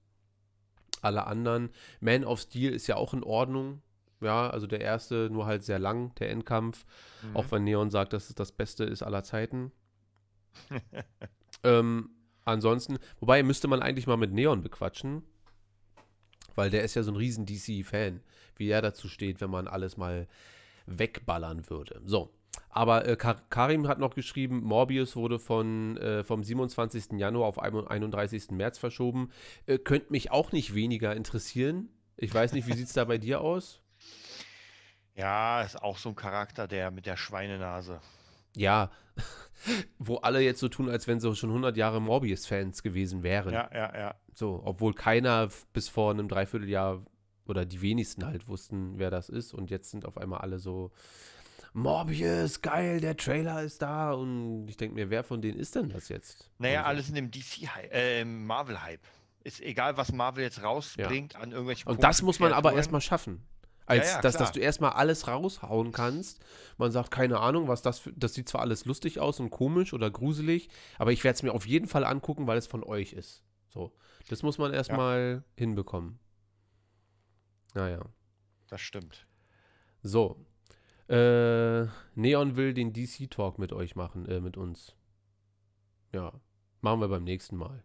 alle 1.03 1.27
anderen. 1.27 1.71
Man 2.01 2.25
of 2.25 2.41
Steel 2.41 2.73
ist 2.73 2.87
ja 2.87 2.97
auch 2.97 3.15
in 3.15 3.23
Ordnung. 3.23 3.83
Ja, 4.25 4.51
also 4.51 4.67
der 4.67 4.81
erste, 4.81 5.29
nur 5.31 5.47
halt 5.47 5.65
sehr 5.65 5.79
lang, 5.79 6.15
der 6.17 6.31
Endkampf. 6.31 6.85
Mhm. 7.23 7.37
Auch 7.37 7.51
wenn 7.51 7.65
Neon 7.65 7.91
sagt, 7.91 8.13
dass 8.13 8.29
es 8.29 8.35
das 8.35 8.53
Beste 8.53 8.85
ist 8.85 9.03
aller 9.03 9.23
Zeiten. 9.23 9.73
ähm, 11.63 12.11
ansonsten, 12.45 12.99
wobei 13.21 13.43
müsste 13.43 13.69
man 13.69 13.83
eigentlich 13.83 14.07
mal 14.07 14.17
mit 14.17 14.33
Neon 14.33 14.63
bequatschen. 14.63 15.23
Weil 16.55 16.71
der 16.71 16.85
ist 16.85 16.95
ja 16.95 17.03
so 17.03 17.11
ein 17.11 17.17
riesen 17.17 17.47
DC-Fan 17.47 18.21
wie 18.57 18.69
er 18.69 18.83
dazu 18.83 19.09
steht, 19.09 19.41
wenn 19.41 19.51
man 19.51 19.69
alles 19.69 19.97
mal 19.97 20.27
wegballern 20.87 21.69
würde. 21.71 22.01
So. 22.05 22.31
Aber 22.71 23.07
äh, 23.07 23.17
Karim 23.17 23.89
hat 23.89 23.99
noch 23.99 24.15
geschrieben, 24.15 24.63
Morbius 24.63 25.17
wurde 25.17 25.39
von, 25.39 25.97
äh, 25.97 26.23
vom 26.23 26.45
27. 26.45 27.19
Januar 27.19 27.49
auf 27.49 27.59
31. 27.59 28.51
März 28.51 28.79
verschoben. 28.79 29.31
Äh, 29.67 29.79
könnte 29.79 30.13
mich 30.13 30.31
auch 30.31 30.53
nicht 30.53 30.75
weniger 30.75 31.15
interessieren. 31.17 31.89
Ich 32.17 32.33
weiß 32.33 32.53
nicht, 32.53 32.69
wie 32.69 32.75
sieht 32.75 32.87
es 32.87 32.93
da 32.93 33.05
bei 33.05 33.19
dir 33.19 33.41
aus? 33.41 33.81
Ja, 35.15 35.63
ist 35.63 35.81
auch 35.81 35.99
so 35.99 36.11
ein 36.11 36.17
Charakter, 36.17 36.67
der 36.67 36.91
mit 36.91 37.07
der 37.07 37.17
Schweinenase. 37.17 38.01
Ja, 38.57 38.91
wo 39.99 40.17
alle 40.17 40.41
jetzt 40.41 40.61
so 40.61 40.69
tun, 40.69 40.89
als 40.89 41.07
wenn 41.07 41.21
sie 41.21 41.35
schon 41.35 41.51
100 41.51 41.77
Jahre 41.77 42.01
Morbius-Fans 42.01 42.83
gewesen 42.83 43.23
wären. 43.23 43.53
Ja, 43.53 43.71
ja, 43.73 43.97
ja. 43.97 44.15
So, 44.35 44.63
obwohl 44.65 44.95
keiner 44.95 45.49
bis 45.73 45.89
vor 45.89 46.11
einem 46.11 46.29
Dreivierteljahr 46.29 47.05
oder 47.47 47.65
die 47.65 47.81
wenigsten 47.81 48.27
halt 48.27 48.49
wussten, 48.49 48.99
wer 48.99 49.11
das 49.11 49.29
ist. 49.29 49.55
Und 49.55 49.71
jetzt 49.71 49.91
sind 49.91 50.07
auf 50.07 50.19
einmal 50.19 50.41
alle 50.41 50.59
so, 50.59 50.91
Morbius, 51.75 52.63
geil, 52.63 53.01
der 53.01 53.17
Trailer 53.17 53.63
ist 53.63 53.83
da. 53.83 54.13
Und 54.13 54.69
ich 54.69 54.77
denke 54.77 54.95
mir, 54.95 55.11
wer 55.11 55.25
von 55.25 55.43
denen 55.43 55.59
ist 55.59 55.75
denn 55.75 55.89
das 55.89 56.09
jetzt? 56.09 56.51
Naja, 56.59 56.81
also, 56.81 56.89
alles 56.89 57.09
in 57.09 57.15
dem 57.17 57.31
DC-Hype, 57.31 57.93
äh, 57.93 58.25
Marvel-Hype. 58.25 59.03
Ist 59.43 59.61
egal, 59.61 59.97
was 59.97 60.11
Marvel 60.11 60.43
jetzt 60.43 60.63
rausbringt 60.63 61.35
ja. 61.35 61.41
an 61.41 61.51
irgendwelchen 61.51 61.91
Und 61.91 62.03
das 62.03 62.23
muss 62.23 62.41
man 62.41 62.53
aber 62.53 62.73
erstmal 62.73 63.03
schaffen. 63.03 63.43
Als 63.87 64.07
ja, 64.07 64.15
ja, 64.17 64.21
dass, 64.23 64.37
dass 64.37 64.53
du 64.53 64.61
erstmal 64.61 64.93
alles 64.93 65.29
raushauen 65.29 65.93
kannst. 65.93 66.43
Man 66.79 66.91
sagt, 66.91 67.11
keine 67.11 67.41
Ahnung, 67.41 67.69
was 67.69 67.83
das 67.83 67.99
für, 67.99 68.13
das 68.13 68.35
sieht 68.35 68.49
zwar 68.49 68.63
alles 68.63 68.87
lustig 68.87 69.21
aus 69.21 69.41
und 69.41 69.51
komisch 69.51 69.93
oder 69.93 70.11
gruselig, 70.11 70.71
aber 70.99 71.13
ich 71.13 71.23
werde 71.23 71.37
es 71.37 71.43
mir 71.43 71.53
auf 71.53 71.67
jeden 71.67 71.87
Fall 71.87 72.05
angucken, 72.05 72.47
weil 72.47 72.57
es 72.57 72.67
von 72.67 72.83
euch 72.83 73.13
ist. 73.13 73.43
So. 73.69 73.93
Das 74.29 74.43
muss 74.43 74.57
man 74.57 74.73
erstmal 74.73 75.43
ja. 75.45 75.53
hinbekommen. 75.57 76.19
Naja. 77.75 78.01
Das 78.69 78.81
stimmt. 78.81 79.27
So. 80.03 80.45
Äh, 81.09 81.85
Neon 82.15 82.57
will 82.57 82.73
den 82.73 82.95
DC-Talk 82.95 83.59
mit 83.59 83.73
euch 83.73 83.95
machen, 83.95 84.27
äh, 84.27 84.41
mit 84.41 84.57
uns. 84.57 84.97
Ja, 86.13 86.33
machen 86.81 87.01
wir 87.01 87.09
beim 87.09 87.25
nächsten 87.25 87.57
Mal. 87.57 87.85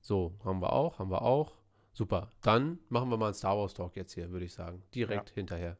So, 0.00 0.38
haben 0.44 0.60
wir 0.60 0.72
auch, 0.72 1.00
haben 1.00 1.10
wir 1.10 1.22
auch. 1.22 1.56
Super. 1.96 2.30
Dann 2.42 2.78
machen 2.90 3.08
wir 3.08 3.16
mal 3.16 3.28
einen 3.28 3.34
Star 3.34 3.56
Wars 3.56 3.72
Talk 3.72 3.96
jetzt 3.96 4.12
hier, 4.12 4.30
würde 4.30 4.44
ich 4.44 4.52
sagen. 4.52 4.82
Direkt 4.94 5.30
ja. 5.30 5.34
hinterher. 5.36 5.78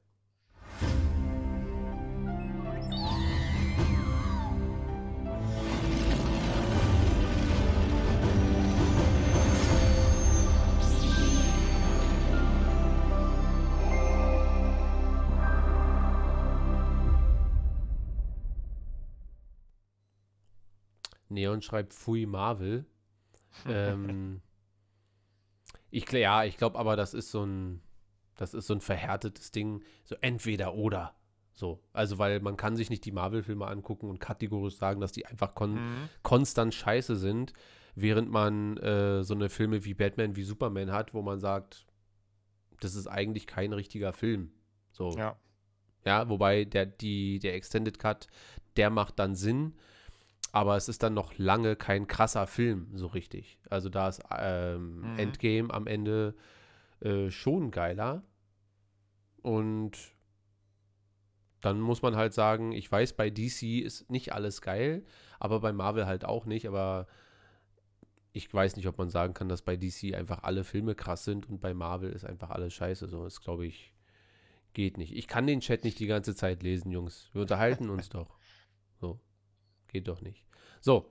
Neon 21.28 21.60
schreibt 21.60 21.92
Fui 21.92 22.24
Marvel. 22.24 22.86
ähm, 23.66 24.40
ich, 25.90 26.10
ja, 26.12 26.44
ich 26.44 26.56
glaube 26.56 26.78
aber, 26.78 26.96
das 26.96 27.14
ist 27.14 27.30
so 27.30 27.44
ein, 27.44 27.80
das 28.36 28.54
ist 28.54 28.66
so 28.66 28.74
ein 28.74 28.80
verhärtetes 28.80 29.50
Ding, 29.50 29.82
so 30.04 30.16
entweder 30.20 30.74
oder. 30.74 31.14
So, 31.54 31.82
also 31.94 32.18
weil 32.18 32.40
man 32.40 32.58
kann 32.58 32.76
sich 32.76 32.90
nicht 32.90 33.04
die 33.06 33.12
Marvel-Filme 33.12 33.66
angucken 33.66 34.10
und 34.10 34.20
kategorisch 34.20 34.76
sagen, 34.76 35.00
dass 35.00 35.12
die 35.12 35.24
einfach 35.24 35.54
kon 35.54 35.74
mhm. 35.74 36.08
konstant 36.22 36.74
scheiße 36.74 37.16
sind, 37.16 37.54
während 37.94 38.30
man 38.30 38.76
äh, 38.76 39.24
so 39.24 39.32
eine 39.32 39.48
Filme 39.48 39.84
wie 39.84 39.94
Batman, 39.94 40.36
wie 40.36 40.42
Superman 40.42 40.92
hat, 40.92 41.14
wo 41.14 41.22
man 41.22 41.40
sagt, 41.40 41.86
das 42.80 42.94
ist 42.94 43.06
eigentlich 43.06 43.46
kein 43.46 43.72
richtiger 43.72 44.12
Film. 44.12 44.52
So. 44.92 45.12
Ja. 45.16 45.38
Ja, 46.04 46.28
wobei 46.28 46.64
der, 46.66 46.86
die, 46.86 47.38
der 47.38 47.54
Extended 47.54 47.98
Cut, 47.98 48.28
der 48.76 48.90
macht 48.90 49.18
dann 49.18 49.34
Sinn 49.34 49.74
aber 50.56 50.74
es 50.78 50.88
ist 50.88 51.02
dann 51.02 51.12
noch 51.12 51.36
lange 51.36 51.76
kein 51.76 52.06
krasser 52.06 52.46
Film, 52.46 52.88
so 52.94 53.08
richtig. 53.08 53.58
Also 53.68 53.90
da 53.90 54.08
ist 54.08 54.22
ähm, 54.30 55.00
mhm. 55.00 55.18
Endgame 55.18 55.70
am 55.70 55.86
Ende 55.86 56.34
äh, 57.00 57.28
schon 57.28 57.70
geiler. 57.70 58.22
Und 59.42 59.92
dann 61.60 61.78
muss 61.78 62.00
man 62.00 62.16
halt 62.16 62.32
sagen, 62.32 62.72
ich 62.72 62.90
weiß, 62.90 63.12
bei 63.12 63.28
DC 63.28 63.82
ist 63.84 64.08
nicht 64.08 64.32
alles 64.32 64.62
geil, 64.62 65.04
aber 65.38 65.60
bei 65.60 65.74
Marvel 65.74 66.06
halt 66.06 66.24
auch 66.24 66.46
nicht. 66.46 66.66
Aber 66.66 67.06
ich 68.32 68.52
weiß 68.52 68.76
nicht, 68.76 68.88
ob 68.88 68.96
man 68.96 69.10
sagen 69.10 69.34
kann, 69.34 69.50
dass 69.50 69.60
bei 69.60 69.76
DC 69.76 70.14
einfach 70.14 70.42
alle 70.42 70.64
Filme 70.64 70.94
krass 70.94 71.24
sind 71.24 71.50
und 71.50 71.60
bei 71.60 71.74
Marvel 71.74 72.10
ist 72.10 72.24
einfach 72.24 72.48
alles 72.48 72.72
scheiße. 72.72 73.08
So, 73.08 73.24
das 73.24 73.42
glaube 73.42 73.66
ich, 73.66 73.92
geht 74.72 74.96
nicht. 74.96 75.14
Ich 75.14 75.28
kann 75.28 75.46
den 75.46 75.60
Chat 75.60 75.84
nicht 75.84 75.98
die 75.98 76.06
ganze 76.06 76.34
Zeit 76.34 76.62
lesen, 76.62 76.90
Jungs. 76.90 77.28
Wir 77.34 77.42
unterhalten 77.42 77.90
uns 77.90 78.08
doch. 78.08 78.38
So. 78.98 79.20
Geht 79.88 80.08
doch 80.08 80.22
nicht. 80.22 80.45
So. 80.86 81.10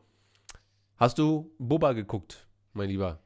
Hast 0.96 1.18
du 1.18 1.54
Boba 1.60 1.92
geguckt, 1.92 2.48
mein 2.72 2.88
Lieber? 2.88 3.20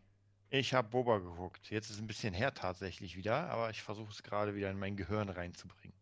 Ich 0.49 0.73
habe 0.73 0.89
Boba 0.89 1.19
geguckt. 1.19 1.69
Jetzt 1.69 1.91
ist 1.91 1.97
es 1.97 2.01
ein 2.01 2.07
bisschen 2.07 2.33
her 2.33 2.55
tatsächlich 2.55 3.15
wieder, 3.15 3.51
aber 3.51 3.69
ich 3.69 3.83
versuche 3.83 4.09
es 4.09 4.23
gerade 4.23 4.55
wieder 4.55 4.71
in 4.71 4.79
mein 4.79 4.97
Gehirn 4.97 5.29
reinzubringen. 5.29 5.95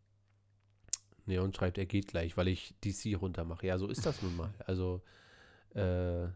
Neon 1.26 1.54
schreibt, 1.54 1.78
er 1.78 1.86
geht 1.86 2.08
gleich, 2.08 2.38
weil 2.38 2.48
ich 2.48 2.74
DC 2.80 3.20
runtermache. 3.20 3.68
Ja, 3.68 3.78
so 3.78 3.90
ist 3.90 4.06
das 4.06 4.22
nun 4.22 4.38
mal. 4.38 4.54
Also, 4.66 5.02
äh, 5.74 6.30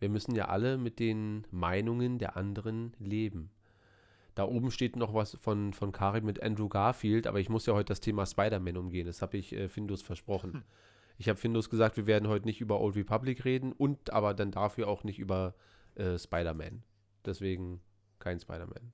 wir 0.00 0.08
müssen 0.08 0.34
ja 0.34 0.48
alle 0.48 0.76
mit 0.76 0.98
den 0.98 1.46
Meinungen 1.52 2.18
der 2.18 2.36
anderen 2.36 2.92
leben. 2.98 3.52
Da 4.34 4.46
oben 4.46 4.72
steht 4.72 4.96
noch 4.96 5.14
was 5.14 5.36
von, 5.36 5.72
von 5.74 5.92
Karim 5.92 6.24
mit 6.24 6.42
Andrew 6.42 6.68
Garfield, 6.68 7.28
aber 7.28 7.38
ich 7.38 7.50
muss 7.50 7.66
ja 7.66 7.74
heute 7.74 7.92
das 7.92 8.00
Thema 8.00 8.26
Spider-Man 8.26 8.76
umgehen. 8.76 9.06
Das 9.06 9.22
habe 9.22 9.36
ich 9.36 9.52
äh, 9.52 9.68
Findus 9.68 10.02
versprochen. 10.02 10.64
Ich 11.18 11.28
habe 11.28 11.38
Findus 11.38 11.68
gesagt, 11.68 11.96
wir 11.96 12.06
werden 12.06 12.28
heute 12.28 12.46
nicht 12.46 12.60
über 12.60 12.80
Old 12.80 12.94
Republic 12.94 13.44
reden 13.44 13.72
und 13.72 14.10
aber 14.10 14.34
dann 14.34 14.52
dafür 14.52 14.86
auch 14.86 15.02
nicht 15.02 15.18
über 15.18 15.54
äh, 15.96 16.16
Spider-Man. 16.16 16.84
Deswegen 17.26 17.80
kein 18.20 18.38
Spider-Man. 18.38 18.92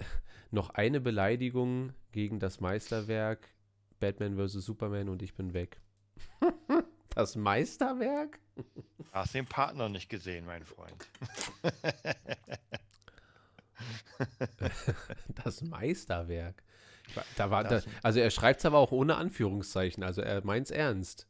Noch 0.50 0.70
eine 0.70 1.00
Beleidigung 1.00 1.92
gegen 2.10 2.40
das 2.40 2.60
Meisterwerk 2.60 3.54
Batman 4.00 4.36
vs. 4.36 4.64
Superman 4.64 5.08
und 5.08 5.22
ich 5.22 5.34
bin 5.34 5.54
weg. 5.54 5.80
das 7.14 7.36
Meisterwerk? 7.36 8.40
Hast 9.12 9.34
den 9.34 9.46
Partner 9.46 9.88
nicht 9.88 10.08
gesehen, 10.08 10.46
mein 10.46 10.64
Freund. 10.64 11.08
das 15.44 15.62
Meisterwerk. 15.62 16.62
Da 17.36 17.50
war, 17.50 17.64
da, 17.64 17.80
also 18.02 18.20
er 18.20 18.30
schreibt 18.30 18.60
es 18.60 18.66
aber 18.66 18.78
auch 18.78 18.92
ohne 18.92 19.16
Anführungszeichen, 19.16 20.02
also 20.02 20.20
er 20.20 20.44
meint 20.44 20.66
es 20.66 20.70
ernst. 20.70 21.26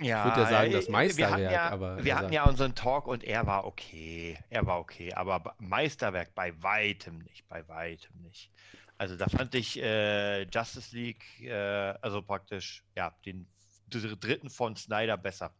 Ja, 0.00 0.20
ich 0.20 0.30
würde 0.30 0.42
ja 0.42 0.48
sagen, 0.48 0.72
das 0.72 0.88
Meisterwerk, 0.88 1.52
ja, 1.52 1.70
aber. 1.70 2.04
Wir 2.04 2.16
hatten 2.16 2.32
ja 2.32 2.44
unseren 2.44 2.74
Talk 2.74 3.08
und 3.08 3.24
er 3.24 3.46
war 3.46 3.64
okay. 3.64 4.38
Er 4.48 4.64
war 4.64 4.78
okay, 4.78 5.12
aber 5.12 5.54
Meisterwerk 5.58 6.34
bei 6.34 6.52
weitem 6.62 7.18
nicht, 7.18 7.48
bei 7.48 7.66
weitem 7.68 8.22
nicht. 8.22 8.50
Also 8.96 9.16
da 9.16 9.26
fand 9.28 9.54
ich 9.54 9.80
äh, 9.80 10.42
Justice 10.42 10.94
League, 10.94 11.24
äh, 11.40 11.52
also 12.00 12.22
praktisch, 12.22 12.84
ja, 12.96 13.12
den 13.24 13.48
dritten 13.88 14.50
von 14.50 14.76
Snyder 14.76 15.16
besser. 15.16 15.52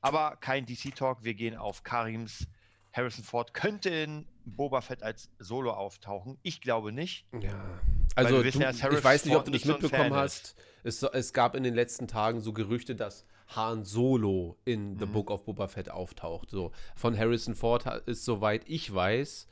Aber 0.00 0.36
kein 0.36 0.66
DC-Talk, 0.66 1.24
wir 1.24 1.34
gehen 1.34 1.56
auf 1.56 1.82
Karims 1.82 2.46
Harrison 2.92 3.24
Ford 3.24 3.52
könnte 3.52 3.90
in 3.90 4.26
Boba 4.44 4.80
Fett 4.80 5.02
als 5.02 5.30
Solo 5.38 5.72
auftauchen. 5.72 6.38
Ich 6.42 6.60
glaube 6.60 6.92
nicht. 6.92 7.26
Ja. 7.40 7.80
Also 8.14 8.42
du, 8.42 8.48
ja, 8.58 8.70
ich 8.70 9.04
weiß 9.04 9.24
nicht, 9.24 9.34
ob 9.34 9.44
du 9.44 9.50
das 9.50 9.64
mitbekommen 9.64 10.10
so 10.10 10.16
hast. 10.16 10.56
Es, 10.84 11.02
es, 11.02 11.32
gab 11.32 11.56
in 11.56 11.62
den 11.62 11.74
letzten 11.74 12.06
Tagen 12.06 12.40
so 12.40 12.52
Gerüchte, 12.52 12.94
dass 12.94 13.26
Han 13.48 13.84
Solo 13.84 14.56
in 14.64 14.94
mhm. 14.94 14.98
The 14.98 15.06
Book 15.06 15.30
of 15.30 15.44
Boba 15.44 15.68
Fett 15.68 15.90
auftaucht. 15.90 16.50
So 16.50 16.72
von 16.94 17.18
Harrison 17.18 17.54
Ford 17.54 17.86
ist 18.06 18.24
soweit 18.24 18.68
ich 18.68 18.94
weiß, 18.94 19.48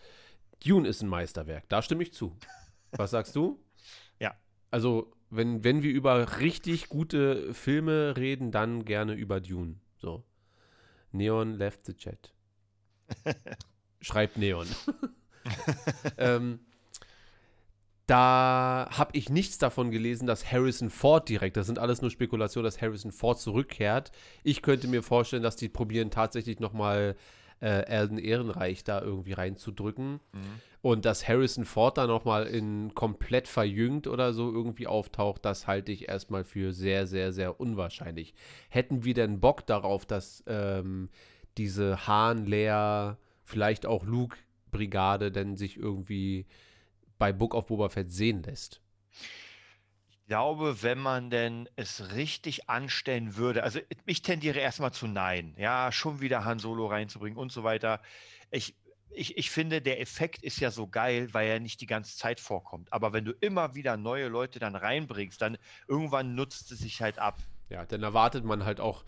Dune 0.64 0.88
ist 0.88 1.02
ein 1.02 1.08
Meisterwerk. 1.08 1.68
Da 1.68 1.82
stimme 1.82 2.02
ich 2.02 2.12
zu. 2.12 2.36
Was 2.92 3.10
sagst 3.10 3.34
du? 3.34 3.60
ja. 4.20 4.34
Also 4.70 5.12
wenn, 5.30 5.64
wenn 5.64 5.82
wir 5.82 5.90
über 5.90 6.40
richtig 6.40 6.88
gute 6.88 7.54
Filme 7.54 8.16
reden, 8.16 8.52
dann 8.52 8.84
gerne 8.84 9.14
über 9.14 9.40
Dune. 9.40 9.76
So. 9.96 10.24
Neon 11.10 11.54
left 11.54 11.86
the 11.86 11.94
chat. 11.94 12.34
Schreibt 14.02 14.36
Neon. 14.36 14.66
ähm, 16.18 16.60
da 18.06 18.88
habe 18.90 19.16
ich 19.16 19.30
nichts 19.30 19.58
davon 19.58 19.90
gelesen, 19.90 20.26
dass 20.26 20.50
Harrison 20.50 20.90
Ford 20.90 21.28
direkt, 21.28 21.56
das 21.56 21.66
sind 21.66 21.78
alles 21.78 22.02
nur 22.02 22.10
Spekulationen, 22.10 22.64
dass 22.64 22.80
Harrison 22.82 23.12
Ford 23.12 23.38
zurückkehrt. 23.40 24.10
Ich 24.42 24.62
könnte 24.62 24.88
mir 24.88 25.02
vorstellen, 25.02 25.42
dass 25.42 25.56
die 25.56 25.68
probieren 25.68 26.10
tatsächlich 26.10 26.58
nochmal 26.60 27.16
äh, 27.60 27.84
Alden 27.86 28.18
Ehrenreich 28.18 28.82
da 28.82 29.00
irgendwie 29.00 29.32
reinzudrücken. 29.32 30.14
Mhm. 30.32 30.60
Und 30.82 31.04
dass 31.04 31.28
Harrison 31.28 31.64
Ford 31.64 31.96
da 31.96 32.08
nochmal 32.08 32.48
in 32.48 32.92
komplett 32.94 33.46
verjüngt 33.46 34.08
oder 34.08 34.32
so 34.32 34.52
irgendwie 34.52 34.88
auftaucht, 34.88 35.44
das 35.44 35.68
halte 35.68 35.92
ich 35.92 36.08
erstmal 36.08 36.42
für 36.42 36.72
sehr, 36.72 37.06
sehr, 37.06 37.32
sehr 37.32 37.60
unwahrscheinlich. 37.60 38.34
Hätten 38.68 39.04
wir 39.04 39.14
denn 39.14 39.38
Bock 39.38 39.64
darauf, 39.64 40.04
dass 40.06 40.42
ähm, 40.48 41.08
diese 41.56 42.08
Hahn, 42.08 42.46
Leia, 42.46 43.16
vielleicht 43.52 43.84
auch 43.84 44.04
Luke-Brigade 44.04 45.30
denn 45.30 45.56
sich 45.56 45.76
irgendwie 45.76 46.46
bei 47.18 47.32
Book 47.32 47.54
of 47.54 47.66
Boba 47.66 47.90
Fett 47.90 48.10
sehen 48.10 48.42
lässt? 48.42 48.80
Ich 50.10 50.26
glaube, 50.26 50.82
wenn 50.82 50.98
man 50.98 51.28
denn 51.28 51.68
es 51.76 52.14
richtig 52.14 52.70
anstellen 52.70 53.36
würde, 53.36 53.62
also 53.62 53.78
ich 54.06 54.22
tendiere 54.22 54.58
erstmal 54.58 54.92
zu 54.92 55.06
Nein, 55.06 55.54
ja, 55.58 55.92
schon 55.92 56.20
wieder 56.20 56.46
Han 56.46 56.58
Solo 56.58 56.86
reinzubringen 56.86 57.38
und 57.38 57.52
so 57.52 57.62
weiter. 57.62 58.00
Ich, 58.50 58.74
ich, 59.10 59.36
ich 59.36 59.50
finde, 59.50 59.82
der 59.82 60.00
Effekt 60.00 60.42
ist 60.42 60.58
ja 60.58 60.70
so 60.70 60.88
geil, 60.88 61.28
weil 61.32 61.48
er 61.48 61.60
nicht 61.60 61.82
die 61.82 61.86
ganze 61.86 62.16
Zeit 62.16 62.40
vorkommt. 62.40 62.90
Aber 62.90 63.12
wenn 63.12 63.26
du 63.26 63.32
immer 63.32 63.74
wieder 63.74 63.98
neue 63.98 64.28
Leute 64.28 64.58
dann 64.58 64.74
reinbringst, 64.74 65.42
dann 65.42 65.58
irgendwann 65.86 66.34
nutzt 66.34 66.72
es 66.72 66.78
sich 66.78 67.02
halt 67.02 67.18
ab. 67.18 67.38
Ja, 67.68 67.84
dann 67.84 68.02
erwartet 68.02 68.44
man 68.44 68.64
halt 68.64 68.80
auch 68.80 69.04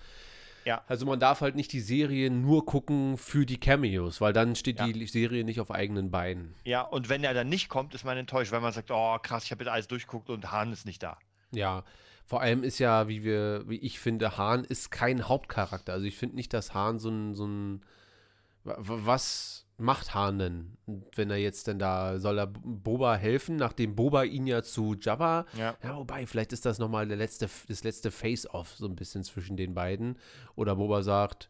ja. 0.65 0.83
Also 0.87 1.07
man 1.07 1.21
darf 1.21 1.41
halt 1.41 1.55
nicht 1.57 1.73
die 1.73 1.81
Serie 1.81 2.31
nur 2.31 2.67
gucken 2.67 3.17
für 3.19 3.47
die 3.47 3.59
Cameos, 3.59 4.21
weil 4.21 4.33
dann 4.33 4.57
steht 4.57 4.79
ja. 4.79 4.87
die 4.87 5.07
Serie 5.07 5.45
nicht 5.45 5.61
auf 5.61 5.71
eigenen 5.71 6.11
Beinen. 6.11 6.55
Ja, 6.65 6.83
und 6.83 7.09
wenn 7.09 7.25
er 7.25 7.35
dann 7.35 7.49
nicht 7.49 7.69
kommt, 7.69 7.95
ist 7.95 8.05
man 8.05 8.17
enttäuscht, 8.17 8.53
weil 8.53 8.61
man 8.61 8.73
sagt, 8.73 8.91
oh 8.91 9.19
krass, 9.23 9.45
ich 9.45 9.51
habe 9.51 9.65
jetzt 9.65 9.73
alles 9.73 9.89
durchgeguckt 9.89 10.31
und 10.31 10.51
Hahn 10.51 10.73
ist 10.73 10.87
nicht 10.87 11.03
da. 11.03 11.19
Ja, 11.53 11.85
vor 12.27 12.41
allem 12.41 12.63
ist 12.63 12.79
ja, 12.79 13.09
wie 13.09 13.23
wir, 13.23 13.65
wie 13.69 13.77
ich 13.77 14.01
finde, 14.01 14.39
Hahn 14.39 14.65
ist 14.65 14.91
kein 14.91 15.29
Hauptcharakter. 15.29 15.93
Also 15.93 16.07
ich 16.07 16.17
finde 16.17 16.37
nicht, 16.37 16.53
dass 16.55 16.73
Hahn 16.73 16.99
so 16.99 17.11
ein, 17.11 17.35
so 17.35 17.47
ein 17.47 17.83
was 18.65 19.64
macht 19.77 20.15
Hahn 20.15 20.39
denn, 20.39 20.77
wenn 21.15 21.31
er 21.31 21.37
jetzt 21.37 21.67
denn 21.67 21.79
da, 21.79 22.19
soll 22.19 22.39
er 22.39 22.47
Boba 22.47 23.17
helfen, 23.17 23.57
nachdem 23.57 23.97
Boba 23.97 24.25
ihn 24.25 24.47
ja 24.47 24.63
zu 24.63 24.95
Jabba, 24.95 25.47
ja, 25.59 25.77
ja 25.83 25.97
wobei, 25.97 26.27
vielleicht 26.27 26.53
ist 26.53 26.65
das 26.65 26.79
nochmal 26.79 27.09
der 27.09 27.17
letzte, 27.17 27.49
das 27.69 27.83
letzte 27.83 28.11
Face-Off 28.11 28.77
so 28.77 28.87
ein 28.87 28.97
bisschen 28.97 29.25
zwischen 29.25 29.57
den 29.57 29.75
beiden. 29.75 30.19
Oder 30.55 30.77
Boba 30.77 31.03
sagt, 31.03 31.49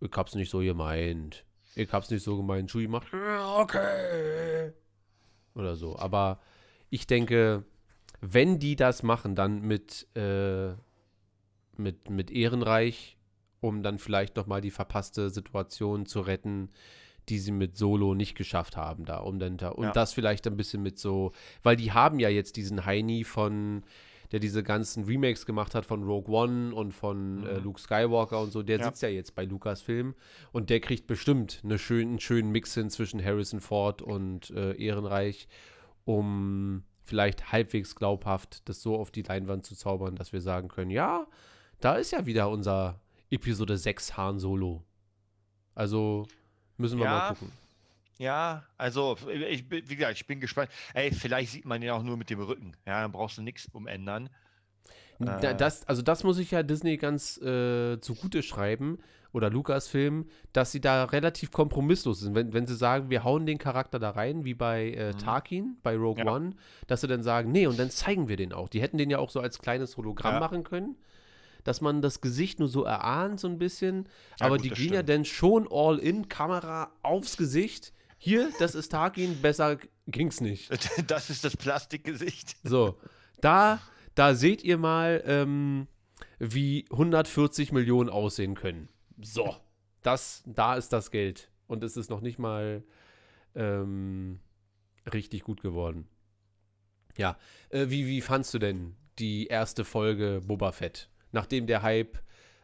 ich 0.00 0.10
hab's 0.14 0.34
nicht 0.34 0.50
so 0.50 0.60
gemeint. 0.60 1.44
Ich 1.74 1.92
hab's 1.92 2.10
nicht 2.10 2.22
so 2.22 2.36
gemeint. 2.36 2.70
Chewie 2.70 2.88
macht, 2.88 3.08
okay. 3.56 4.72
Oder 5.54 5.76
so. 5.76 5.98
Aber 5.98 6.40
ich 6.90 7.06
denke, 7.06 7.64
wenn 8.20 8.58
die 8.58 8.76
das 8.76 9.02
machen, 9.02 9.34
dann 9.34 9.60
mit, 9.60 10.06
äh, 10.16 10.72
mit, 11.76 12.10
mit 12.10 12.30
Ehrenreich, 12.30 13.18
um 13.60 13.82
dann 13.82 13.98
vielleicht 13.98 14.36
nochmal 14.36 14.60
die 14.60 14.70
verpasste 14.70 15.30
Situation 15.30 16.06
zu 16.06 16.20
retten, 16.20 16.70
die 17.28 17.38
sie 17.38 17.52
mit 17.52 17.76
Solo 17.76 18.14
nicht 18.14 18.34
geschafft 18.34 18.76
haben 18.76 19.04
da. 19.04 19.18
Um 19.18 19.38
dann 19.38 19.56
da 19.56 19.68
und 19.70 19.84
ja. 19.84 19.92
das 19.92 20.12
vielleicht 20.12 20.46
ein 20.46 20.56
bisschen 20.56 20.82
mit 20.82 20.98
so, 20.98 21.32
weil 21.62 21.76
die 21.76 21.92
haben 21.92 22.18
ja 22.18 22.28
jetzt 22.28 22.56
diesen 22.56 22.84
Heini 22.84 23.24
von, 23.24 23.82
der 24.32 24.40
diese 24.40 24.62
ganzen 24.62 25.04
Remakes 25.04 25.46
gemacht 25.46 25.74
hat 25.74 25.86
von 25.86 26.02
Rogue 26.02 26.34
One 26.34 26.74
und 26.74 26.92
von 26.92 27.38
äh, 27.38 27.40
mhm. 27.40 27.46
äh, 27.46 27.58
Luke 27.58 27.80
Skywalker 27.80 28.40
und 28.40 28.52
so, 28.52 28.62
der 28.62 28.78
ja. 28.78 28.84
sitzt 28.84 29.02
ja 29.02 29.08
jetzt 29.08 29.34
bei 29.34 29.44
Lucasfilm 29.44 30.14
und 30.52 30.70
der 30.70 30.80
kriegt 30.80 31.06
bestimmt 31.06 31.60
eine 31.64 31.78
schön, 31.78 32.08
einen 32.08 32.20
schönen 32.20 32.50
Mix 32.50 32.74
hin 32.74 32.90
zwischen 32.90 33.24
Harrison 33.24 33.60
Ford 33.60 34.02
und 34.02 34.50
äh, 34.50 34.72
Ehrenreich, 34.74 35.48
um 36.04 36.84
vielleicht 37.04 37.52
halbwegs 37.52 37.94
glaubhaft 37.94 38.68
das 38.68 38.82
so 38.82 38.96
auf 38.96 39.10
die 39.10 39.22
Leinwand 39.22 39.64
zu 39.64 39.74
zaubern, 39.74 40.14
dass 40.14 40.32
wir 40.32 40.42
sagen 40.42 40.68
können, 40.68 40.90
ja, 40.90 41.26
da 41.80 41.94
ist 41.94 42.12
ja 42.12 42.26
wieder 42.26 42.50
unser 42.50 43.00
Episode 43.30 43.78
6 43.78 44.16
Han 44.16 44.38
Solo. 44.38 44.84
Also 45.74 46.26
müssen 46.78 46.98
wir 46.98 47.04
ja. 47.04 47.10
mal 47.10 47.28
gucken. 47.30 47.52
Ja, 48.18 48.64
also 48.76 49.16
ich, 49.28 49.70
wie 49.70 49.96
gesagt, 49.96 50.14
ich 50.14 50.26
bin 50.26 50.40
gespannt. 50.40 50.70
Ey, 50.92 51.12
vielleicht 51.12 51.52
sieht 51.52 51.64
man 51.64 51.80
ihn 51.82 51.90
auch 51.90 52.02
nur 52.02 52.16
mit 52.16 52.30
dem 52.30 52.40
Rücken. 52.40 52.72
Ja, 52.84 53.02
dann 53.02 53.12
brauchst 53.12 53.38
du 53.38 53.42
nichts 53.42 53.68
umändern. 53.72 54.28
Äh. 55.20 55.54
Das, 55.54 55.86
also 55.86 56.02
das 56.02 56.24
muss 56.24 56.38
ich 56.38 56.50
ja 56.50 56.62
Disney 56.62 56.96
ganz 56.96 57.38
äh, 57.38 58.00
zugute 58.00 58.42
schreiben 58.42 58.98
oder 59.32 59.50
Lucasfilm, 59.50 60.26
dass 60.52 60.72
sie 60.72 60.80
da 60.80 61.04
relativ 61.04 61.50
kompromisslos 61.50 62.20
sind. 62.20 62.34
Wenn, 62.34 62.52
wenn 62.52 62.66
sie 62.66 62.74
sagen, 62.74 63.10
wir 63.10 63.24
hauen 63.24 63.46
den 63.46 63.58
Charakter 63.58 63.98
da 63.98 64.10
rein, 64.10 64.44
wie 64.44 64.54
bei 64.54 64.90
äh, 64.90 65.12
mhm. 65.12 65.18
Tarkin, 65.18 65.76
bei 65.82 65.96
Rogue 65.96 66.24
ja. 66.24 66.32
One, 66.32 66.54
dass 66.86 67.02
sie 67.02 67.08
dann 67.08 67.22
sagen, 67.22 67.52
nee, 67.52 67.66
und 67.66 67.78
dann 67.78 67.90
zeigen 67.90 68.28
wir 68.28 68.36
den 68.36 68.52
auch. 68.52 68.68
Die 68.68 68.80
hätten 68.80 68.98
den 68.98 69.10
ja 69.10 69.18
auch 69.18 69.30
so 69.30 69.40
als 69.40 69.58
kleines 69.58 69.96
Hologramm 69.96 70.34
ja. 70.34 70.40
machen 70.40 70.64
können, 70.64 70.96
dass 71.68 71.82
man 71.82 72.00
das 72.00 72.22
Gesicht 72.22 72.60
nur 72.60 72.68
so 72.68 72.84
erahnt, 72.84 73.38
so 73.38 73.46
ein 73.46 73.58
bisschen. 73.58 74.08
Ja, 74.40 74.46
Aber 74.46 74.56
gut, 74.56 74.64
die 74.64 74.70
gehen 74.70 74.94
ja 74.94 75.02
dann 75.02 75.26
schon 75.26 75.68
all 75.70 75.98
in, 75.98 76.30
Kamera 76.30 76.90
aufs 77.02 77.36
Gesicht. 77.36 77.92
Hier, 78.16 78.50
das 78.58 78.74
ist 78.74 78.88
Tarkin, 78.88 79.42
besser 79.42 79.76
ging's 80.06 80.40
nicht. 80.40 80.70
Das 81.06 81.28
ist 81.28 81.44
das 81.44 81.58
Plastikgesicht. 81.58 82.56
So, 82.64 82.98
da, 83.42 83.82
da 84.14 84.34
seht 84.34 84.64
ihr 84.64 84.78
mal, 84.78 85.22
ähm, 85.26 85.88
wie 86.38 86.86
140 86.90 87.70
Millionen 87.72 88.08
aussehen 88.08 88.54
können. 88.54 88.88
So, 89.20 89.54
das, 90.00 90.42
da 90.46 90.74
ist 90.74 90.94
das 90.94 91.10
Geld. 91.10 91.50
Und 91.66 91.84
es 91.84 91.98
ist 91.98 92.08
noch 92.08 92.22
nicht 92.22 92.38
mal 92.38 92.82
ähm, 93.54 94.40
richtig 95.12 95.44
gut 95.44 95.60
geworden. 95.60 96.08
Ja, 97.18 97.36
äh, 97.68 97.90
wie, 97.90 98.06
wie 98.06 98.22
fandst 98.22 98.54
du 98.54 98.58
denn 98.58 98.96
die 99.18 99.48
erste 99.48 99.84
Folge 99.84 100.40
Boba 100.46 100.72
Fett? 100.72 101.10
Nachdem 101.32 101.66
der 101.66 101.82
Hype 101.82 102.18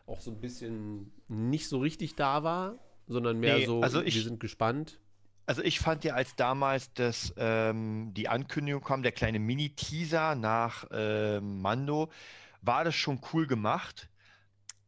auch 0.07 0.21
so 0.21 0.31
ein 0.31 0.41
bisschen 0.41 1.13
nicht 1.29 1.69
so 1.69 1.79
richtig 1.79 2.15
da 2.15 2.43
war, 2.43 2.79
sondern 3.07 3.39
mehr 3.39 3.59
nee, 3.59 3.67
so, 3.67 3.81
also 3.83 4.03
ich, 4.03 4.15
wir 4.15 4.23
sind 4.23 4.41
gespannt. 4.41 5.01
Also 5.47 5.63
ich 5.63 5.79
fand 5.79 6.05
ja, 6.05 6.15
als 6.15 6.37
damals 6.37 6.93
das, 6.95 7.35
ähm, 7.37 8.13
die 8.15 8.29
Ankündigung 8.29 8.83
kam, 8.83 9.03
der 9.03 9.13
kleine 9.13 9.39
Mini-Teaser 9.39 10.35
nach 10.35 10.87
ähm, 10.91 11.61
Mando, 11.61 12.11
war 12.63 12.85
das 12.85 12.95
schon 12.95 13.21
cool 13.33 13.47
gemacht. 13.47 14.09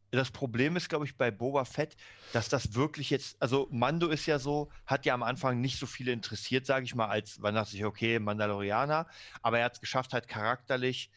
Das 0.09 0.31
Problem 0.31 0.75
ist, 0.77 0.89
glaube 0.89 1.05
ich, 1.05 1.17
bei 1.17 1.31
Boba 1.31 1.65
Fett, 1.65 1.95
dass 2.31 2.49
das 2.49 2.73
wirklich 2.73 3.09
jetzt, 3.09 3.39
also 3.41 3.67
Mando 3.71 4.07
ist 4.07 4.25
ja 4.25 4.39
so, 4.39 4.69
hat 4.85 5.05
ja 5.05 5.13
am 5.13 5.21
Anfang 5.21 5.59
nicht 5.59 5.77
so 5.77 5.85
viele 5.85 6.11
interessiert, 6.11 6.65
sage 6.65 6.85
ich 6.85 6.95
mal, 6.95 7.07
als 7.07 7.39
man 7.39 7.53
dachte 7.53 7.71
sich, 7.71 7.85
okay, 7.85 8.17
Mandalorianer, 8.17 9.07
aber 9.41 9.59
er 9.59 9.65
hat 9.65 9.73
es 9.73 9.81
geschafft, 9.81 10.13
halt 10.13 10.27
charakterlich 10.27 11.11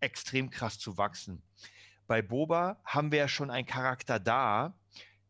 extrem 0.00 0.48
krass 0.48 0.78
zu 0.78 0.96
wachsen. 0.96 1.42
Bei 2.06 2.22
Boba 2.22 2.80
haben 2.84 3.12
wir 3.12 3.18
ja 3.18 3.28
schon 3.28 3.50
einen 3.50 3.66
Charakter 3.66 4.18
da, 4.18 4.74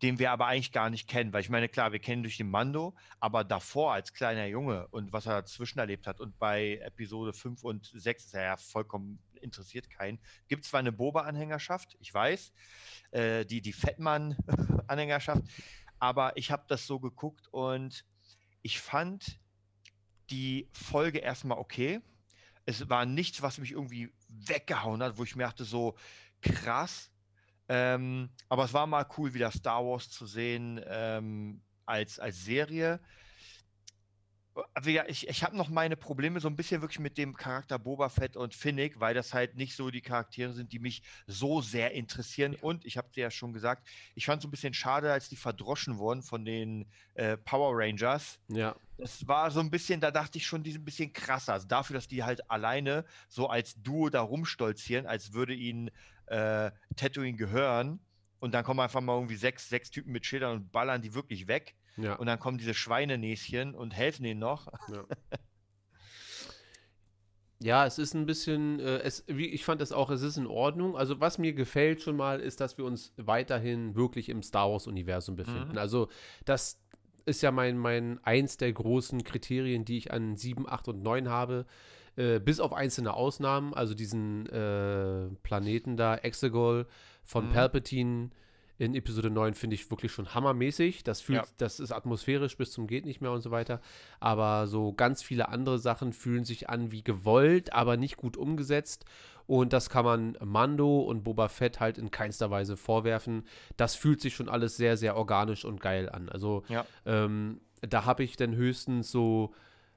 den 0.02 0.18
wir 0.18 0.30
aber 0.30 0.46
eigentlich 0.46 0.72
gar 0.72 0.90
nicht 0.90 1.08
kennen. 1.08 1.32
Weil 1.32 1.40
ich 1.40 1.48
meine, 1.48 1.68
klar, 1.68 1.92
wir 1.92 1.98
kennen 1.98 2.22
durch 2.22 2.36
den 2.36 2.50
Mando, 2.50 2.94
aber 3.18 3.44
davor 3.44 3.94
als 3.94 4.12
kleiner 4.12 4.46
Junge 4.46 4.86
und 4.88 5.12
was 5.12 5.26
er 5.26 5.42
dazwischen 5.42 5.78
erlebt 5.78 6.06
hat 6.06 6.20
und 6.20 6.38
bei 6.38 6.78
Episode 6.78 7.32
5 7.32 7.62
und 7.64 7.90
6 7.94 8.26
ist 8.26 8.34
er 8.34 8.42
ja 8.42 8.56
vollkommen 8.56 9.18
interessiert 9.40 9.88
keinen. 9.90 10.18
Gibt 10.48 10.64
zwar 10.64 10.80
eine 10.80 10.92
Boba-Anhängerschaft, 10.92 11.96
ich 12.00 12.12
weiß, 12.12 12.52
äh, 13.12 13.44
die, 13.46 13.60
die 13.60 13.72
Fettmann-Anhängerschaft, 13.72 15.42
aber 15.98 16.36
ich 16.36 16.50
habe 16.50 16.64
das 16.68 16.86
so 16.86 17.00
geguckt 17.00 17.48
und 17.48 18.04
ich 18.62 18.80
fand 18.80 19.38
die 20.30 20.68
Folge 20.72 21.18
erstmal 21.18 21.58
okay. 21.58 22.00
Es 22.64 22.88
war 22.88 23.06
nichts, 23.06 23.42
was 23.42 23.58
mich 23.58 23.72
irgendwie 23.72 24.12
weggehauen 24.28 25.02
hat, 25.02 25.18
wo 25.18 25.24
ich 25.24 25.36
mir 25.36 25.44
dachte, 25.44 25.64
so 25.64 25.96
krass, 26.42 27.10
ähm, 27.68 28.30
aber 28.48 28.64
es 28.64 28.72
war 28.72 28.86
mal 28.86 29.06
cool, 29.16 29.34
wieder 29.34 29.50
Star 29.50 29.84
Wars 29.84 30.10
zu 30.10 30.26
sehen 30.26 30.80
ähm, 30.86 31.62
als, 31.84 32.18
als 32.18 32.44
Serie. 32.44 33.00
Also 34.72 34.88
ja, 34.88 35.04
ich, 35.06 35.28
ich 35.28 35.44
habe 35.44 35.54
noch 35.54 35.68
meine 35.68 35.96
Probleme 35.96 36.40
so 36.40 36.48
ein 36.48 36.56
bisschen 36.56 36.80
wirklich 36.80 36.98
mit 36.98 37.18
dem 37.18 37.36
Charakter 37.36 37.78
Boba 37.78 38.08
Fett 38.08 38.38
und 38.38 38.54
Finnick, 38.54 39.00
weil 39.00 39.14
das 39.14 39.34
halt 39.34 39.54
nicht 39.56 39.76
so 39.76 39.90
die 39.90 40.00
Charaktere 40.00 40.54
sind, 40.54 40.72
die 40.72 40.78
mich 40.78 41.02
so 41.26 41.60
sehr 41.60 41.92
interessieren. 41.92 42.54
Ja. 42.54 42.60
Und 42.62 42.86
ich 42.86 42.96
habe 42.96 43.10
dir 43.10 43.24
ja 43.24 43.30
schon 43.30 43.52
gesagt, 43.52 43.86
ich 44.14 44.24
fand 44.24 44.38
es 44.38 44.44
so 44.44 44.48
ein 44.48 44.52
bisschen 44.52 44.72
schade, 44.72 45.12
als 45.12 45.28
die 45.28 45.36
verdroschen 45.36 45.98
wurden 45.98 46.22
von 46.22 46.46
den 46.46 46.90
äh, 47.14 47.36
Power 47.36 47.72
Rangers. 47.74 48.38
Ja. 48.48 48.74
Das 48.96 49.28
war 49.28 49.50
so 49.50 49.60
ein 49.60 49.70
bisschen, 49.70 50.00
da 50.00 50.10
dachte 50.10 50.38
ich 50.38 50.46
schon, 50.46 50.62
die 50.62 50.72
sind 50.72 50.82
ein 50.82 50.86
bisschen 50.86 51.12
krasser. 51.12 51.52
Also 51.52 51.68
dafür, 51.68 51.92
dass 51.92 52.08
die 52.08 52.24
halt 52.24 52.50
alleine 52.50 53.04
so 53.28 53.48
als 53.48 53.74
Duo 53.82 54.08
da 54.08 54.22
rumstolzieren, 54.22 55.06
als 55.06 55.34
würde 55.34 55.52
ihnen 55.52 55.90
äh, 56.26 56.70
Tatooine 56.96 57.36
gehören. 57.36 58.00
Und 58.38 58.52
dann 58.52 58.64
kommen 58.64 58.80
einfach 58.80 59.00
mal 59.00 59.14
irgendwie 59.14 59.36
sechs, 59.36 59.68
sechs 59.68 59.90
Typen 59.90 60.12
mit 60.12 60.26
Schildern 60.26 60.56
und 60.56 60.72
ballern 60.72 61.02
die 61.02 61.14
wirklich 61.14 61.48
weg. 61.48 61.74
Ja. 61.96 62.14
Und 62.16 62.26
dann 62.26 62.38
kommen 62.38 62.58
diese 62.58 62.74
Schweinenäschen 62.74 63.74
und 63.74 63.94
helfen 63.94 64.24
ihnen 64.24 64.40
noch. 64.40 64.68
Ja. 64.92 65.04
Ja, 67.58 67.86
es 67.86 67.98
ist 67.98 68.14
ein 68.14 68.26
bisschen, 68.26 68.80
äh, 68.80 68.98
es, 68.98 69.24
wie, 69.28 69.46
ich 69.46 69.64
fand 69.64 69.80
es 69.80 69.90
auch, 69.90 70.10
es 70.10 70.20
ist 70.20 70.36
in 70.36 70.46
Ordnung. 70.46 70.96
Also 70.96 71.20
was 71.20 71.38
mir 71.38 71.54
gefällt 71.54 72.02
schon 72.02 72.16
mal, 72.16 72.40
ist, 72.40 72.60
dass 72.60 72.76
wir 72.76 72.84
uns 72.84 73.14
weiterhin 73.16 73.94
wirklich 73.94 74.28
im 74.28 74.42
Star 74.42 74.70
Wars-Universum 74.70 75.36
befinden. 75.36 75.72
Mhm. 75.72 75.78
Also 75.78 76.08
das 76.44 76.78
ist 77.24 77.42
ja 77.42 77.50
mein, 77.50 77.78
mein 77.78 78.22
eins 78.24 78.58
der 78.58 78.72
großen 78.72 79.24
Kriterien, 79.24 79.84
die 79.84 79.96
ich 79.96 80.12
an 80.12 80.36
7, 80.36 80.68
8 80.68 80.88
und 80.88 81.02
9 81.02 81.28
habe. 81.28 81.66
Äh, 82.16 82.40
bis 82.40 82.60
auf 82.60 82.72
einzelne 82.72 83.12
Ausnahmen, 83.14 83.74
also 83.74 83.94
diesen 83.94 84.46
äh, 84.46 85.28
Planeten 85.42 85.96
da, 85.96 86.16
Exegol 86.16 86.86
von 87.24 87.48
mhm. 87.48 87.52
Palpatine 87.52 88.30
in 88.78 88.94
Episode 88.94 89.30
9 89.30 89.54
finde 89.54 89.74
ich 89.74 89.90
wirklich 89.90 90.12
schon 90.12 90.34
hammermäßig. 90.34 91.02
Das 91.02 91.20
fühlt, 91.20 91.38
ja. 91.38 91.52
das 91.58 91.80
ist 91.80 91.92
atmosphärisch 91.92 92.56
bis 92.56 92.72
zum 92.72 92.86
geht 92.86 93.06
nicht 93.06 93.20
mehr 93.20 93.32
und 93.32 93.40
so 93.40 93.50
weiter. 93.50 93.80
Aber 94.20 94.66
so 94.66 94.92
ganz 94.92 95.22
viele 95.22 95.48
andere 95.48 95.78
Sachen 95.78 96.12
fühlen 96.12 96.44
sich 96.44 96.68
an 96.68 96.90
wie 96.90 97.02
gewollt, 97.02 97.72
aber 97.72 97.96
nicht 97.96 98.16
gut 98.16 98.36
umgesetzt. 98.36 99.04
Und 99.46 99.72
das 99.72 99.88
kann 99.90 100.04
man 100.04 100.36
Mando 100.44 101.00
und 101.00 101.22
Boba 101.22 101.48
Fett 101.48 101.80
halt 101.80 101.98
in 101.98 102.10
keinster 102.10 102.50
Weise 102.50 102.76
vorwerfen. 102.76 103.44
Das 103.76 103.94
fühlt 103.94 104.20
sich 104.20 104.34
schon 104.34 104.48
alles 104.48 104.76
sehr, 104.76 104.96
sehr 104.96 105.16
organisch 105.16 105.64
und 105.64 105.80
geil 105.80 106.10
an. 106.10 106.28
Also 106.28 106.64
ja. 106.68 106.84
ähm, 107.06 107.60
da 107.80 108.04
habe 108.04 108.24
ich 108.24 108.36
dann 108.36 108.54
höchstens 108.54 109.10
so 109.10 109.54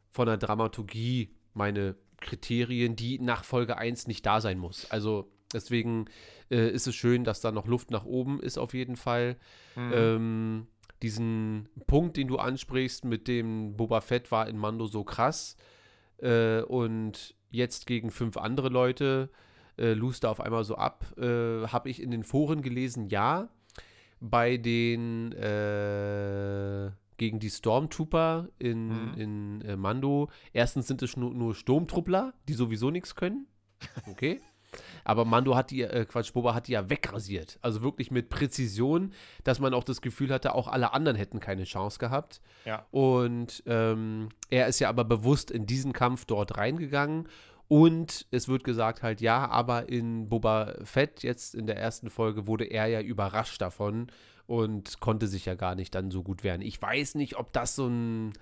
von 0.09 0.28
der 0.28 0.38
Dramaturgie 0.38 1.34
meine 1.53 1.95
Kriterien, 2.22 2.95
die 2.95 3.20
nach 3.20 3.43
Folge 3.43 3.78
1 3.78 4.07
nicht 4.07 4.26
da 4.26 4.41
sein 4.41 4.57
muss. 4.57 4.89
Also 4.91 5.32
deswegen 5.53 6.05
äh, 6.49 6.70
ist 6.70 6.88
es 6.88 6.95
schön, 6.95 7.24
dass 7.24 7.41
da 7.41 7.51
noch 7.51 7.67
Luft 7.67 7.91
nach 7.91 8.05
oben 8.05 8.39
ist 8.41 8.57
auf 8.57 8.74
jeden 8.74 8.95
Fall. 8.95 9.38
Mhm. 9.76 9.91
Ähm, 9.93 10.67
diesen 11.01 11.70
Punkt, 11.88 12.17
den 12.17 12.28
du 12.28 12.38
ansprichst 12.38 13.05
mit 13.05 13.28
dem 13.28 13.78
Boba 13.78 14.01
Fett 14.01 14.32
war 14.32 14.47
in 14.47 14.57
Mando 14.57 14.86
so 14.86 15.03
krass 15.03 15.55
äh, 16.17 16.61
und 16.61 17.36
jetzt 17.51 17.88
gegen 17.88 18.11
fünf 18.11 18.38
andere 18.38 18.70
Leute 18.70 19.30
äh, 19.78 19.93
lust 19.93 20.26
auf 20.26 20.41
einmal 20.41 20.63
so 20.65 20.76
ab, 20.76 21.05
äh, 21.17 21.67
habe 21.67 21.89
ich 21.89 22.01
in 22.01 22.11
den 22.11 22.24
Foren 22.24 22.61
gelesen, 22.61 23.07
ja. 23.07 23.49
Bei 24.20 24.57
den 24.57 25.32
äh, 25.32 26.91
gegen 27.20 27.39
die 27.39 27.51
Stormtrooper 27.51 28.49
in, 28.57 28.88
mhm. 28.88 29.13
in 29.13 29.61
äh, 29.61 29.76
Mando. 29.76 30.30
Erstens 30.53 30.88
sind 30.88 31.03
es 31.03 31.15
nur, 31.15 31.32
nur 31.32 31.53
Sturmtruppler, 31.53 32.34
die 32.47 32.53
sowieso 32.53 32.89
nichts 32.89 33.13
können. 33.13 33.45
Okay. 34.07 34.41
Aber 35.03 35.26
Mando 35.26 35.55
hat 35.55 35.72
die, 35.72 35.82
äh, 35.82 36.05
Quatsch, 36.05 36.34
Boba 36.34 36.53
hat 36.53 36.67
die 36.67 36.74
ja 36.74 36.89
wegrasiert. 36.89 37.57
Also 37.61 37.82
wirklich 37.82 38.11
mit 38.11 38.30
Präzision, 38.30 39.13
dass 39.43 39.59
man 39.59 39.74
auch 39.74 39.84
das 39.84 40.01
Gefühl 40.01 40.32
hatte, 40.32 40.53
auch 40.53 40.67
alle 40.67 40.93
anderen 40.93 41.17
hätten 41.17 41.39
keine 41.39 41.63
Chance 41.63 41.99
gehabt. 41.99 42.41
Ja. 42.65 42.86
Und 42.91 43.63
ähm, 43.65 44.30
er 44.49 44.67
ist 44.67 44.80
ja 44.80 44.89
aber 44.89 45.05
bewusst 45.05 45.51
in 45.51 45.65
diesen 45.65 45.93
Kampf 45.93 46.26
dort 46.26 46.57
reingegangen. 46.57 47.28
Und 47.70 48.26
es 48.32 48.47
wird 48.47 48.63
gesagt 48.63 49.03
halt, 49.03 49.22
ja, 49.22 49.47
aber 49.47 49.89
in 49.89 50.28
Boba 50.28 50.74
Fett 50.84 51.22
jetzt 51.22 51.53
in 51.53 51.67
der 51.67 51.78
ersten 51.78 52.09
Folge 52.09 52.47
wurde 52.47 52.65
er 52.65 52.88
ja 52.88 52.99
überrascht 52.99 53.61
davon 53.61 54.07
und 54.47 54.99
konnte 54.99 55.28
sich 55.28 55.45
ja 55.45 55.53
gar 55.53 55.76
nicht 55.76 55.93
dann 55.93 56.09
so 56.09 56.24
gut 56.24 56.43
wehren. 56.43 56.61
Ich 56.61 56.82
weiß 56.82 57.13
nicht, 57.13 57.38
ob 57.38 57.53
das 57.53 57.76
so 57.76 57.86
ein, 57.88 58.34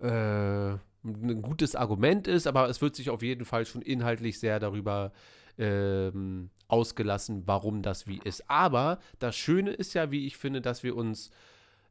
äh, 0.00 0.74
ein 1.04 1.42
gutes 1.42 1.74
Argument 1.74 2.28
ist, 2.28 2.46
aber 2.46 2.68
es 2.68 2.80
wird 2.80 2.94
sich 2.94 3.10
auf 3.10 3.22
jeden 3.22 3.44
Fall 3.44 3.66
schon 3.66 3.82
inhaltlich 3.82 4.38
sehr 4.38 4.60
darüber 4.60 5.10
ähm, 5.58 6.50
ausgelassen, 6.68 7.42
warum 7.46 7.82
das 7.82 8.06
wie 8.06 8.20
ist. 8.22 8.48
Aber 8.48 9.00
das 9.18 9.34
Schöne 9.34 9.72
ist 9.72 9.92
ja, 9.94 10.12
wie 10.12 10.24
ich 10.24 10.36
finde, 10.36 10.60
dass 10.60 10.84
wir 10.84 10.94
uns 10.94 11.32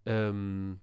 ähm, 0.05 0.80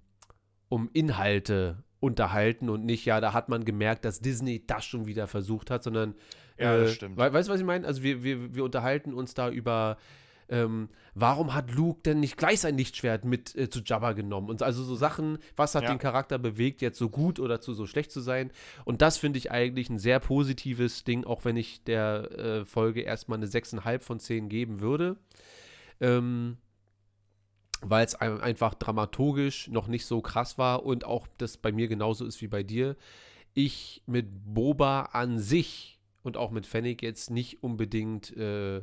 um 0.69 0.91
Inhalte 0.93 1.83
unterhalten 2.01 2.69
und 2.69 2.85
nicht, 2.85 3.05
ja, 3.05 3.21
da 3.21 3.33
hat 3.33 3.49
man 3.49 3.65
gemerkt, 3.65 4.05
dass 4.05 4.21
Disney 4.21 4.65
das 4.67 4.85
schon 4.85 5.07
wieder 5.07 5.27
versucht 5.27 5.71
hat, 5.71 5.83
sondern 5.83 6.15
ja, 6.59 6.77
das 6.77 6.91
äh, 6.91 6.95
stimmt. 6.95 7.17
We 7.17 7.33
weißt 7.33 7.49
du, 7.49 7.53
was 7.53 7.61
ich 7.61 7.67
meine? 7.67 7.87
Also 7.87 8.03
wir, 8.03 8.23
wir, 8.23 8.55
wir 8.55 8.65
unterhalten 8.65 9.15
uns 9.15 9.35
da 9.35 9.51
über 9.51 9.97
ähm, 10.51 10.89
warum 11.15 11.55
hat 11.55 11.73
Luke 11.73 12.01
denn 12.05 12.21
nicht 12.21 12.37
gleich 12.37 12.61
sein 12.61 12.77
Lichtschwert 12.77 13.25
mit 13.25 13.55
äh, 13.55 13.69
zu 13.69 13.81
Jabba 13.85 14.13
genommen? 14.13 14.49
Und 14.49 14.63
also 14.63 14.83
so 14.83 14.95
Sachen, 14.95 15.39
was 15.57 15.75
hat 15.75 15.83
ja. 15.83 15.91
den 15.91 15.99
Charakter 15.99 16.39
bewegt, 16.39 16.81
jetzt 16.81 16.99
so 16.99 17.11
gut 17.11 17.39
oder 17.39 17.61
zu 17.61 17.75
so 17.75 17.87
schlecht 17.87 18.11
zu 18.11 18.21
sein? 18.21 18.51
Und 18.85 19.03
das 19.03 19.19
finde 19.19 19.39
ich 19.39 19.51
eigentlich 19.51 19.91
ein 19.91 19.99
sehr 19.99 20.21
positives 20.21 21.05
Ding, 21.05 21.25
auch 21.25 21.45
wenn 21.45 21.57
ich 21.57 21.85
der 21.85 22.31
äh, 22.39 22.65
Folge 22.65 23.03
erstmal 23.03 23.39
eine 23.39 23.47
6,5 23.47 24.01
von 24.01 24.21
10 24.21 24.49
geben 24.49 24.81
würde. 24.81 25.17
Ähm, 26.01 26.57
weil 27.83 28.05
es 28.05 28.15
einfach 28.15 28.75
dramaturgisch 28.75 29.69
noch 29.69 29.87
nicht 29.87 30.07
so 30.07 30.21
krass 30.21 30.59
war 30.59 30.85
und 30.85 31.05
auch 31.05 31.27
das 31.39 31.57
bei 31.57 31.73
mir 31.73 31.89
genauso 31.89 32.25
ist 32.25 32.41
wie 32.43 32.49
bei 32.49 32.63
dir. 32.63 32.97
Ich 33.55 34.03
mit 34.07 34.27
Boba 34.55 35.03
an 35.13 35.39
sich 35.39 35.99
und 36.23 36.37
auch 36.37 36.51
mit 36.51 36.67
Fennec 36.67 37.03
jetzt 37.03 37.31
nicht 37.31 37.63
unbedingt 37.63 38.37
äh, 38.37 38.83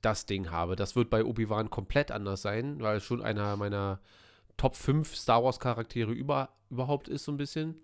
das 0.00 0.26
Ding 0.26 0.50
habe. 0.50 0.76
Das 0.76 0.96
wird 0.96 1.10
bei 1.10 1.24
Obi-Wan 1.24 1.70
komplett 1.70 2.10
anders 2.10 2.42
sein, 2.42 2.80
weil 2.80 2.98
es 2.98 3.04
schon 3.04 3.22
einer 3.22 3.56
meiner 3.56 4.00
Top 4.56 4.74
5 4.74 5.16
Star 5.16 5.44
Wars 5.44 5.60
Charaktere 5.60 6.12
über, 6.12 6.50
überhaupt 6.70 7.08
ist, 7.08 7.24
so 7.24 7.32
ein 7.32 7.36
bisschen. 7.36 7.76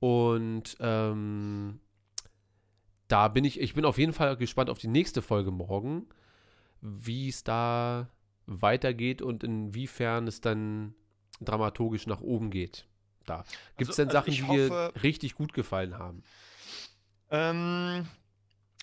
Und 0.00 0.76
ähm, 0.80 1.80
da 3.08 3.28
bin 3.28 3.44
ich, 3.44 3.60
ich 3.60 3.74
bin 3.74 3.84
auf 3.84 3.98
jeden 3.98 4.12
Fall 4.12 4.36
gespannt 4.36 4.70
auf 4.70 4.78
die 4.78 4.88
nächste 4.88 5.22
Folge 5.22 5.50
morgen, 5.50 6.06
wie 6.80 7.28
es 7.28 7.44
da 7.44 8.08
weitergeht 8.46 9.22
und 9.22 9.44
inwiefern 9.44 10.26
es 10.26 10.40
dann 10.40 10.94
dramaturgisch 11.40 12.06
nach 12.06 12.20
oben 12.20 12.50
geht. 12.50 12.86
Da. 13.26 13.44
Gibt 13.76 13.90
es 13.90 13.98
also, 13.98 14.02
denn 14.02 14.10
Sachen, 14.10 14.32
also 14.32 14.52
die 14.52 14.68
dir 14.68 14.92
richtig 15.02 15.34
gut 15.34 15.52
gefallen 15.52 15.98
haben? 15.98 16.22
Ähm, 17.30 18.06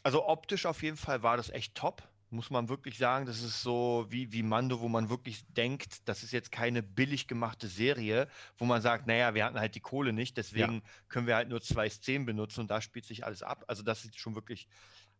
also 0.03 0.27
optisch 0.27 0.65
auf 0.65 0.83
jeden 0.83 0.97
Fall 0.97 1.23
war 1.23 1.37
das 1.37 1.49
echt 1.49 1.75
top 1.75 2.07
muss 2.29 2.49
man 2.49 2.67
wirklich 2.69 2.97
sagen, 2.97 3.25
das 3.25 3.41
ist 3.41 3.61
so 3.61 4.05
wie, 4.09 4.31
wie 4.33 4.43
Mando, 4.43 4.81
wo 4.81 4.89
man 4.89 5.09
wirklich 5.09 5.45
denkt, 5.53 6.07
das 6.07 6.23
ist 6.23 6.31
jetzt 6.31 6.51
keine 6.51 6.83
billig 6.83 7.27
gemachte 7.27 7.67
Serie, 7.67 8.27
wo 8.57 8.65
man 8.65 8.81
sagt, 8.81 9.07
naja, 9.07 9.33
wir 9.33 9.45
hatten 9.45 9.59
halt 9.59 9.75
die 9.75 9.79
Kohle 9.79 10.11
nicht, 10.11 10.37
deswegen 10.37 10.73
ja. 10.75 10.81
können 11.07 11.27
wir 11.27 11.35
halt 11.35 11.49
nur 11.49 11.61
zwei 11.61 11.89
Szenen 11.89 12.25
benutzen 12.25 12.61
und 12.61 12.71
da 12.71 12.81
spielt 12.81 13.05
sich 13.05 13.25
alles 13.25 13.43
ab. 13.43 13.63
Also 13.67 13.83
das 13.83 14.03
ist 14.03 14.19
schon 14.19 14.35
wirklich 14.35 14.67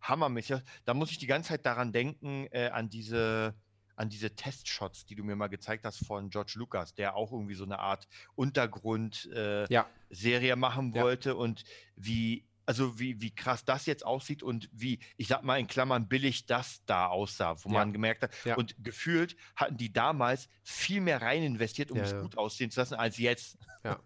hammermäßig. 0.02 0.58
Da 0.86 0.94
muss 0.94 1.12
ich 1.12 1.18
die 1.18 1.28
ganze 1.28 1.50
Zeit 1.50 1.66
daran 1.66 1.94
denken, 1.94 2.48
äh, 2.52 2.70
an 2.70 2.90
diese 2.90 3.56
an 3.98 4.10
diese 4.10 4.36
Testshots, 4.36 5.06
die 5.06 5.16
du 5.16 5.24
mir 5.24 5.36
mal 5.36 5.48
gezeigt 5.48 5.84
hast 5.84 6.06
von 6.06 6.30
George 6.30 6.54
Lucas, 6.56 6.94
der 6.94 7.16
auch 7.16 7.32
irgendwie 7.32 7.56
so 7.56 7.66
eine 7.66 7.80
Art 7.80 8.08
Untergrund-Serie 8.36 9.68
äh, 9.70 10.48
ja. 10.48 10.56
machen 10.56 10.94
wollte 10.94 11.30
ja. 11.30 11.36
und 11.36 11.66
wie 11.96 12.48
also 12.68 13.00
wie, 13.00 13.22
wie 13.22 13.34
krass 13.34 13.64
das 13.64 13.86
jetzt 13.86 14.06
aussieht 14.06 14.44
und 14.44 14.70
wie, 14.74 15.00
ich 15.16 15.30
sag 15.30 15.42
mal 15.42 15.58
in 15.58 15.68
Klammern, 15.68 16.10
billig 16.10 16.48
das 16.48 16.84
da 16.86 17.08
aussah, 17.08 17.56
wo 17.64 17.70
ja. 17.70 17.76
man 17.76 17.94
gemerkt 17.94 18.24
hat. 18.24 18.32
Ja. 18.44 18.58
Und 18.58 18.76
gefühlt 18.84 19.38
hatten 19.56 19.78
die 19.78 19.94
damals 19.94 20.50
viel 20.64 21.00
mehr 21.00 21.22
rein 21.22 21.44
investiert, 21.44 21.92
um 21.92 21.98
ja, 21.98 22.04
es 22.04 22.14
gut 22.20 22.38
aussehen 22.38 22.70
zu 22.70 22.82
lassen, 22.82 22.96
als 22.96 23.18
jetzt. 23.18 23.58
Ja, 23.86 24.00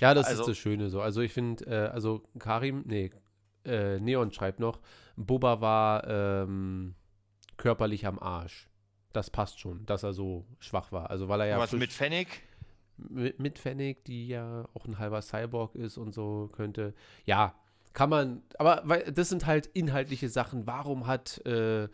ja 0.00 0.14
das 0.14 0.26
also, 0.26 0.40
ist 0.40 0.48
das 0.48 0.56
Schöne 0.56 0.88
so. 0.88 1.02
Also 1.02 1.20
ich 1.20 1.34
finde, 1.34 1.66
äh, 1.66 1.90
also 1.90 2.22
Karim, 2.38 2.82
nee, 2.86 3.10
äh, 3.66 4.00
Neon 4.00 4.32
schreibt 4.32 4.58
noch, 4.58 4.80
Boba 5.16 5.60
war 5.60 6.08
ähm, 6.08 6.94
körperlich 7.58 8.06
am 8.06 8.18
Arsch. 8.18 8.70
Das 9.12 9.30
passt 9.30 9.60
schon, 9.60 9.84
dass 9.86 10.02
er 10.02 10.12
so 10.12 10.44
schwach 10.58 10.92
war. 10.92 11.10
Also 11.10 11.28
weil 11.28 11.40
er 11.40 11.46
ja. 11.46 11.58
Was 11.58 11.72
mit 11.72 11.92
Fennec? 11.92 12.28
Mit, 12.96 13.40
mit 13.40 13.58
Fennec, 13.58 14.04
die 14.04 14.28
ja 14.28 14.68
auch 14.74 14.86
ein 14.86 14.98
halber 14.98 15.22
Cyborg 15.22 15.74
ist 15.74 15.96
und 15.96 16.14
so 16.14 16.50
könnte. 16.52 16.94
Ja, 17.24 17.54
kann 17.92 18.10
man, 18.10 18.42
aber 18.58 18.82
weil, 18.84 19.12
das 19.12 19.28
sind 19.28 19.46
halt 19.46 19.66
inhaltliche 19.66 20.28
Sachen. 20.28 20.66
Warum 20.66 21.06
hat 21.06 21.44
äh, 21.46 21.88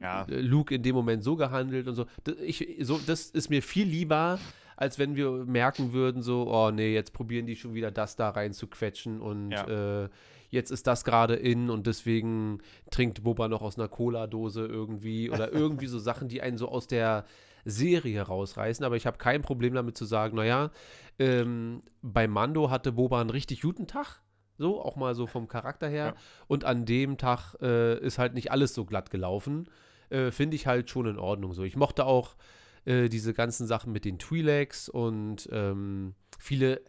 ja. 0.00 0.26
Luke 0.28 0.74
in 0.74 0.82
dem 0.82 0.94
Moment 0.94 1.24
so 1.24 1.36
gehandelt 1.36 1.88
und 1.88 1.94
so. 1.94 2.06
Ich, 2.42 2.76
so. 2.80 2.98
Das 3.06 3.26
ist 3.30 3.50
mir 3.50 3.62
viel 3.62 3.86
lieber, 3.86 4.38
als 4.76 4.98
wenn 4.98 5.16
wir 5.16 5.30
merken 5.44 5.92
würden, 5.92 6.22
so, 6.22 6.50
oh 6.50 6.70
nee, 6.70 6.94
jetzt 6.94 7.12
probieren 7.12 7.46
die 7.46 7.56
schon 7.56 7.74
wieder 7.74 7.90
das 7.90 8.16
da 8.16 8.30
rein 8.30 8.52
zu 8.52 8.66
quetschen 8.66 9.20
und 9.20 9.50
ja. 9.50 10.04
äh, 10.04 10.08
jetzt 10.50 10.70
ist 10.70 10.86
das 10.86 11.04
gerade 11.04 11.34
in 11.34 11.70
und 11.70 11.86
deswegen 11.86 12.58
trinkt 12.90 13.22
Boba 13.22 13.48
noch 13.48 13.62
aus 13.62 13.78
einer 13.78 13.88
Cola-Dose 13.88 14.66
irgendwie 14.66 15.30
oder 15.30 15.52
irgendwie 15.52 15.86
so 15.86 15.98
Sachen, 15.98 16.28
die 16.28 16.42
einen 16.42 16.58
so 16.58 16.68
aus 16.68 16.86
der 16.86 17.24
Serie 17.64 18.22
rausreißen. 18.22 18.84
Aber 18.84 18.96
ich 18.96 19.06
habe 19.06 19.18
kein 19.18 19.42
Problem 19.42 19.74
damit 19.74 19.96
zu 19.96 20.04
sagen, 20.04 20.36
naja, 20.36 20.70
ähm, 21.18 21.82
bei 22.02 22.28
Mando 22.28 22.70
hatte 22.70 22.92
Boba 22.92 23.20
einen 23.20 23.30
richtig 23.30 23.62
guten 23.62 23.86
Tag 23.86 24.20
so, 24.60 24.82
auch 24.82 24.94
mal 24.94 25.14
so 25.14 25.26
vom 25.26 25.48
Charakter 25.48 25.88
her. 25.88 26.06
Ja. 26.06 26.14
Und 26.46 26.64
an 26.64 26.84
dem 26.84 27.16
Tag 27.16 27.54
äh, 27.62 27.98
ist 27.98 28.18
halt 28.18 28.34
nicht 28.34 28.52
alles 28.52 28.74
so 28.74 28.84
glatt 28.84 29.10
gelaufen. 29.10 29.70
Äh, 30.10 30.30
Finde 30.30 30.54
ich 30.54 30.66
halt 30.66 30.90
schon 30.90 31.06
in 31.06 31.18
Ordnung 31.18 31.54
so. 31.54 31.62
Ich 31.64 31.76
mochte 31.76 32.04
auch 32.04 32.36
äh, 32.84 33.08
diese 33.08 33.32
ganzen 33.32 33.66
Sachen 33.66 33.90
mit 33.90 34.04
den 34.04 34.18
Twi'leks 34.18 34.90
und 34.90 35.48
ähm, 35.50 36.14
viele. 36.38 36.82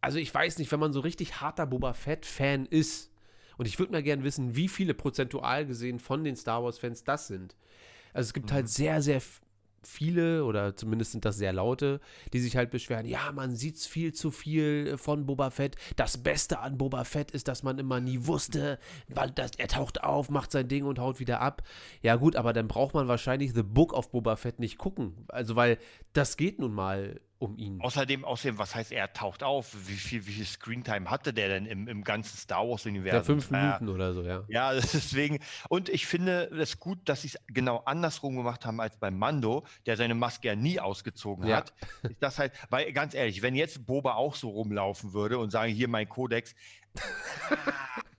Also 0.00 0.18
ich 0.18 0.32
weiß 0.32 0.58
nicht, 0.58 0.70
wenn 0.72 0.80
man 0.80 0.92
so 0.92 1.00
richtig 1.00 1.40
harter 1.40 1.66
Boba 1.66 1.94
Fett-Fan 1.94 2.66
ist, 2.66 3.10
und 3.58 3.66
ich 3.66 3.78
würde 3.78 3.92
mal 3.92 4.02
gerne 4.02 4.22
wissen, 4.22 4.54
wie 4.54 4.68
viele 4.68 4.94
prozentual 4.94 5.66
gesehen 5.66 5.98
von 5.98 6.24
den 6.24 6.36
Star 6.36 6.62
Wars-Fans 6.62 7.04
das 7.04 7.26
sind. 7.26 7.56
Also 8.12 8.28
es 8.28 8.34
gibt 8.34 8.52
halt 8.52 8.64
mhm. 8.64 8.66
halt 8.66 8.68
sehr, 8.68 9.02
sehr 9.02 9.22
viele 9.86 10.44
oder 10.44 10.76
zumindest 10.76 11.12
sind 11.12 11.24
das 11.24 11.36
sehr 11.36 11.52
laute, 11.52 12.00
die 12.32 12.40
sich 12.40 12.56
halt 12.56 12.70
beschweren, 12.70 13.06
ja, 13.06 13.30
man 13.32 13.54
sieht 13.54 13.78
viel 13.78 14.12
zu 14.12 14.30
viel 14.30 14.98
von 14.98 15.26
Boba 15.26 15.50
Fett. 15.50 15.76
Das 15.96 16.18
Beste 16.18 16.58
an 16.58 16.76
Boba 16.76 17.04
Fett 17.04 17.30
ist, 17.30 17.48
dass 17.48 17.62
man 17.62 17.78
immer 17.78 18.00
nie 18.00 18.26
wusste, 18.26 18.78
weil 19.08 19.30
das, 19.30 19.52
er 19.56 19.68
taucht 19.68 20.02
auf, 20.02 20.28
macht 20.28 20.52
sein 20.52 20.68
Ding 20.68 20.84
und 20.84 20.98
haut 20.98 21.20
wieder 21.20 21.40
ab. 21.40 21.62
Ja 22.02 22.16
gut, 22.16 22.36
aber 22.36 22.52
dann 22.52 22.68
braucht 22.68 22.94
man 22.94 23.08
wahrscheinlich 23.08 23.52
The 23.54 23.62
Book 23.62 23.92
of 23.92 24.10
Boba 24.10 24.36
Fett 24.36 24.58
nicht 24.58 24.78
gucken. 24.78 25.26
Also 25.28 25.56
weil 25.56 25.78
das 26.12 26.36
geht 26.36 26.58
nun 26.58 26.74
mal 26.74 27.20
um 27.38 27.56
ihn. 27.56 27.80
Außerdem, 27.80 28.24
außerdem, 28.24 28.58
was 28.58 28.74
heißt, 28.74 28.92
er 28.92 29.12
taucht 29.12 29.42
auf? 29.42 29.74
Wie 29.86 29.96
viel, 29.96 30.26
wie 30.26 30.32
viel 30.32 30.46
Screentime 30.46 31.10
hatte 31.10 31.32
der 31.32 31.48
denn 31.48 31.66
im, 31.66 31.88
im 31.88 32.02
ganzen 32.02 32.36
Star 32.36 32.68
Wars-Universum? 32.68 33.18
Ja, 33.18 33.24
fünf 33.24 33.50
Minuten 33.50 33.88
oder 33.88 34.14
so, 34.14 34.22
ja. 34.22 34.44
Ja, 34.48 34.72
deswegen. 34.74 35.40
Und 35.68 35.88
ich 35.88 36.06
finde 36.06 36.44
es 36.44 36.78
gut, 36.78 36.98
dass 37.04 37.22
sie 37.22 37.28
es 37.28 37.38
genau 37.48 37.82
andersrum 37.84 38.36
gemacht 38.36 38.64
haben 38.64 38.80
als 38.80 38.96
bei 38.96 39.10
Mando, 39.10 39.64
der 39.84 39.96
seine 39.96 40.14
Maske 40.14 40.48
ja 40.48 40.56
nie 40.56 40.80
ausgezogen 40.80 41.46
ja. 41.46 41.56
hat. 41.56 41.74
Ist 42.02 42.22
das 42.22 42.38
halt, 42.38 42.52
weil 42.70 42.92
ganz 42.92 43.14
ehrlich, 43.14 43.42
wenn 43.42 43.54
jetzt 43.54 43.86
Boba 43.86 44.14
auch 44.14 44.34
so 44.34 44.48
rumlaufen 44.48 45.12
würde 45.12 45.38
und 45.38 45.50
sagen, 45.50 45.72
hier 45.72 45.88
mein 45.88 46.08
Kodex. 46.08 46.54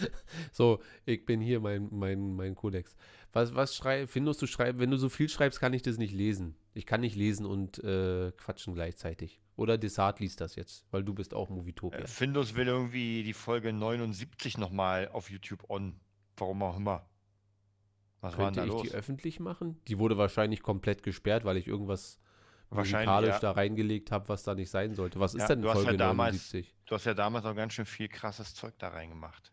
so, 0.52 0.80
ich 1.04 1.24
bin 1.24 1.40
hier 1.40 1.60
mein, 1.60 1.88
mein, 1.90 2.34
mein 2.34 2.54
Kodex. 2.54 2.96
Was, 3.32 3.54
was 3.54 3.76
schrei 3.76 4.06
findest 4.06 4.40
du 4.42 4.46
schreibst, 4.46 4.80
wenn 4.80 4.90
du 4.90 4.96
so 4.96 5.08
viel 5.08 5.28
schreibst, 5.28 5.60
kann 5.60 5.72
ich 5.72 5.82
das 5.82 5.98
nicht 5.98 6.14
lesen. 6.14 6.56
Ich 6.74 6.86
kann 6.86 7.00
nicht 7.00 7.16
lesen 7.16 7.46
und 7.46 7.82
äh, 7.84 8.32
quatschen 8.32 8.74
gleichzeitig. 8.74 9.40
Oder 9.56 9.76
Desart 9.76 10.20
liest 10.20 10.40
das 10.40 10.54
jetzt, 10.54 10.86
weil 10.90 11.02
du 11.02 11.12
bist 11.12 11.34
auch 11.34 11.48
Movietopia. 11.48 12.00
Äh, 12.00 12.06
Findus 12.06 12.54
will 12.54 12.68
irgendwie 12.68 13.22
die 13.24 13.32
Folge 13.32 13.72
79 13.72 14.56
nochmal 14.58 15.08
auf 15.08 15.30
YouTube 15.30 15.68
on. 15.68 15.98
Warum 16.36 16.62
auch 16.62 16.76
immer. 16.76 17.08
Was 18.20 18.34
Könnte 18.34 18.60
ich 18.60 18.66
los? 18.66 18.82
die 18.82 18.92
öffentlich 18.92 19.40
machen? 19.40 19.80
Die 19.88 19.98
wurde 19.98 20.16
wahrscheinlich 20.16 20.62
komplett 20.62 21.02
gesperrt, 21.02 21.44
weil 21.44 21.56
ich 21.56 21.66
irgendwas 21.66 22.18
musikalisch 22.70 23.30
ja. 23.30 23.38
da 23.38 23.52
reingelegt 23.52 24.10
habe, 24.10 24.28
was 24.28 24.42
da 24.42 24.54
nicht 24.54 24.70
sein 24.70 24.94
sollte. 24.94 25.20
Was 25.20 25.34
ist 25.34 25.42
ja, 25.42 25.48
denn 25.48 25.62
Folge 25.62 25.92
ja 25.92 25.96
damals, 25.96 26.52
79? 26.52 26.74
Du 26.86 26.94
hast 26.94 27.04
ja 27.04 27.14
damals 27.14 27.44
auch 27.44 27.54
ganz 27.54 27.72
schön 27.72 27.86
viel 27.86 28.08
krasses 28.08 28.54
Zeug 28.54 28.74
da 28.78 28.88
reingemacht. 28.88 29.52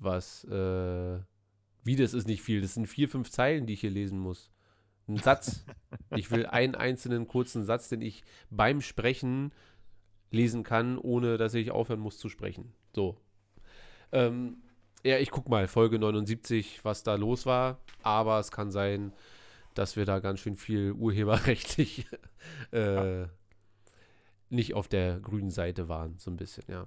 Was, 0.00 0.44
äh, 0.44 1.18
wie, 1.84 1.96
das 1.96 2.14
ist 2.14 2.26
nicht 2.26 2.42
viel. 2.42 2.60
Das 2.60 2.74
sind 2.74 2.86
vier, 2.86 3.08
fünf 3.08 3.30
Zeilen, 3.30 3.66
die 3.66 3.74
ich 3.74 3.80
hier 3.80 3.90
lesen 3.90 4.18
muss. 4.18 4.50
Ein 5.06 5.18
Satz. 5.18 5.64
ich 6.16 6.30
will 6.30 6.46
einen 6.46 6.74
einzelnen 6.74 7.28
kurzen 7.28 7.64
Satz, 7.64 7.88
den 7.88 8.02
ich 8.02 8.24
beim 8.50 8.80
Sprechen 8.80 9.52
lesen 10.30 10.62
kann, 10.62 10.98
ohne 10.98 11.36
dass 11.36 11.54
ich 11.54 11.70
aufhören 11.70 12.00
muss 12.00 12.18
zu 12.18 12.28
sprechen. 12.28 12.72
So. 12.94 13.16
Ähm, 14.12 14.62
ja, 15.04 15.18
ich 15.18 15.30
guck 15.30 15.48
mal, 15.48 15.68
Folge 15.68 15.98
79, 15.98 16.80
was 16.82 17.02
da 17.02 17.14
los 17.14 17.46
war. 17.46 17.78
Aber 18.02 18.38
es 18.38 18.50
kann 18.50 18.70
sein, 18.70 19.12
dass 19.74 19.96
wir 19.96 20.04
da 20.04 20.18
ganz 20.18 20.40
schön 20.40 20.56
viel 20.56 20.92
urheberrechtlich 20.92 22.06
äh, 22.72 23.20
ja. 23.20 23.28
nicht 24.48 24.74
auf 24.74 24.88
der 24.88 25.20
grünen 25.20 25.50
Seite 25.50 25.88
waren, 25.88 26.18
so 26.18 26.30
ein 26.30 26.36
bisschen, 26.36 26.64
ja. 26.68 26.86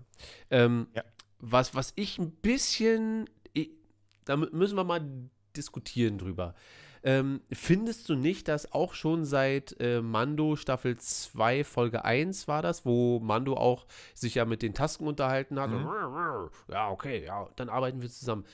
Ähm, 0.50 0.88
ja. 0.94 1.04
Was, 1.46 1.76
was 1.76 1.92
ich 1.96 2.20
ein 2.20 2.32
bisschen 2.32 3.28
da 4.26 4.38
müssen 4.38 4.76
wir 4.76 4.84
mal 4.84 5.02
diskutieren 5.56 6.18
drüber. 6.18 6.56
Ähm, 7.06 7.42
findest 7.52 8.08
du 8.08 8.16
nicht, 8.16 8.48
dass 8.48 8.72
auch 8.72 8.94
schon 8.94 9.26
seit 9.26 9.76
äh, 9.82 10.02
Mando 10.02 10.56
Staffel 10.56 10.98
2 10.98 11.66
Folge 11.66 12.06
1 12.06 12.48
war 12.48 12.62
das, 12.62 12.86
wo 12.86 13.20
Mando 13.20 13.56
auch 13.58 13.88
sich 14.14 14.36
ja 14.36 14.46
mit 14.46 14.62
den 14.62 14.74
Tasken 14.74 15.06
unterhalten 15.06 15.60
hat? 15.60 15.70
Mhm. 15.70 16.50
ja, 16.70 16.90
okay, 16.90 17.26
ja, 17.26 17.50
dann 17.58 17.68
arbeiten 17.68 18.02
wir 18.02 18.10
zusammen. 18.10 18.46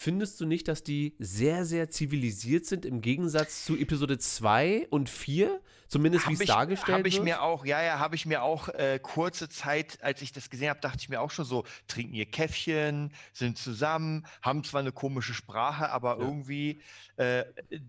Findest 0.00 0.40
du 0.40 0.46
nicht, 0.46 0.68
dass 0.68 0.84
die 0.84 1.16
sehr, 1.18 1.64
sehr 1.64 1.90
zivilisiert 1.90 2.66
sind 2.66 2.86
im 2.86 3.00
Gegensatz 3.00 3.64
zu 3.64 3.76
Episode 3.76 4.16
2 4.16 4.86
und 4.90 5.10
4? 5.10 5.60
Zumindest 5.88 6.28
wie 6.28 6.34
es 6.34 6.44
dargestellt 6.44 6.98
hab 6.98 7.06
ich 7.06 7.20
mir 7.20 7.42
auch, 7.42 7.64
ja, 7.64 7.82
ja, 7.82 7.98
habe 7.98 8.14
ich 8.14 8.24
mir 8.24 8.44
auch 8.44 8.68
äh, 8.68 9.00
kurze 9.02 9.48
Zeit, 9.48 9.98
als 10.00 10.22
ich 10.22 10.30
das 10.30 10.50
gesehen 10.50 10.68
habe, 10.68 10.78
dachte 10.78 10.98
ich 11.00 11.08
mir 11.08 11.20
auch 11.20 11.32
schon 11.32 11.44
so, 11.44 11.64
trinken 11.88 12.14
ihr 12.14 12.26
Käffchen, 12.26 13.12
sind 13.32 13.58
zusammen, 13.58 14.24
haben 14.40 14.62
zwar 14.62 14.82
eine 14.82 14.92
komische 14.92 15.34
Sprache, 15.34 15.90
aber 15.90 16.18
ja. 16.20 16.24
irgendwie 16.24 16.80
äh, 17.16 17.44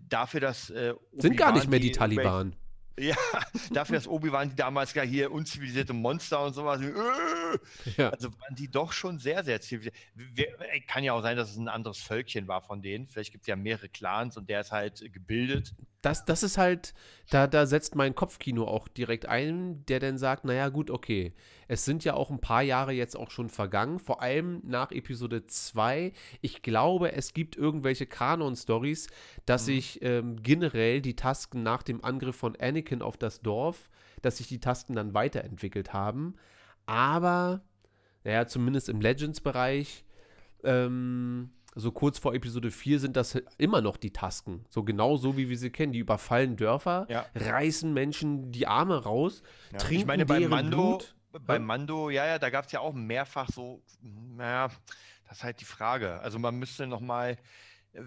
dafür, 0.08 0.40
dass 0.40 0.68
äh, 0.70 0.94
sind 1.16 1.36
gar 1.36 1.52
nicht 1.52 1.70
mehr 1.70 1.78
die 1.78 1.92
Taliban. 1.92 2.56
Ja, 2.98 3.16
dafür, 3.72 3.96
dass 3.96 4.08
Obi-Wan 4.08 4.50
die 4.50 4.56
damals 4.56 4.92
gar 4.92 5.06
hier 5.06 5.32
unzivilisierte 5.32 5.92
Monster 5.92 6.44
und 6.44 6.54
sowas. 6.54 6.80
Äh, 6.80 6.90
ja. 7.96 8.10
Also 8.10 8.28
waren 8.40 8.54
die 8.54 8.70
doch 8.70 8.92
schon 8.92 9.18
sehr, 9.18 9.44
sehr 9.44 9.60
zivilisiert. 9.60 9.96
Kann 10.86 11.04
ja 11.04 11.12
auch 11.12 11.22
sein, 11.22 11.36
dass 11.36 11.50
es 11.50 11.56
ein 11.56 11.68
anderes 11.68 11.98
Völkchen 11.98 12.48
war 12.48 12.60
von 12.60 12.82
denen. 12.82 13.08
Vielleicht 13.08 13.32
gibt 13.32 13.42
es 13.42 13.48
ja 13.48 13.56
mehrere 13.56 13.88
Clans 13.88 14.36
und 14.36 14.48
der 14.48 14.60
ist 14.60 14.72
halt 14.72 15.12
gebildet. 15.12 15.74
Das, 16.02 16.24
das 16.24 16.42
ist 16.42 16.58
halt, 16.58 16.94
da, 17.30 17.46
da 17.46 17.66
setzt 17.66 17.94
mein 17.94 18.14
Kopfkino 18.14 18.64
auch 18.64 18.88
direkt 18.88 19.26
ein, 19.26 19.84
der 19.86 20.00
dann 20.00 20.18
sagt, 20.18 20.44
naja 20.44 20.68
gut, 20.68 20.90
okay, 20.90 21.34
es 21.70 21.84
sind 21.84 22.02
ja 22.02 22.14
auch 22.14 22.30
ein 22.30 22.40
paar 22.40 22.62
Jahre 22.62 22.90
jetzt 22.90 23.16
auch 23.16 23.30
schon 23.30 23.48
vergangen, 23.48 24.00
vor 24.00 24.20
allem 24.22 24.60
nach 24.64 24.90
Episode 24.90 25.46
2. 25.46 26.12
Ich 26.40 26.62
glaube, 26.62 27.12
es 27.12 27.32
gibt 27.32 27.54
irgendwelche 27.54 28.06
Kanon-Stories, 28.06 29.06
dass 29.46 29.62
mhm. 29.62 29.66
sich 29.66 30.02
ähm, 30.02 30.42
generell 30.42 31.00
die 31.00 31.14
Tasken 31.14 31.62
nach 31.62 31.84
dem 31.84 32.02
Angriff 32.02 32.34
von 32.34 32.56
Anakin 32.56 33.02
auf 33.02 33.16
das 33.16 33.40
Dorf, 33.40 33.88
dass 34.20 34.38
sich 34.38 34.48
die 34.48 34.58
Tasken 34.58 34.96
dann 34.96 35.14
weiterentwickelt 35.14 35.92
haben. 35.92 36.34
Aber, 36.86 37.62
naja, 38.24 38.48
zumindest 38.48 38.88
im 38.88 39.00
Legends-Bereich, 39.00 40.04
ähm, 40.64 41.50
so 41.76 41.92
kurz 41.92 42.18
vor 42.18 42.34
Episode 42.34 42.72
4 42.72 42.98
sind 42.98 43.16
das 43.16 43.40
immer 43.58 43.80
noch 43.80 43.96
die 43.96 44.12
Tasken. 44.12 44.64
So 44.70 44.82
genau 44.82 45.16
so, 45.16 45.36
wie 45.36 45.48
wir 45.48 45.56
sie 45.56 45.70
kennen. 45.70 45.92
Die 45.92 46.00
überfallen 46.00 46.56
Dörfer, 46.56 47.06
ja. 47.08 47.26
reißen 47.36 47.94
Menschen 47.94 48.50
die 48.50 48.66
Arme 48.66 49.04
raus, 49.04 49.44
ja. 49.70 49.78
trinken 49.78 50.00
ich 50.00 50.06
meine, 50.06 50.26
bei 50.26 50.40
Mando, 50.48 50.76
Blut. 50.76 51.14
Bei 51.32 51.58
Mando, 51.58 52.10
ja, 52.10 52.26
ja, 52.26 52.38
da 52.38 52.50
gab 52.50 52.66
es 52.66 52.72
ja 52.72 52.80
auch 52.80 52.92
mehrfach 52.92 53.48
so, 53.48 53.82
naja, 54.02 54.68
das 55.28 55.38
ist 55.38 55.44
halt 55.44 55.60
die 55.60 55.64
Frage. 55.64 56.18
Also 56.20 56.38
man 56.38 56.58
müsste 56.58 56.86
noch 56.86 57.00
mal 57.00 57.36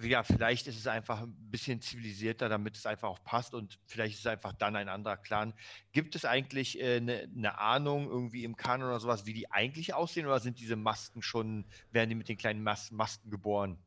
ja, 0.01 0.23
vielleicht 0.23 0.67
ist 0.67 0.77
es 0.77 0.87
einfach 0.87 1.21
ein 1.21 1.35
bisschen 1.51 1.81
zivilisierter, 1.81 2.47
damit 2.47 2.77
es 2.77 2.85
einfach 2.85 3.09
auch 3.09 3.23
passt 3.23 3.53
und 3.53 3.79
vielleicht 3.85 4.13
ist 4.13 4.21
es 4.21 4.27
einfach 4.27 4.53
dann 4.53 4.75
ein 4.75 4.87
anderer 4.87 5.17
Clan. 5.17 5.53
Gibt 5.91 6.15
es 6.15 6.23
eigentlich 6.23 6.81
eine 6.81 6.93
äh, 6.93 7.01
ne, 7.01 7.29
ne 7.33 7.57
Ahnung 7.57 8.07
irgendwie 8.09 8.45
im 8.45 8.55
Kanon 8.55 8.87
oder 8.87 8.99
sowas, 8.99 9.25
wie 9.25 9.33
die 9.33 9.51
eigentlich 9.51 9.93
aussehen 9.93 10.25
oder 10.25 10.39
sind 10.39 10.59
diese 10.59 10.77
Masken 10.77 11.21
schon, 11.21 11.65
werden 11.91 12.09
die 12.09 12.15
mit 12.15 12.29
den 12.29 12.37
kleinen 12.37 12.63
Mas 12.63 12.91
Masken 12.91 13.29
geboren? 13.29 13.77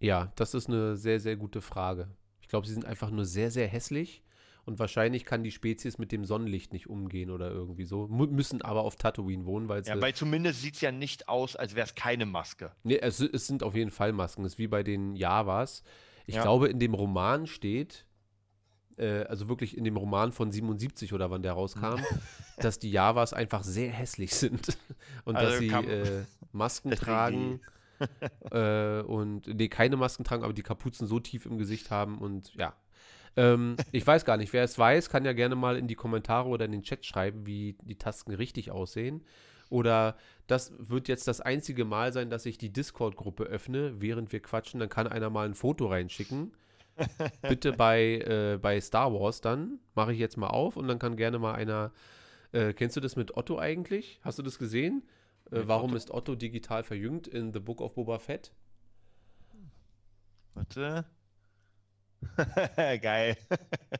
Ja, 0.00 0.32
das 0.34 0.54
ist 0.54 0.68
eine 0.68 0.96
sehr, 0.96 1.20
sehr 1.20 1.36
gute 1.36 1.62
Frage. 1.62 2.08
Ich 2.40 2.48
glaube, 2.48 2.66
sie 2.66 2.74
sind 2.74 2.84
einfach 2.84 3.10
nur 3.10 3.24
sehr, 3.24 3.50
sehr 3.50 3.68
hässlich 3.68 4.22
und 4.66 4.80
wahrscheinlich 4.80 5.24
kann 5.24 5.44
die 5.44 5.52
Spezies 5.52 5.96
mit 5.96 6.10
dem 6.10 6.24
Sonnenlicht 6.24 6.72
nicht 6.72 6.88
umgehen 6.88 7.30
oder 7.30 7.50
irgendwie 7.50 7.84
so. 7.84 8.06
M 8.06 8.34
müssen 8.34 8.62
aber 8.62 8.82
auf 8.82 8.96
Tatooine 8.96 9.46
wohnen, 9.46 9.68
weil 9.68 9.82
Ja, 9.84 10.00
weil 10.00 10.12
zumindest 10.12 10.60
sieht 10.60 10.74
es 10.74 10.80
ja 10.80 10.90
nicht 10.90 11.28
aus, 11.28 11.54
als 11.54 11.76
wäre 11.76 11.86
es 11.86 11.94
keine 11.94 12.26
Maske. 12.26 12.72
Nee, 12.82 12.98
es, 12.98 13.20
es, 13.20 13.46
sind 13.46 13.62
auf 13.62 13.76
jeden 13.76 13.92
Fall 13.92 14.12
Masken. 14.12 14.44
Es 14.44 14.54
ist 14.54 14.58
wie 14.58 14.66
bei 14.66 14.82
den 14.82 15.14
Javas. 15.14 15.84
Ich 16.26 16.34
ja. 16.34 16.42
glaube, 16.42 16.68
in 16.68 16.80
dem 16.80 16.94
Roman 16.94 17.46
steht, 17.46 18.06
äh, 18.98 19.22
also 19.26 19.48
wirklich 19.48 19.78
in 19.78 19.84
dem 19.84 19.96
Roman 19.96 20.32
von 20.32 20.50
77 20.50 21.12
oder 21.12 21.30
wann 21.30 21.42
der 21.42 21.52
rauskam, 21.52 22.00
dass 22.58 22.80
die 22.80 22.90
Javas 22.90 23.32
einfach 23.32 23.62
sehr 23.62 23.92
hässlich 23.92 24.34
sind. 24.34 24.76
und 25.24 25.36
also 25.36 25.50
dass 25.50 25.58
sie 25.60 25.68
äh, 25.68 26.24
Masken 26.50 26.90
tragen. 26.96 27.60
äh, 28.50 29.00
und 29.02 29.46
nee, 29.46 29.68
keine 29.68 29.96
Masken 29.96 30.24
tragen, 30.24 30.42
aber 30.42 30.52
die 30.52 30.64
Kapuzen 30.64 31.06
so 31.06 31.20
tief 31.20 31.46
im 31.46 31.56
Gesicht 31.56 31.92
haben 31.92 32.18
und 32.18 32.52
ja, 32.54 32.74
ähm, 33.36 33.76
ich 33.92 34.06
weiß 34.06 34.24
gar 34.24 34.36
nicht, 34.36 34.52
wer 34.52 34.64
es 34.64 34.78
weiß, 34.78 35.10
kann 35.10 35.24
ja 35.24 35.32
gerne 35.32 35.56
mal 35.56 35.76
in 35.76 35.88
die 35.88 35.94
Kommentare 35.94 36.48
oder 36.48 36.64
in 36.64 36.72
den 36.72 36.82
Chat 36.82 37.04
schreiben, 37.04 37.46
wie 37.46 37.76
die 37.82 37.96
Tasten 37.96 38.32
richtig 38.32 38.70
aussehen. 38.70 39.22
Oder 39.68 40.16
das 40.46 40.72
wird 40.78 41.08
jetzt 41.08 41.28
das 41.28 41.40
einzige 41.40 41.84
Mal 41.84 42.12
sein, 42.12 42.30
dass 42.30 42.46
ich 42.46 42.56
die 42.56 42.72
Discord-Gruppe 42.72 43.44
öffne, 43.44 44.00
während 44.00 44.32
wir 44.32 44.40
quatschen. 44.40 44.80
Dann 44.80 44.88
kann 44.88 45.06
einer 45.06 45.28
mal 45.28 45.46
ein 45.46 45.54
Foto 45.54 45.86
reinschicken. 45.86 46.52
Bitte 47.42 47.72
bei, 47.72 48.18
äh, 48.20 48.58
bei 48.60 48.80
Star 48.80 49.12
Wars 49.12 49.40
dann. 49.40 49.80
Mache 49.94 50.12
ich 50.12 50.18
jetzt 50.18 50.36
mal 50.36 50.48
auf 50.48 50.76
und 50.76 50.88
dann 50.88 50.98
kann 50.98 51.16
gerne 51.16 51.38
mal 51.38 51.54
einer. 51.54 51.92
Äh, 52.52 52.72
kennst 52.72 52.96
du 52.96 53.00
das 53.00 53.16
mit 53.16 53.36
Otto 53.36 53.58
eigentlich? 53.58 54.20
Hast 54.22 54.38
du 54.38 54.42
das 54.42 54.58
gesehen? 54.58 55.02
Äh, 55.50 55.62
warum 55.66 55.90
Otto? 55.90 55.96
ist 55.96 56.10
Otto 56.10 56.34
digital 56.36 56.84
verjüngt 56.84 57.26
in 57.26 57.52
The 57.52 57.60
Book 57.60 57.80
of 57.80 57.94
Boba 57.94 58.18
Fett? 58.18 58.52
Warte. 60.54 61.04
Geil. 62.76 63.36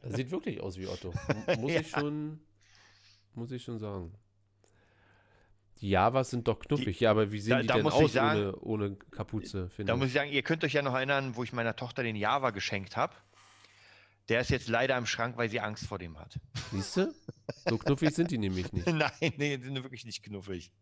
Das 0.02 0.14
sieht 0.14 0.30
wirklich 0.30 0.60
aus 0.60 0.78
wie 0.78 0.86
Otto. 0.86 1.12
Muss 1.58 1.72
ja. 1.72 1.80
ich 1.80 1.90
schon, 1.90 2.40
muss 3.34 3.50
ich 3.50 3.62
schon 3.62 3.78
sagen. 3.78 4.12
Die 5.80 5.90
Javas 5.90 6.30
sind 6.30 6.48
doch 6.48 6.58
knuffig, 6.58 6.98
die, 6.98 7.04
ja, 7.04 7.10
aber 7.10 7.30
wie 7.32 7.38
sehen 7.38 7.50
da, 7.50 7.60
die 7.60 7.66
da 7.66 7.74
denn 7.74 7.86
aus 7.86 8.12
sagen, 8.12 8.54
ohne, 8.54 8.56
ohne 8.60 8.96
Kapuze? 8.96 9.70
Da 9.76 9.92
ich. 9.92 9.98
muss 9.98 10.08
ich 10.08 10.14
sagen, 10.14 10.30
ihr 10.30 10.42
könnt 10.42 10.64
euch 10.64 10.72
ja 10.72 10.80
noch 10.80 10.94
erinnern, 10.94 11.36
wo 11.36 11.44
ich 11.44 11.52
meiner 11.52 11.76
Tochter 11.76 12.02
den 12.02 12.16
Java 12.16 12.50
geschenkt 12.50 12.96
habe. 12.96 13.14
Der 14.28 14.40
ist 14.40 14.50
jetzt 14.50 14.68
leider 14.68 14.96
im 14.96 15.06
Schrank, 15.06 15.36
weil 15.36 15.50
sie 15.50 15.60
Angst 15.60 15.86
vor 15.86 15.98
dem 15.98 16.18
hat. 16.18 16.40
Siehst 16.72 16.96
du? 16.96 17.14
So 17.68 17.78
knuffig 17.78 18.14
sind 18.14 18.30
die 18.30 18.38
nämlich 18.38 18.72
nicht. 18.72 18.86
Nein, 18.86 19.10
nee, 19.20 19.56
die 19.58 19.64
sind 19.64 19.74
wirklich 19.82 20.04
nicht 20.04 20.22
knuffig. 20.22 20.72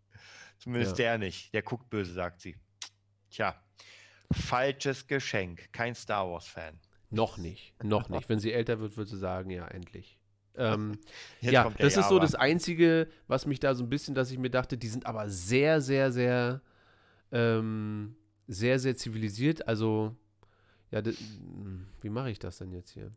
Zumindest 0.59 0.93
ja. 0.93 1.05
der 1.05 1.19
nicht. 1.19 1.53
Der 1.53 1.63
guckt 1.63 1.91
böse, 1.91 2.13
sagt 2.13 2.41
sie. 2.41 2.57
Tja, 3.31 3.61
falsches 4.33 5.07
Geschenk. 5.07 5.73
Kein 5.73 5.95
Star 5.95 6.31
Wars-Fan. 6.31 6.81
Noch 7.15 7.39
nicht, 7.39 7.75
noch 7.83 8.09
nicht. 8.09 8.29
Wenn 8.29 8.39
sie 8.39 8.53
älter 8.53 8.81
wird, 8.81 8.97
wird 8.97 9.09
sie 9.09 9.19
sagen, 9.19 9.51
ja, 9.51 9.67
endlich. 9.69 10.19
Ähm, 10.57 10.99
ja, 11.41 11.71
das 11.79 11.97
ist 11.97 12.09
so 12.09 12.19
das 12.19 12.35
Einzige, 12.35 13.09
was 13.27 13.47
mich 13.47 13.61
da 13.61 13.75
so 13.75 13.85
ein 13.85 13.89
bisschen, 13.89 14.15
dass 14.15 14.31
ich 14.31 14.39
mir 14.39 14.51
dachte, 14.51 14.77
die 14.77 14.89
sind 14.89 15.07
aber 15.07 15.29
sehr, 15.29 15.81
sehr, 15.81 16.13
sehr, 16.13 16.61
ähm, 17.33 18.17
sehr, 18.47 18.79
sehr 18.79 18.97
zivilisiert. 18.97 19.67
Also, 19.67 20.17
ja, 20.91 21.03
wie 22.01 22.11
mache 22.11 22.31
ich 22.31 22.39
das 22.39 22.59
denn 22.59 22.73
jetzt 22.73 22.91
hier? 22.91 23.11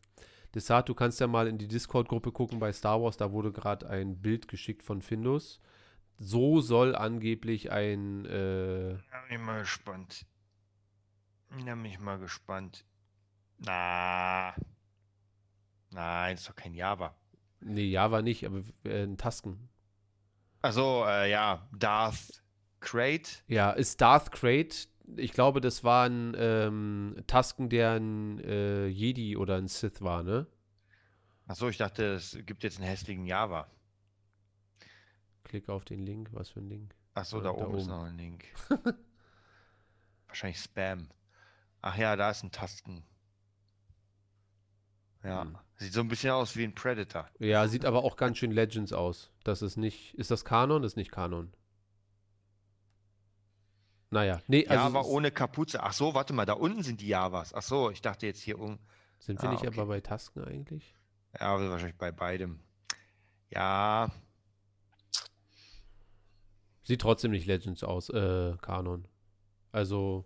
Desart, 0.54 0.90
du 0.90 0.96
kannst 0.96 1.20
ja 1.20 1.28
mal 1.28 1.48
in 1.48 1.58
die 1.58 1.68
Discord-Gruppe 1.68 2.32
gucken 2.32 2.60
bei 2.60 2.72
Star 2.72 3.02
Wars, 3.02 3.18
da 3.18 3.32
wurde 3.32 3.52
gerade 3.52 3.90
ein 3.90 4.22
Bild 4.22 4.48
geschickt 4.48 4.82
von 4.82 5.02
Findus. 5.02 5.60
So 6.18 6.62
soll 6.62 6.96
angeblich 6.96 7.72
ein. 7.72 8.26
Äh, 8.26 8.94
ja, 8.94 8.98
bin 9.28 9.40
ich 9.40 9.40
mal 9.40 9.60
gespannt. 9.60 10.26
Ja, 11.64 11.76
bin 11.76 11.86
ich 11.86 12.00
mal 12.00 12.18
gespannt. 12.18 12.86
Na. 13.60 14.54
Nein, 15.92 16.36
ist 16.36 16.48
doch 16.48 16.56
kein 16.56 16.74
Java. 16.74 17.16
Nee, 17.60 17.86
Java 17.90 18.22
nicht, 18.22 18.46
aber 18.46 18.62
äh, 18.84 19.04
ein 19.04 19.18
Tasken. 19.18 19.70
Also 20.62 21.06
äh, 21.06 21.32
ja, 21.32 21.68
Darth 21.72 22.44
Crate. 22.80 23.30
Ja, 23.48 23.72
ist 23.72 24.02
Darth 24.02 24.32
Crate. 24.32 24.88
Ich 25.16 25.32
glaube, 25.32 25.62
das 25.62 25.84
war 25.84 26.08
ein 26.08 26.36
ähm, 26.38 27.24
Tasken, 27.28 27.70
der 27.70 27.94
ein 27.94 28.40
äh, 28.40 28.88
Jedi 28.88 29.38
oder 29.38 29.56
ein 29.56 29.68
Sith 29.68 30.02
war, 30.02 30.24
ne? 30.24 30.48
Achso, 31.48 31.70
ich 31.70 31.78
dachte, 31.78 32.14
es 32.14 32.38
gibt 32.46 32.64
jetzt 32.64 32.78
einen 32.78 32.88
hässlichen 32.90 33.26
Java. 33.26 33.68
Klick 35.46 35.70
auf 35.70 35.86
den 35.86 36.06
Link. 36.06 36.30
Was 36.34 36.50
für 36.50 36.60
ein 36.60 36.68
Link? 36.68 36.94
Achso, 37.14 37.40
da, 37.40 37.46
da 37.46 37.52
oben 37.52 37.78
ist 37.78 37.88
noch 37.88 38.04
ein 38.04 38.18
Link. 38.18 38.46
Wahrscheinlich 40.28 40.60
Spam. 40.60 41.08
Ach 41.82 41.98
ja, 41.98 42.18
da 42.18 42.30
ist 42.30 42.44
ein 42.44 42.52
Tasten. 42.52 43.04
Ja, 45.28 45.44
hm. 45.44 45.58
sieht 45.76 45.94
so 45.94 46.00
ein 46.00 46.08
bisschen 46.08 46.32
aus 46.32 46.56
wie 46.56 46.64
ein 46.64 46.74
Predator. 46.74 47.28
Ja, 47.40 47.68
sieht 47.68 47.86
aber 47.86 48.04
auch 48.04 48.16
ganz 48.16 48.38
schön 48.38 48.52
Legends 48.52 48.94
aus. 48.94 49.30
Das 49.44 49.62
ist 49.62 49.76
nicht, 49.76 50.14
ist 50.16 50.32
das 50.32 50.46
Kanon? 50.46 50.82
Das 50.82 50.94
ist 50.94 50.98
nicht 50.98 51.12
Kanon. 51.12 51.54
Naja, 54.10 54.42
nee, 54.48 54.66
also. 54.66 54.84
Java 54.84 55.02
ohne 55.02 55.32
Kapuze. 55.32 55.84
Ach 55.84 55.92
so, 55.92 56.14
warte 56.14 56.32
mal, 56.34 56.46
da 56.46 56.54
unten 56.54 56.82
sind 56.82 57.02
die 57.02 57.10
Javas. 57.10 57.54
Ach 57.54 57.62
so, 57.62 57.92
ich 57.92 58.02
dachte 58.02 58.26
jetzt 58.26 58.42
hier 58.42 58.58
um. 58.58 58.80
Sind 59.20 59.42
wir 59.42 59.50
ah, 59.50 59.52
nicht 59.52 59.68
okay. 59.68 59.78
aber 59.78 59.88
bei 59.88 60.00
Tasken 60.00 60.46
eigentlich? 60.46 60.96
Ja, 61.38 61.60
wahrscheinlich 61.60 61.98
bei 61.98 62.14
beidem. 62.14 62.62
Ja. 63.50 64.10
Sieht 66.84 67.02
trotzdem 67.02 67.32
nicht 67.32 67.48
Legends 67.48 67.84
aus, 67.84 68.10
äh, 68.10 68.56
Kanon. 68.62 69.10
Also, 69.74 70.24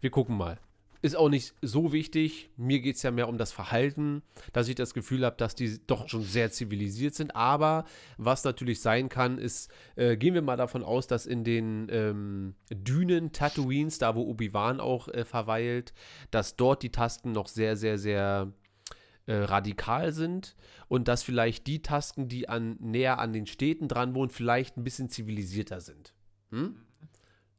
wir 0.00 0.10
gucken 0.10 0.38
mal. 0.38 0.58
Ist 1.00 1.16
auch 1.16 1.28
nicht 1.28 1.54
so 1.62 1.92
wichtig. 1.92 2.50
Mir 2.56 2.80
geht 2.80 2.96
es 2.96 3.02
ja 3.02 3.10
mehr 3.10 3.28
um 3.28 3.38
das 3.38 3.52
Verhalten, 3.52 4.22
dass 4.52 4.68
ich 4.68 4.74
das 4.74 4.94
Gefühl 4.94 5.24
habe, 5.24 5.36
dass 5.36 5.54
die 5.54 5.78
doch 5.86 6.08
schon 6.08 6.22
sehr 6.22 6.50
zivilisiert 6.50 7.14
sind. 7.14 7.36
Aber 7.36 7.84
was 8.16 8.44
natürlich 8.44 8.80
sein 8.80 9.08
kann, 9.08 9.38
ist, 9.38 9.70
äh, 9.96 10.16
gehen 10.16 10.34
wir 10.34 10.42
mal 10.42 10.56
davon 10.56 10.82
aus, 10.82 11.06
dass 11.06 11.26
in 11.26 11.44
den 11.44 11.88
ähm, 11.90 12.54
Dünen 12.70 13.32
Tatooines, 13.32 13.98
da 13.98 14.14
wo 14.16 14.22
Obi-Wan 14.22 14.80
auch 14.80 15.08
äh, 15.08 15.24
verweilt, 15.24 15.92
dass 16.30 16.56
dort 16.56 16.82
die 16.82 16.90
Tasten 16.90 17.32
noch 17.32 17.46
sehr, 17.46 17.76
sehr, 17.76 17.98
sehr 17.98 18.52
äh, 19.26 19.34
radikal 19.34 20.12
sind 20.12 20.56
und 20.88 21.06
dass 21.06 21.22
vielleicht 21.22 21.66
die 21.66 21.82
Tasten, 21.82 22.28
die 22.28 22.48
an, 22.48 22.76
näher 22.80 23.18
an 23.18 23.32
den 23.32 23.46
Städten 23.46 23.86
dran 23.86 24.14
wohnen, 24.14 24.30
vielleicht 24.30 24.76
ein 24.76 24.84
bisschen 24.84 25.10
zivilisierter 25.10 25.80
sind. 25.80 26.14
Hm? 26.50 26.76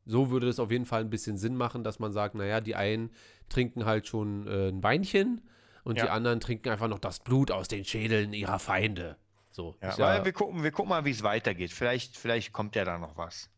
So 0.10 0.32
würde 0.32 0.50
es 0.50 0.60
auf 0.60 0.72
jeden 0.72 0.86
Fall 0.86 1.02
ein 1.02 1.12
bisschen 1.12 1.38
Sinn 1.38 1.56
machen, 1.56 1.84
dass 1.84 2.00
man 2.00 2.12
sagt, 2.12 2.34
naja, 2.34 2.62
die 2.62 2.76
einen 2.76 3.12
trinken 3.48 3.86
halt 3.86 4.08
schon 4.08 4.48
äh, 4.48 4.70
ein 4.70 4.82
Weinchen 4.82 5.42
und 5.84 5.98
ja. 5.98 6.06
die 6.06 6.10
anderen 6.10 6.40
trinken 6.40 6.70
einfach 6.70 6.88
noch 6.88 6.98
das 6.98 7.20
Blut 7.20 7.52
aus 7.52 7.68
den 7.68 7.86
Schädeln 7.86 8.34
ihrer 8.34 8.58
Feinde. 8.58 9.18
So. 9.52 9.76
Ja, 9.84 9.96
ja 9.98 10.26
wir, 10.26 10.34
gucken, 10.34 10.64
wir 10.64 10.72
gucken 10.72 10.90
mal, 10.90 11.06
wie 11.06 11.12
es 11.12 11.22
weitergeht. 11.22 11.72
Vielleicht, 11.72 12.18
vielleicht 12.18 12.54
kommt 12.54 12.76
ja 12.76 12.86
da 12.86 12.98
noch 12.98 13.18
was. 13.18 13.52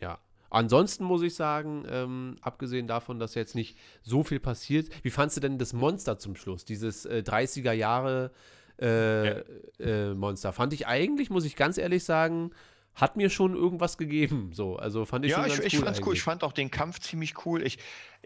Ja. 0.00 0.18
Ansonsten 0.48 1.04
muss 1.04 1.20
ich 1.20 1.34
sagen, 1.34 1.84
ähm, 1.90 2.36
abgesehen 2.40 2.86
davon, 2.86 3.18
dass 3.18 3.34
jetzt 3.34 3.54
nicht 3.54 3.76
so 4.02 4.24
viel 4.24 4.40
passiert, 4.40 4.88
wie 5.04 5.10
fandst 5.10 5.36
du 5.36 5.42
denn 5.42 5.58
das 5.58 5.74
Monster 5.74 6.18
zum 6.18 6.36
Schluss? 6.36 6.64
Dieses 6.64 7.04
äh, 7.04 7.22
30er 7.24 7.72
Jahre 7.72 8.32
äh, 8.80 9.26
ja. 9.26 9.42
äh, 9.78 10.14
Monster. 10.14 10.54
Fand 10.54 10.72
ich 10.72 10.86
eigentlich, 10.86 11.28
muss 11.28 11.44
ich 11.44 11.54
ganz 11.54 11.76
ehrlich 11.76 12.04
sagen, 12.04 12.52
hat 13.00 13.16
mir 13.16 13.30
schon 13.30 13.54
irgendwas 13.54 13.96
gegeben. 13.96 14.50
So, 14.52 14.76
also 14.76 15.04
fand 15.04 15.24
ich 15.24 15.30
ja, 15.30 15.38
schon 15.38 15.48
ganz 15.48 15.58
ich, 15.60 15.66
ich 15.66 15.78
cool. 15.78 15.84
Fand's 15.84 16.00
cool. 16.04 16.14
Ich 16.14 16.22
fand 16.22 16.44
auch 16.44 16.52
den 16.52 16.70
Kampf 16.70 16.98
ziemlich 16.98 17.46
cool. 17.46 17.62
Ich, 17.62 17.78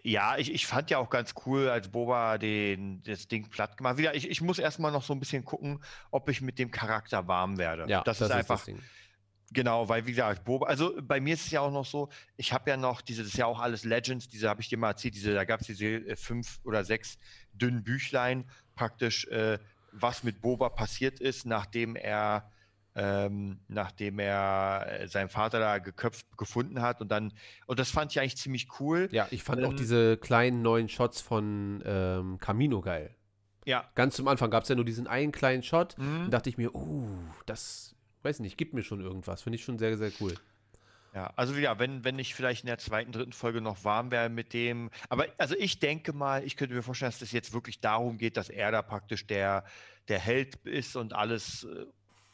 ja, 0.02 0.38
ich, 0.38 0.52
ich 0.52 0.66
fand 0.66 0.90
ja 0.90 0.98
auch 0.98 1.10
ganz 1.10 1.34
cool, 1.44 1.68
als 1.68 1.88
Boba 1.88 2.38
den, 2.38 3.02
das 3.02 3.28
Ding 3.28 3.50
platt 3.50 3.76
gemacht. 3.76 3.98
Wieder, 3.98 4.14
ich, 4.14 4.30
ich 4.30 4.40
muss 4.40 4.58
erstmal 4.58 4.90
noch 4.90 5.02
so 5.02 5.12
ein 5.12 5.20
bisschen 5.20 5.44
gucken, 5.44 5.82
ob 6.10 6.28
ich 6.30 6.40
mit 6.40 6.58
dem 6.58 6.70
Charakter 6.70 7.28
warm 7.28 7.58
werde. 7.58 7.84
Ja, 7.86 8.02
das, 8.02 8.18
das 8.18 8.30
ist 8.30 8.34
einfach. 8.34 8.64
Das 8.64 8.74
Genau, 9.52 9.86
weil 9.86 10.06
wie 10.06 10.12
gesagt, 10.12 10.44
Boba, 10.44 10.66
also 10.66 10.94
bei 11.02 11.20
mir 11.20 11.34
ist 11.34 11.44
es 11.44 11.50
ja 11.50 11.60
auch 11.60 11.70
noch 11.70 11.84
so, 11.84 12.08
ich 12.38 12.54
habe 12.54 12.70
ja 12.70 12.78
noch 12.78 13.02
diese, 13.02 13.22
das 13.22 13.32
ist 13.32 13.36
ja 13.36 13.44
auch 13.44 13.60
alles 13.60 13.84
Legends, 13.84 14.26
diese 14.26 14.48
habe 14.48 14.62
ich 14.62 14.70
dir 14.70 14.78
mal 14.78 14.88
erzählt, 14.88 15.14
diese, 15.14 15.34
da 15.34 15.44
gab 15.44 15.60
es 15.60 15.66
diese 15.66 15.86
äh, 15.86 16.16
fünf 16.16 16.58
oder 16.64 16.84
sechs 16.84 17.18
dünnen 17.52 17.84
Büchlein, 17.84 18.48
praktisch, 18.74 19.26
äh, 19.26 19.58
was 19.92 20.22
mit 20.22 20.40
Boba 20.40 20.70
passiert 20.70 21.20
ist, 21.20 21.44
nachdem 21.44 21.96
er 21.96 22.50
ähm, 22.94 23.60
nachdem 23.68 24.18
er 24.18 24.86
äh, 25.00 25.08
seinen 25.08 25.28
Vater 25.28 25.58
da 25.58 25.78
geköpft 25.78 26.36
gefunden 26.36 26.82
hat 26.82 27.00
und 27.00 27.08
dann 27.08 27.32
und 27.66 27.78
das 27.78 27.90
fand 27.90 28.12
ich 28.12 28.20
eigentlich 28.20 28.36
ziemlich 28.36 28.68
cool. 28.80 29.08
Ja, 29.12 29.26
ich 29.30 29.42
fand 29.42 29.60
ähm, 29.62 29.68
auch 29.68 29.74
diese 29.74 30.16
kleinen 30.18 30.62
neuen 30.62 30.88
Shots 30.88 31.20
von 31.20 31.82
ähm, 31.86 32.38
Camino 32.38 32.80
geil. 32.80 33.14
Ja. 33.64 33.88
Ganz 33.94 34.16
zum 34.16 34.28
Anfang 34.28 34.50
gab 34.50 34.64
es 34.64 34.68
ja 34.68 34.74
nur 34.74 34.84
diesen 34.84 35.06
einen 35.06 35.32
kleinen 35.32 35.62
Shot 35.62 35.96
mhm. 35.98 36.24
und 36.24 36.30
dachte 36.30 36.50
ich 36.50 36.58
mir, 36.58 36.74
uh, 36.74 37.08
das, 37.46 37.94
weiß 38.22 38.40
nicht, 38.40 38.58
gibt 38.58 38.74
mir 38.74 38.82
schon 38.82 39.00
irgendwas. 39.00 39.42
Finde 39.42 39.56
ich 39.56 39.64
schon 39.64 39.78
sehr, 39.78 39.96
sehr 39.96 40.10
cool. 40.20 40.34
Ja, 41.14 41.30
also 41.36 41.54
ja, 41.54 41.78
wenn, 41.78 42.04
wenn 42.04 42.18
ich 42.18 42.34
vielleicht 42.34 42.64
in 42.64 42.68
der 42.68 42.78
zweiten, 42.78 43.12
dritten 43.12 43.32
Folge 43.32 43.60
noch 43.60 43.84
warm 43.84 44.10
wäre 44.10 44.30
mit 44.30 44.54
dem, 44.54 44.90
aber 45.10 45.26
also 45.36 45.54
ich 45.58 45.78
denke 45.78 46.14
mal, 46.14 46.42
ich 46.42 46.56
könnte 46.56 46.74
mir 46.74 46.82
vorstellen, 46.82 47.10
dass 47.10 47.16
es 47.16 47.28
das 47.28 47.32
jetzt 47.32 47.52
wirklich 47.52 47.80
darum 47.80 48.16
geht, 48.16 48.38
dass 48.38 48.48
er 48.48 48.70
da 48.70 48.80
praktisch 48.80 49.26
der, 49.26 49.64
der 50.08 50.18
Held 50.18 50.56
ist 50.64 50.96
und 50.96 51.12
alles 51.12 51.64
äh, 51.64 51.84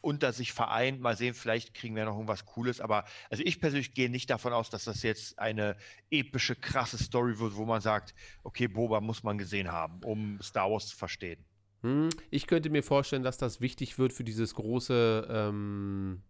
unter 0.01 0.33
sich 0.33 0.53
vereint. 0.53 1.01
Mal 1.01 1.17
sehen, 1.17 1.35
vielleicht 1.35 1.75
kriegen 1.75 1.97
wir 1.97 2.05
noch 2.05 2.15
irgendwas 2.15 2.45
Cooles. 2.45 2.81
Aber 2.81 3.05
also 3.31 3.43
ich 3.45 3.61
persönlich 3.61 3.95
gehe 3.95 4.11
nicht 4.11 4.31
davon 4.31 4.53
aus, 4.53 4.71
dass 4.71 4.85
das 4.85 5.03
jetzt 5.03 5.39
eine 5.39 5.77
epische, 6.11 6.55
krasse 6.57 6.99
Story 6.99 7.39
wird, 7.39 7.57
wo 7.57 7.65
man 7.65 7.81
sagt, 7.81 8.15
okay, 8.43 8.69
Boba 8.69 9.01
muss 9.01 9.23
man 9.23 9.39
gesehen 9.39 9.71
haben, 9.73 10.01
um 10.05 10.39
Star 10.43 10.71
Wars 10.71 10.89
zu 10.89 10.97
verstehen. 10.97 11.45
Hm, 11.83 12.09
ich 12.31 12.47
könnte 12.47 12.71
mir 12.71 12.83
vorstellen, 12.83 13.23
dass 13.23 13.39
das 13.39 13.61
wichtig 13.61 13.99
wird 13.99 14.13
für 14.13 14.25
dieses 14.25 14.55
große 14.55 15.29
ähm, 15.31 16.23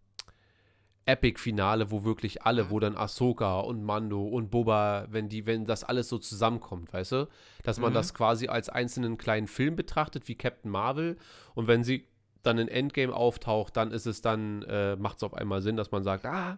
Epic-Finale, 1.09 1.89
wo 1.89 2.03
wirklich 2.03 2.43
alle, 2.43 2.65
mhm. 2.65 2.69
wo 2.69 2.79
dann 2.79 2.95
Ahsoka 2.95 3.59
und 3.61 3.83
Mando 3.83 4.23
und 4.23 4.51
Boba, 4.51 5.07
wenn 5.09 5.27
die, 5.27 5.45
wenn 5.45 5.65
das 5.65 5.83
alles 5.83 6.07
so 6.07 6.19
zusammenkommt, 6.19 6.93
weißt 6.93 7.13
du? 7.13 7.27
Dass 7.63 7.79
man 7.79 7.91
mhm. 7.91 7.95
das 7.95 8.13
quasi 8.13 8.47
als 8.47 8.69
einzelnen 8.69 9.17
kleinen 9.17 9.47
Film 9.47 9.75
betrachtet, 9.75 10.27
wie 10.27 10.35
Captain 10.35 10.69
Marvel. 10.69 11.17
Und 11.55 11.67
wenn 11.67 11.83
sie 11.83 12.07
dann 12.43 12.57
in 12.57 12.67
Endgame 12.67 13.13
auftaucht, 13.13 13.75
dann 13.77 13.91
ist 13.91 14.05
es 14.05 14.21
dann, 14.21 14.63
äh, 14.63 14.95
macht 14.95 15.17
es 15.17 15.23
auf 15.23 15.33
einmal 15.33 15.61
Sinn, 15.61 15.77
dass 15.77 15.91
man 15.91 16.03
sagt, 16.03 16.25
ah, 16.25 16.57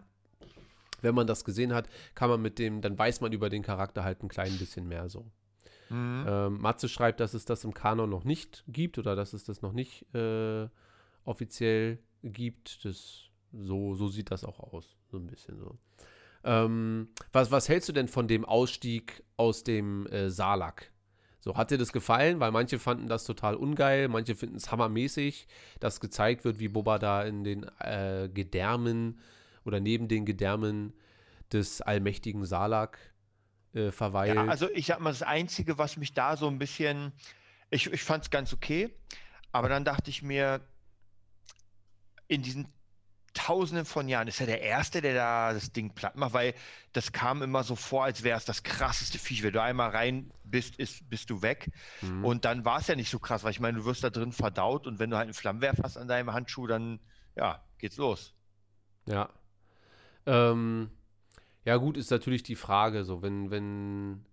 wenn 1.00 1.14
man 1.14 1.26
das 1.26 1.44
gesehen 1.44 1.74
hat, 1.74 1.88
kann 2.14 2.30
man 2.30 2.40
mit 2.40 2.58
dem, 2.58 2.80
dann 2.80 2.98
weiß 2.98 3.20
man 3.20 3.32
über 3.32 3.50
den 3.50 3.62
Charakter 3.62 4.04
halt 4.04 4.22
ein 4.22 4.28
klein 4.28 4.56
bisschen 4.58 4.88
mehr 4.88 5.08
so. 5.08 5.26
Mhm. 5.90 6.24
Ähm, 6.26 6.60
Matze 6.60 6.88
schreibt, 6.88 7.20
dass 7.20 7.34
es 7.34 7.44
das 7.44 7.64
im 7.64 7.74
Kanon 7.74 8.08
noch 8.08 8.24
nicht 8.24 8.64
gibt 8.68 8.98
oder 8.98 9.16
dass 9.16 9.32
es 9.32 9.44
das 9.44 9.62
noch 9.62 9.72
nicht 9.72 10.06
äh, 10.14 10.68
offiziell 11.24 11.98
gibt. 12.22 12.84
Das, 12.84 13.24
so, 13.52 13.94
so 13.94 14.08
sieht 14.08 14.30
das 14.30 14.44
auch 14.44 14.60
aus, 14.60 14.96
so 15.10 15.18
ein 15.18 15.26
bisschen 15.26 15.58
so. 15.58 15.76
Ähm, 16.44 17.08
was, 17.32 17.50
was 17.50 17.68
hältst 17.68 17.88
du 17.88 17.92
denn 17.92 18.08
von 18.08 18.26
dem 18.26 18.44
Ausstieg 18.44 19.22
aus 19.36 19.64
dem 19.64 20.06
äh, 20.06 20.30
Salak? 20.30 20.91
So, 21.44 21.56
hat 21.56 21.72
dir 21.72 21.78
das 21.78 21.92
gefallen? 21.92 22.38
Weil 22.38 22.52
manche 22.52 22.78
fanden 22.78 23.08
das 23.08 23.24
total 23.24 23.56
ungeil, 23.56 24.06
manche 24.06 24.36
finden 24.36 24.56
es 24.56 24.70
hammermäßig, 24.70 25.48
dass 25.80 26.00
gezeigt 26.00 26.44
wird, 26.44 26.60
wie 26.60 26.68
Boba 26.68 27.00
da 27.00 27.24
in 27.24 27.42
den 27.42 27.66
äh, 27.80 28.30
Gedärmen 28.32 29.18
oder 29.64 29.80
neben 29.80 30.06
den 30.06 30.24
Gedärmen 30.24 30.92
des 31.52 31.80
allmächtigen 31.80 32.44
Salak 32.44 32.98
äh, 33.74 33.90
verweilt. 33.90 34.36
Ja, 34.36 34.46
also 34.46 34.70
ich 34.70 34.86
sag 34.86 35.00
mal, 35.00 35.10
das 35.10 35.22
Einzige, 35.22 35.78
was 35.78 35.96
mich 35.96 36.14
da 36.14 36.36
so 36.36 36.46
ein 36.46 36.58
bisschen, 36.60 37.12
ich, 37.70 37.92
ich 37.92 38.02
fand 38.04 38.22
es 38.22 38.30
ganz 38.30 38.52
okay, 38.52 38.94
aber 39.50 39.68
dann 39.68 39.84
dachte 39.84 40.10
ich 40.10 40.22
mir, 40.22 40.60
in 42.28 42.42
diesen 42.42 42.68
Tausenden 43.34 43.86
von 43.86 44.08
Jahren 44.08 44.28
ist 44.28 44.40
er 44.40 44.46
der 44.46 44.60
Erste, 44.60 45.00
der 45.00 45.14
da 45.14 45.52
das 45.52 45.72
Ding 45.72 45.94
platt 45.94 46.16
macht, 46.16 46.34
weil 46.34 46.54
das 46.92 47.12
kam 47.12 47.42
immer 47.42 47.64
so 47.64 47.76
vor, 47.76 48.04
als 48.04 48.22
wäre 48.22 48.36
es 48.36 48.44
das 48.44 48.62
krasseste 48.62 49.18
Viech. 49.18 49.42
Wenn 49.42 49.52
du 49.52 49.62
einmal 49.62 49.90
rein 49.90 50.30
bist, 50.44 50.76
ist, 50.76 51.08
bist 51.08 51.30
du 51.30 51.40
weg. 51.40 51.70
Mhm. 52.02 52.24
Und 52.24 52.44
dann 52.44 52.64
war 52.64 52.80
es 52.80 52.88
ja 52.88 52.94
nicht 52.94 53.10
so 53.10 53.18
krass, 53.18 53.42
weil 53.42 53.52
ich 53.52 53.60
meine, 53.60 53.78
du 53.78 53.84
wirst 53.84 54.04
da 54.04 54.10
drin 54.10 54.32
verdaut 54.32 54.86
und 54.86 54.98
wenn 54.98 55.10
du 55.10 55.16
halt 55.16 55.26
einen 55.26 55.34
Flammenwerfer 55.34 55.82
hast 55.82 55.96
an 55.96 56.08
deinem 56.08 56.32
Handschuh, 56.32 56.66
dann 56.66 57.00
ja, 57.34 57.64
geht's 57.78 57.96
los. 57.96 58.34
Ja. 59.06 59.30
Ähm, 60.26 60.90
ja, 61.64 61.76
gut, 61.76 61.96
ist 61.96 62.10
natürlich 62.10 62.42
die 62.42 62.56
Frage, 62.56 63.04
so, 63.04 63.22
wenn, 63.22 63.50
wenn 63.50 64.24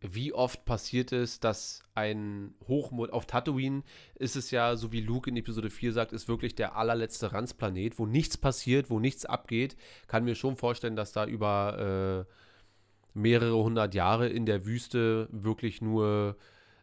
wie 0.00 0.32
oft 0.32 0.64
passiert 0.64 1.10
es, 1.12 1.40
dass 1.40 1.82
ein 1.94 2.54
Hochmond 2.68 3.12
auf 3.12 3.26
Tatooine 3.26 3.82
ist 4.14 4.36
es 4.36 4.52
ja, 4.52 4.76
so 4.76 4.92
wie 4.92 5.00
Luke 5.00 5.28
in 5.28 5.36
Episode 5.36 5.70
4 5.70 5.92
sagt, 5.92 6.12
ist 6.12 6.28
wirklich 6.28 6.54
der 6.54 6.76
allerletzte 6.76 7.32
Ranzplanet, 7.32 7.98
wo 7.98 8.06
nichts 8.06 8.36
passiert, 8.36 8.90
wo 8.90 9.00
nichts 9.00 9.24
abgeht. 9.24 9.76
Kann 10.06 10.24
mir 10.24 10.36
schon 10.36 10.56
vorstellen, 10.56 10.94
dass 10.94 11.12
da 11.12 11.26
über 11.26 12.26
äh, 12.26 12.32
mehrere 13.18 13.56
hundert 13.56 13.94
Jahre 13.94 14.28
in 14.28 14.46
der 14.46 14.64
Wüste 14.66 15.28
wirklich 15.32 15.82
nur 15.82 16.36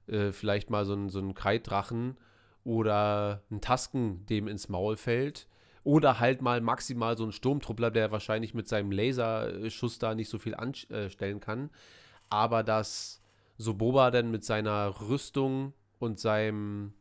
äh, 0.08 0.34
vielleicht 0.34 0.70
mal 0.70 0.84
so 0.84 0.94
ein, 0.94 1.08
so 1.08 1.20
ein 1.20 1.34
Kreiddrachen 1.34 2.18
oder 2.66 3.44
ein 3.50 3.62
Tasken 3.62 4.26
dem 4.26 4.50
ins 4.50 4.68
Maul 4.68 4.98
fällt. 4.98 5.48
Oder 5.86 6.20
halt 6.20 6.42
mal 6.42 6.60
maximal 6.62 7.16
so 7.16 7.24
ein 7.24 7.32
Sturmtruppler, 7.32 7.92
der 7.92 8.12
wahrscheinlich 8.12 8.56
mit 8.56 8.68
seinem 8.68 8.92
Laserschuss 8.92 10.00
da 10.00 10.16
nicht 10.16 10.30
so 10.30 10.38
viel 10.40 10.56
anstellen 10.56 11.40
kann 11.40 11.70
aber 12.30 12.64
dass 12.64 13.22
so 13.58 13.74
Boba 13.74 14.12
dann 14.12 14.32
mit 14.32 14.44
seiner 14.44 15.00
Rüstung 15.02 15.74
und 16.00 16.20
seinem 16.20 16.94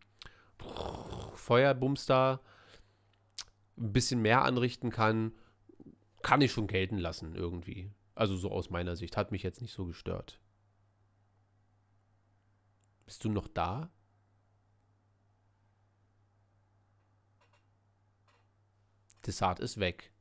Feuerbums 1.35 2.07
da 2.07 2.41
ein 3.77 3.93
bisschen 3.93 4.23
mehr 4.23 4.43
anrichten 4.43 4.91
kann, 4.91 5.33
kann 6.23 6.41
ich 6.41 6.53
schon 6.53 6.67
gelten 6.67 6.99
lassen 6.99 7.35
irgendwie. 7.35 7.91
Also 8.15 8.37
so 8.37 8.51
aus 8.51 8.71
meiner 8.71 8.97
Sicht. 8.97 9.17
Hat 9.17 9.33
mich 9.33 9.43
jetzt 9.43 9.61
nicht 9.61 9.73
so 9.73 9.87
gestört. 9.87 10.41
Bist 13.05 13.25
du 13.25 13.29
noch 13.29 13.49
da? 13.49 13.91
Desart 19.27 19.61
ist 19.61 19.81
weg. 19.81 20.13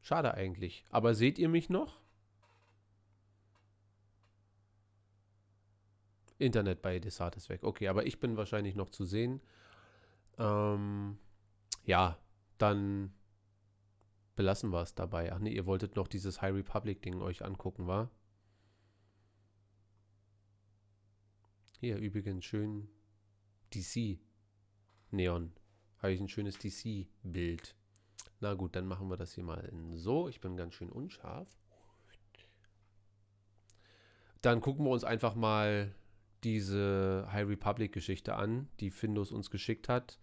Schade 0.00 0.34
eigentlich. 0.34 0.84
Aber 0.90 1.14
seht 1.14 1.38
ihr 1.38 1.48
mich 1.48 1.68
noch? 1.68 2.00
Internet 6.38 6.82
bei 6.82 6.98
Desart 6.98 7.36
ist 7.36 7.48
weg. 7.48 7.64
Okay, 7.64 7.88
aber 7.88 8.06
ich 8.06 8.20
bin 8.20 8.36
wahrscheinlich 8.36 8.74
noch 8.74 8.90
zu 8.90 9.04
sehen. 9.04 9.40
Ähm, 10.38 11.18
ja, 11.84 12.18
dann 12.58 13.12
belassen 14.34 14.70
wir 14.70 14.82
es 14.82 14.94
dabei. 14.94 15.32
Ach 15.32 15.38
nee, 15.38 15.52
ihr 15.52 15.66
wolltet 15.66 15.96
noch 15.96 16.08
dieses 16.08 16.42
High 16.42 16.54
Republic-Ding 16.54 17.20
euch 17.22 17.44
angucken, 17.44 17.86
wa? 17.86 18.10
Hier 21.80 21.96
übrigens 21.98 22.44
schön 22.44 22.88
DC 23.74 24.18
Neon. 25.10 25.52
Habe 25.98 26.12
ich 26.12 26.20
ein 26.20 26.28
schönes 26.28 26.58
DC-Bild. 26.58 27.74
Na 28.40 28.54
gut, 28.54 28.76
dann 28.76 28.86
machen 28.86 29.08
wir 29.08 29.16
das 29.16 29.32
hier 29.32 29.44
mal 29.44 29.64
in 29.64 29.96
so. 29.96 30.28
Ich 30.28 30.40
bin 30.40 30.56
ganz 30.56 30.74
schön 30.74 30.90
unscharf. 30.90 31.48
dann 34.46 34.60
gucken 34.60 34.84
wir 34.84 34.90
uns 34.90 35.02
einfach 35.02 35.34
mal 35.34 35.92
diese 36.44 37.28
High 37.32 37.48
Republic-Geschichte 37.48 38.36
an, 38.36 38.68
die 38.80 38.90
Findus 38.90 39.32
uns 39.32 39.50
geschickt 39.50 39.88
hat. 39.88 40.18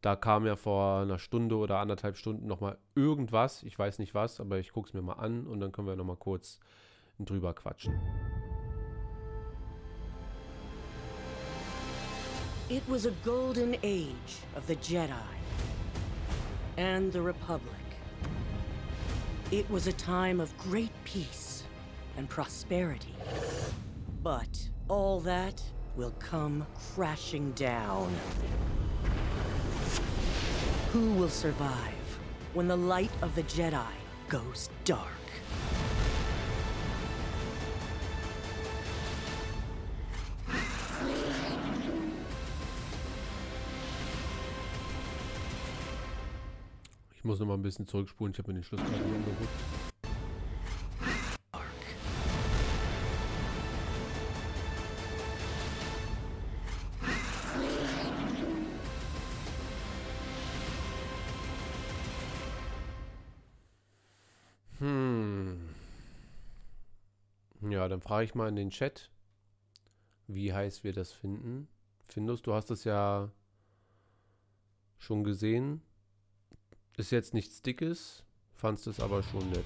Da 0.00 0.16
kam 0.16 0.46
ja 0.46 0.56
vor 0.56 1.02
einer 1.02 1.18
Stunde 1.18 1.56
oder 1.56 1.78
anderthalb 1.78 2.16
Stunden 2.16 2.46
nochmal 2.46 2.76
irgendwas. 2.96 3.62
Ich 3.62 3.78
weiß 3.78 4.00
nicht 4.00 4.14
was, 4.14 4.40
aber 4.40 4.58
ich 4.58 4.72
gucke 4.72 4.88
es 4.88 4.94
mir 4.94 5.02
mal 5.02 5.14
an 5.14 5.46
und 5.46 5.60
dann 5.60 5.70
können 5.70 5.86
wir 5.86 5.94
nochmal 5.94 6.16
kurz 6.16 6.58
drüber 7.20 7.54
quatschen. 7.54 8.00
It 12.68 12.82
was 12.88 13.06
a 13.06 13.12
golden 13.24 13.74
age 13.84 14.42
of 14.56 14.66
the 14.66 14.76
Jedi 14.76 15.12
and 16.78 17.12
the 17.12 17.20
Republic. 17.20 17.62
It 19.50 19.66
was 19.70 19.86
a 19.86 19.92
time 19.92 20.40
of 20.40 20.56
great 20.56 20.92
peace 21.04 21.64
and 22.16 22.28
prosperity. 22.28 23.14
But 24.22 24.71
all 24.92 25.20
that 25.20 25.62
will 25.96 26.12
come 26.18 26.66
crashing 26.94 27.50
down. 27.52 28.14
Who 30.92 31.12
will 31.12 31.30
survive 31.30 32.18
when 32.52 32.68
the 32.68 32.76
light 32.76 33.10
of 33.22 33.34
the 33.34 33.42
Jedi 33.44 33.94
goes 34.28 34.68
dark? 34.84 35.08
Ich 47.14 47.24
muss 47.24 47.38
noch 47.38 47.46
mal 47.46 47.54
ein 47.54 47.62
bisschen 47.62 47.86
zurückspulen. 47.86 48.32
Ich 48.32 48.38
habe 48.38 48.52
mir 48.52 48.60
den. 48.60 49.91
Dann 67.92 68.00
frage 68.00 68.24
ich 68.24 68.34
mal 68.34 68.48
in 68.48 68.56
den 68.56 68.70
Chat, 68.70 69.10
wie 70.26 70.52
heiß 70.52 70.82
wir 70.82 70.94
das 70.94 71.12
finden. 71.12 71.68
Findus, 72.08 72.40
du 72.40 72.54
hast 72.54 72.70
es 72.70 72.84
ja 72.84 73.30
schon 74.98 75.24
gesehen. 75.24 75.82
Ist 76.96 77.12
jetzt 77.12 77.34
nichts 77.34 77.60
Dickes, 77.60 78.24
fandst 78.54 78.86
es 78.86 78.98
aber 78.98 79.22
schon 79.22 79.48
nett. 79.50 79.64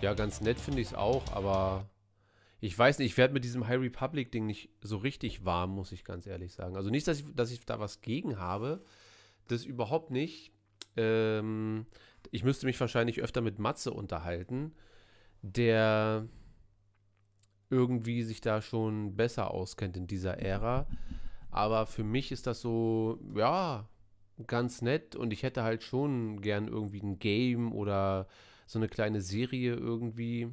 Ja, 0.00 0.14
ganz 0.14 0.40
nett 0.40 0.58
finde 0.58 0.80
ich 0.80 0.88
es 0.88 0.94
auch, 0.94 1.32
aber 1.32 1.88
ich 2.60 2.76
weiß 2.76 2.98
nicht, 2.98 3.12
ich 3.12 3.16
werde 3.16 3.34
mit 3.34 3.44
diesem 3.44 3.68
High 3.68 3.80
Republic-Ding 3.80 4.44
nicht 4.44 4.70
so 4.80 4.96
richtig 4.96 5.44
warm, 5.44 5.70
muss 5.70 5.92
ich 5.92 6.04
ganz 6.04 6.26
ehrlich 6.26 6.52
sagen. 6.52 6.76
Also 6.76 6.90
nicht, 6.90 7.06
dass 7.06 7.20
ich, 7.20 7.26
dass 7.34 7.52
ich 7.52 7.64
da 7.64 7.78
was 7.78 8.00
gegen 8.00 8.38
habe. 8.38 8.84
Das 9.46 9.64
überhaupt 9.64 10.10
nicht. 10.10 10.52
Ähm, 10.96 11.86
ich 12.32 12.42
müsste 12.42 12.66
mich 12.66 12.80
wahrscheinlich 12.80 13.22
öfter 13.22 13.40
mit 13.40 13.60
Matze 13.60 13.92
unterhalten, 13.92 14.74
der 15.42 16.28
irgendwie 17.70 18.22
sich 18.22 18.40
da 18.40 18.62
schon 18.62 19.16
besser 19.16 19.50
auskennt 19.50 19.96
in 19.96 20.06
dieser 20.06 20.38
Ära. 20.38 20.86
Aber 21.50 21.86
für 21.86 22.04
mich 22.04 22.32
ist 22.32 22.46
das 22.46 22.60
so, 22.60 23.18
ja, 23.34 23.88
ganz 24.46 24.82
nett 24.82 25.16
und 25.16 25.32
ich 25.32 25.42
hätte 25.42 25.62
halt 25.62 25.82
schon 25.82 26.40
gern 26.42 26.68
irgendwie 26.68 27.00
ein 27.00 27.18
Game 27.18 27.72
oder 27.72 28.28
so 28.66 28.78
eine 28.78 28.88
kleine 28.88 29.20
Serie 29.20 29.74
irgendwie, 29.74 30.48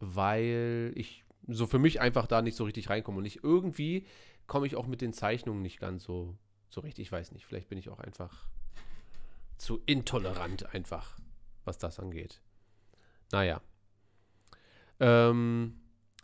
weil 0.00 0.92
ich 0.94 1.24
so 1.48 1.66
für 1.66 1.78
mich 1.78 2.00
einfach 2.00 2.26
da 2.26 2.42
nicht 2.42 2.56
so 2.56 2.64
richtig 2.64 2.90
reinkomme 2.90 3.18
und 3.18 3.24
ich 3.24 3.42
irgendwie 3.42 4.06
komme 4.46 4.66
ich 4.66 4.76
auch 4.76 4.86
mit 4.86 5.00
den 5.00 5.12
Zeichnungen 5.12 5.62
nicht 5.62 5.80
ganz 5.80 6.04
so 6.04 6.36
so 6.68 6.80
richtig, 6.80 7.06
ich 7.06 7.12
weiß 7.12 7.32
nicht, 7.32 7.46
vielleicht 7.46 7.68
bin 7.68 7.78
ich 7.78 7.88
auch 7.88 8.00
einfach 8.00 8.48
zu 9.56 9.80
intolerant 9.86 10.74
einfach, 10.74 11.18
was 11.64 11.78
das 11.78 11.98
angeht. 11.98 12.42
Naja. 13.32 13.62
Ähm, 15.00 15.74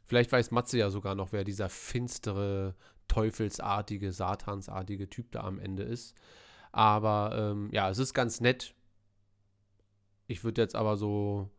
vielleicht 0.07 0.33
weiß 0.33 0.51
Matze 0.51 0.79
ja 0.79 0.91
sogar 0.91 1.15
noch, 1.15 1.33
wer 1.33 1.45
dieser 1.45 1.69
finstere 1.69 2.75
teufelsartige, 3.09 4.13
satansartige 4.13 5.09
Typ 5.11 5.33
da 5.33 5.43
am 5.43 5.59
Ende 5.59 5.83
ist. 5.83 6.15
Aber 6.73 7.37
ähm, 7.37 7.69
ja, 7.73 7.91
es 7.91 7.99
ist 7.99 8.15
ganz 8.15 8.41
nett. 8.41 8.75
Ich 10.27 10.45
würde 10.45 10.63
jetzt 10.63 10.75
aber 10.75 10.97
so 10.97 11.51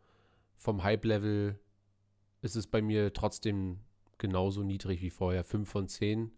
vom 0.58 0.84
Hype-Level 0.84 1.60
ist 2.42 2.56
es 2.56 2.68
bei 2.68 2.82
mir 2.82 3.14
trotzdem 3.14 3.80
genauso 4.18 4.64
niedrig 4.64 5.02
wie 5.02 5.10
vorher. 5.10 5.44
5 5.44 5.70
von 5.70 5.88
10. 5.88 6.32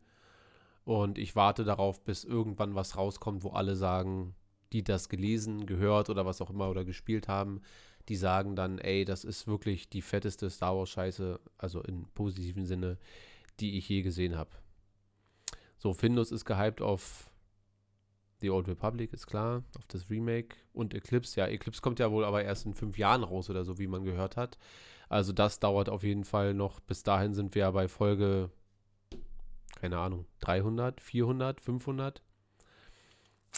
Und 0.83 1.17
ich 1.17 1.35
warte 1.35 1.63
darauf, 1.63 2.03
bis 2.03 2.23
irgendwann 2.23 2.75
was 2.75 2.97
rauskommt, 2.97 3.43
wo 3.43 3.49
alle 3.51 3.75
sagen, 3.75 4.35
die 4.73 4.83
das 4.83 5.09
gelesen, 5.09 5.65
gehört 5.65 6.09
oder 6.09 6.25
was 6.25 6.41
auch 6.41 6.49
immer 6.49 6.69
oder 6.69 6.83
gespielt 6.83 7.27
haben, 7.27 7.61
die 8.09 8.15
sagen 8.15 8.55
dann, 8.55 8.79
ey, 8.79 9.05
das 9.05 9.23
ist 9.23 9.47
wirklich 9.47 9.89
die 9.89 10.01
fetteste 10.01 10.49
Star 10.49 10.75
Wars-Scheiße, 10.77 11.39
also 11.57 11.81
im 11.81 12.05
positiven 12.13 12.65
Sinne, 12.65 12.97
die 13.59 13.77
ich 13.77 13.89
je 13.89 14.01
gesehen 14.01 14.37
habe. 14.37 14.51
So, 15.77 15.93
Findus 15.93 16.31
ist 16.31 16.45
gehypt 16.45 16.81
auf 16.81 17.29
The 18.41 18.49
Old 18.49 18.67
Republic, 18.67 19.13
ist 19.13 19.27
klar, 19.27 19.63
auf 19.77 19.85
das 19.87 20.09
Remake 20.09 20.55
und 20.73 20.93
Eclipse. 20.93 21.39
Ja, 21.39 21.47
Eclipse 21.47 21.81
kommt 21.81 21.99
ja 21.99 22.11
wohl 22.11 22.25
aber 22.25 22.43
erst 22.43 22.65
in 22.65 22.73
fünf 22.73 22.97
Jahren 22.97 23.23
raus 23.23 23.49
oder 23.49 23.63
so, 23.63 23.79
wie 23.79 23.87
man 23.87 24.03
gehört 24.03 24.37
hat. 24.37 24.57
Also 25.09 25.33
das 25.33 25.59
dauert 25.59 25.89
auf 25.89 26.03
jeden 26.03 26.25
Fall 26.25 26.53
noch. 26.53 26.79
Bis 26.79 27.03
dahin 27.03 27.33
sind 27.33 27.55
wir 27.55 27.61
ja 27.61 27.71
bei 27.71 27.87
Folge, 27.87 28.51
keine 29.79 29.99
Ahnung, 29.99 30.25
300, 30.41 30.99
400, 31.01 31.61
500. 31.61 32.21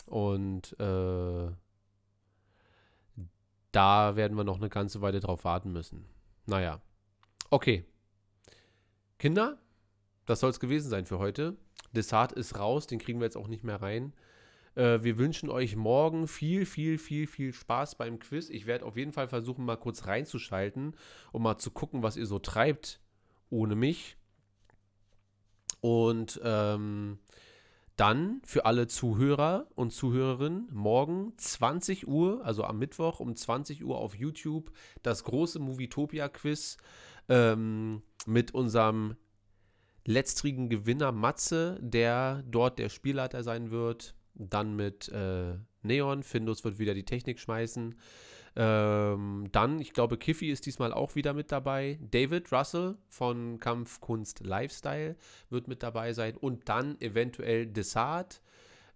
Und 0.05 0.79
äh, 0.79 1.51
da 3.78 4.15
werden 4.15 4.36
wir 4.36 4.43
noch 4.43 4.57
eine 4.57 4.69
ganze 4.69 5.01
Weile 5.01 5.19
drauf 5.19 5.45
warten 5.45 5.71
müssen. 5.71 6.03
Naja. 6.47 6.82
Okay. 7.51 7.86
Kinder, 9.19 9.59
das 10.25 10.39
soll 10.39 10.49
es 10.49 10.59
gewesen 10.59 10.89
sein 10.89 11.05
für 11.05 11.19
heute. 11.19 11.55
Desart 11.91 12.32
ist 12.32 12.57
raus, 12.57 12.88
den 12.88 12.97
kriegen 12.97 13.19
wir 13.19 13.25
jetzt 13.25 13.38
auch 13.38 13.47
nicht 13.47 13.63
mehr 13.63 13.80
rein. 13.80 14.13
Äh, 14.73 15.03
wir 15.03 15.19
wünschen 15.19 15.51
euch 15.51 15.75
morgen 15.75 16.28
viel, 16.28 16.65
viel, 16.65 16.97
viel, 16.97 17.28
viel 17.28 17.53
Spaß 17.53 17.99
beim 17.99 18.17
Quiz. 18.17 18.49
Ich 18.49 18.65
werde 18.65 18.84
auf 18.84 18.97
jeden 18.97 19.13
Fall 19.13 19.28
versuchen, 19.28 19.63
mal 19.63 19.78
kurz 19.78 20.07
reinzuschalten, 20.07 20.95
um 21.32 21.43
mal 21.43 21.59
zu 21.59 21.69
gucken, 21.69 22.01
was 22.01 22.17
ihr 22.17 22.25
so 22.25 22.39
treibt 22.39 22.99
ohne 23.51 23.75
mich. 23.75 24.17
Und 25.82 26.41
ähm, 26.43 27.19
dann 27.97 28.41
für 28.45 28.65
alle 28.65 28.87
Zuhörer 28.87 29.67
und 29.75 29.91
Zuhörerinnen 29.91 30.69
morgen 30.71 31.33
20 31.37 32.07
Uhr, 32.07 32.45
also 32.45 32.63
am 32.63 32.77
Mittwoch 32.77 33.19
um 33.19 33.35
20 33.35 33.83
Uhr 33.83 33.97
auf 33.97 34.15
YouTube, 34.15 34.71
das 35.01 35.23
große 35.23 35.59
Movietopia-Quiz 35.59 36.77
ähm, 37.27 38.03
mit 38.25 38.53
unserem 38.53 39.15
letztrigen 40.05 40.69
Gewinner 40.69 41.11
Matze, 41.11 41.79
der 41.81 42.43
dort 42.47 42.79
der 42.79 42.89
Spielleiter 42.89 43.43
sein 43.43 43.71
wird. 43.71 44.15
Dann 44.35 44.75
mit 44.75 45.09
äh, 45.09 45.55
Neon. 45.81 46.21
Findus 46.21 46.63
wird 46.63 46.77
wieder 46.77 46.93
die 46.93 47.05
Technik 47.05 47.39
schmeißen. 47.39 47.95
Ähm, 48.60 49.49
dann, 49.51 49.80
ich 49.80 49.93
glaube, 49.93 50.18
Kiffy 50.18 50.49
ist 50.49 50.66
diesmal 50.66 50.91
auch 50.91 51.14
wieder 51.14 51.34
mit 51.34 51.51
dabei. 51.51 51.99
David 52.01 52.51
Russell 52.51 52.97
von 53.08 53.60
Kampfkunst 53.60 54.39
Lifestyle 54.39 55.16
wird 55.51 55.68
mit 55.68 55.84
dabei 55.84 56.12
sein. 56.14 56.36
Und 56.36 56.68
dann 56.68 56.99
eventuell 56.99 57.68
Desart, 57.68 58.41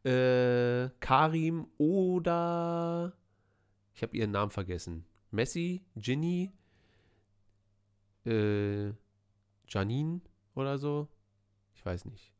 äh, 0.03 0.89
Karim 0.99 1.67
oder 1.77 3.13
ich 3.93 4.01
habe 4.01 4.17
ihren 4.17 4.31
Namen 4.31 4.49
vergessen. 4.49 5.05
Messi, 5.29 5.85
Ginny, 5.95 6.51
äh, 8.25 8.93
Janine 9.67 10.21
oder 10.55 10.79
so. 10.79 11.07
Ich 11.75 11.85
weiß 11.85 12.05
nicht. 12.05 12.30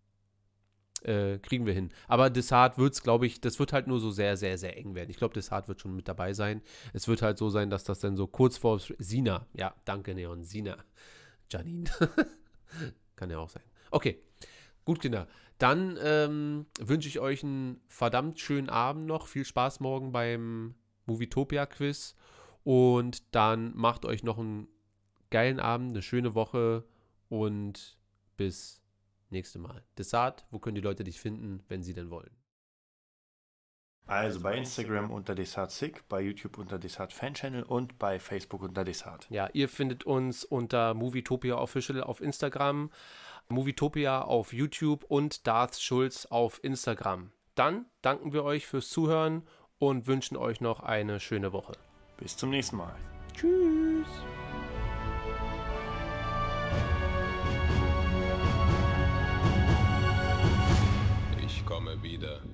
Äh, 1.04 1.40
kriegen 1.40 1.66
wir 1.66 1.74
hin. 1.74 1.90
Aber 2.08 2.30
Desart 2.30 2.78
wird 2.78 2.94
es, 2.94 3.02
glaube 3.02 3.26
ich, 3.26 3.42
das 3.42 3.58
wird 3.58 3.74
halt 3.74 3.88
nur 3.88 4.00
so 4.00 4.12
sehr, 4.12 4.38
sehr, 4.38 4.58
sehr 4.60 4.78
eng 4.78 4.94
werden. 4.94 5.10
Ich 5.10 5.18
glaube, 5.18 5.34
Desart 5.34 5.68
wird 5.68 5.82
schon 5.82 5.96
mit 5.96 6.08
dabei 6.08 6.34
sein. 6.34 6.62
Es 6.94 7.08
wird 7.08 7.24
halt 7.24 7.40
so 7.40 7.50
sein, 7.50 7.72
dass 7.72 7.84
das 7.84 8.00
dann 8.00 8.16
so 8.16 8.28
kurz 8.28 8.58
vor 8.58 8.80
Sina, 8.80 9.48
ja, 9.54 9.74
danke 9.86 10.14
Neon, 10.14 10.44
Sina, 10.44 10.78
Janine, 11.50 11.90
kann 13.16 13.32
ja 13.32 13.40
auch 13.40 13.50
sein. 13.50 13.64
Okay, 13.90 14.22
gut, 14.86 15.02
Kinder. 15.02 15.28
Dann 15.58 15.98
ähm, 16.04 16.66
wünsche 16.80 17.08
ich 17.08 17.20
euch 17.20 17.44
einen 17.44 17.82
verdammt 17.88 18.40
schönen 18.40 18.70
Abend 18.70 19.06
noch. 19.06 19.28
Viel 19.28 19.46
Spaß 19.46 19.80
morgen 19.80 20.12
beim 20.12 20.76
Movietopia-Quiz. 21.06 22.16
Und 22.64 23.36
dann 23.36 23.76
macht 23.76 24.06
euch 24.06 24.24
noch 24.24 24.38
einen 24.38 24.68
geilen 25.32 25.60
Abend, 25.60 25.92
eine 25.92 26.02
schöne 26.02 26.36
Woche 26.36 26.84
und 27.30 27.98
bis 28.38 28.81
nächste 29.32 29.60
Mal. 29.60 29.84
Desart, 29.98 30.46
wo 30.52 30.60
können 30.60 30.76
die 30.76 30.82
Leute 30.82 31.04
dich 31.04 31.20
finden, 31.20 31.64
wenn 31.68 31.84
sie 31.84 31.94
denn 31.94 32.10
wollen? 32.10 32.36
Also 34.08 34.42
bei 34.42 34.58
Instagram 34.58 35.10
unter 35.10 35.36
Desart 35.36 35.74
bei 36.10 36.22
YouTube 36.22 36.58
unter 36.58 36.78
Desart 36.78 37.14
Fan 37.14 37.34
Channel 37.34 37.64
und 37.64 37.98
bei 37.98 38.20
Facebook 38.20 38.62
unter 38.62 38.84
Desart. 38.84 39.28
Ja, 39.30 39.50
ihr 39.54 39.70
findet 39.70 40.04
uns 40.04 40.44
unter 40.44 40.94
Movietopia 40.94 41.56
Official 41.56 42.04
auf 42.04 42.20
Instagram, 42.20 42.92
Movietopia 43.48 44.22
auf 44.22 44.54
YouTube 44.54 45.06
und 45.06 45.48
Darth 45.48 45.80
Schulz 45.80 46.26
auf 46.26 46.62
Instagram. 46.64 47.32
Dann 47.56 47.86
danken 48.02 48.34
wir 48.34 48.44
euch 48.44 48.68
fürs 48.68 48.90
Zuhören 48.90 49.48
und 49.78 50.08
wünschen 50.08 50.36
euch 50.36 50.62
noch 50.62 50.82
eine 50.82 51.20
schöne 51.20 51.54
Woche. 51.54 51.74
Bis 52.18 52.36
zum 52.36 52.50
nächsten 52.50 52.78
Mal. 52.78 52.96
Tschüss. 53.34 54.08
Ich 61.92 61.98
komme 61.98 62.04
wieder. 62.04 62.51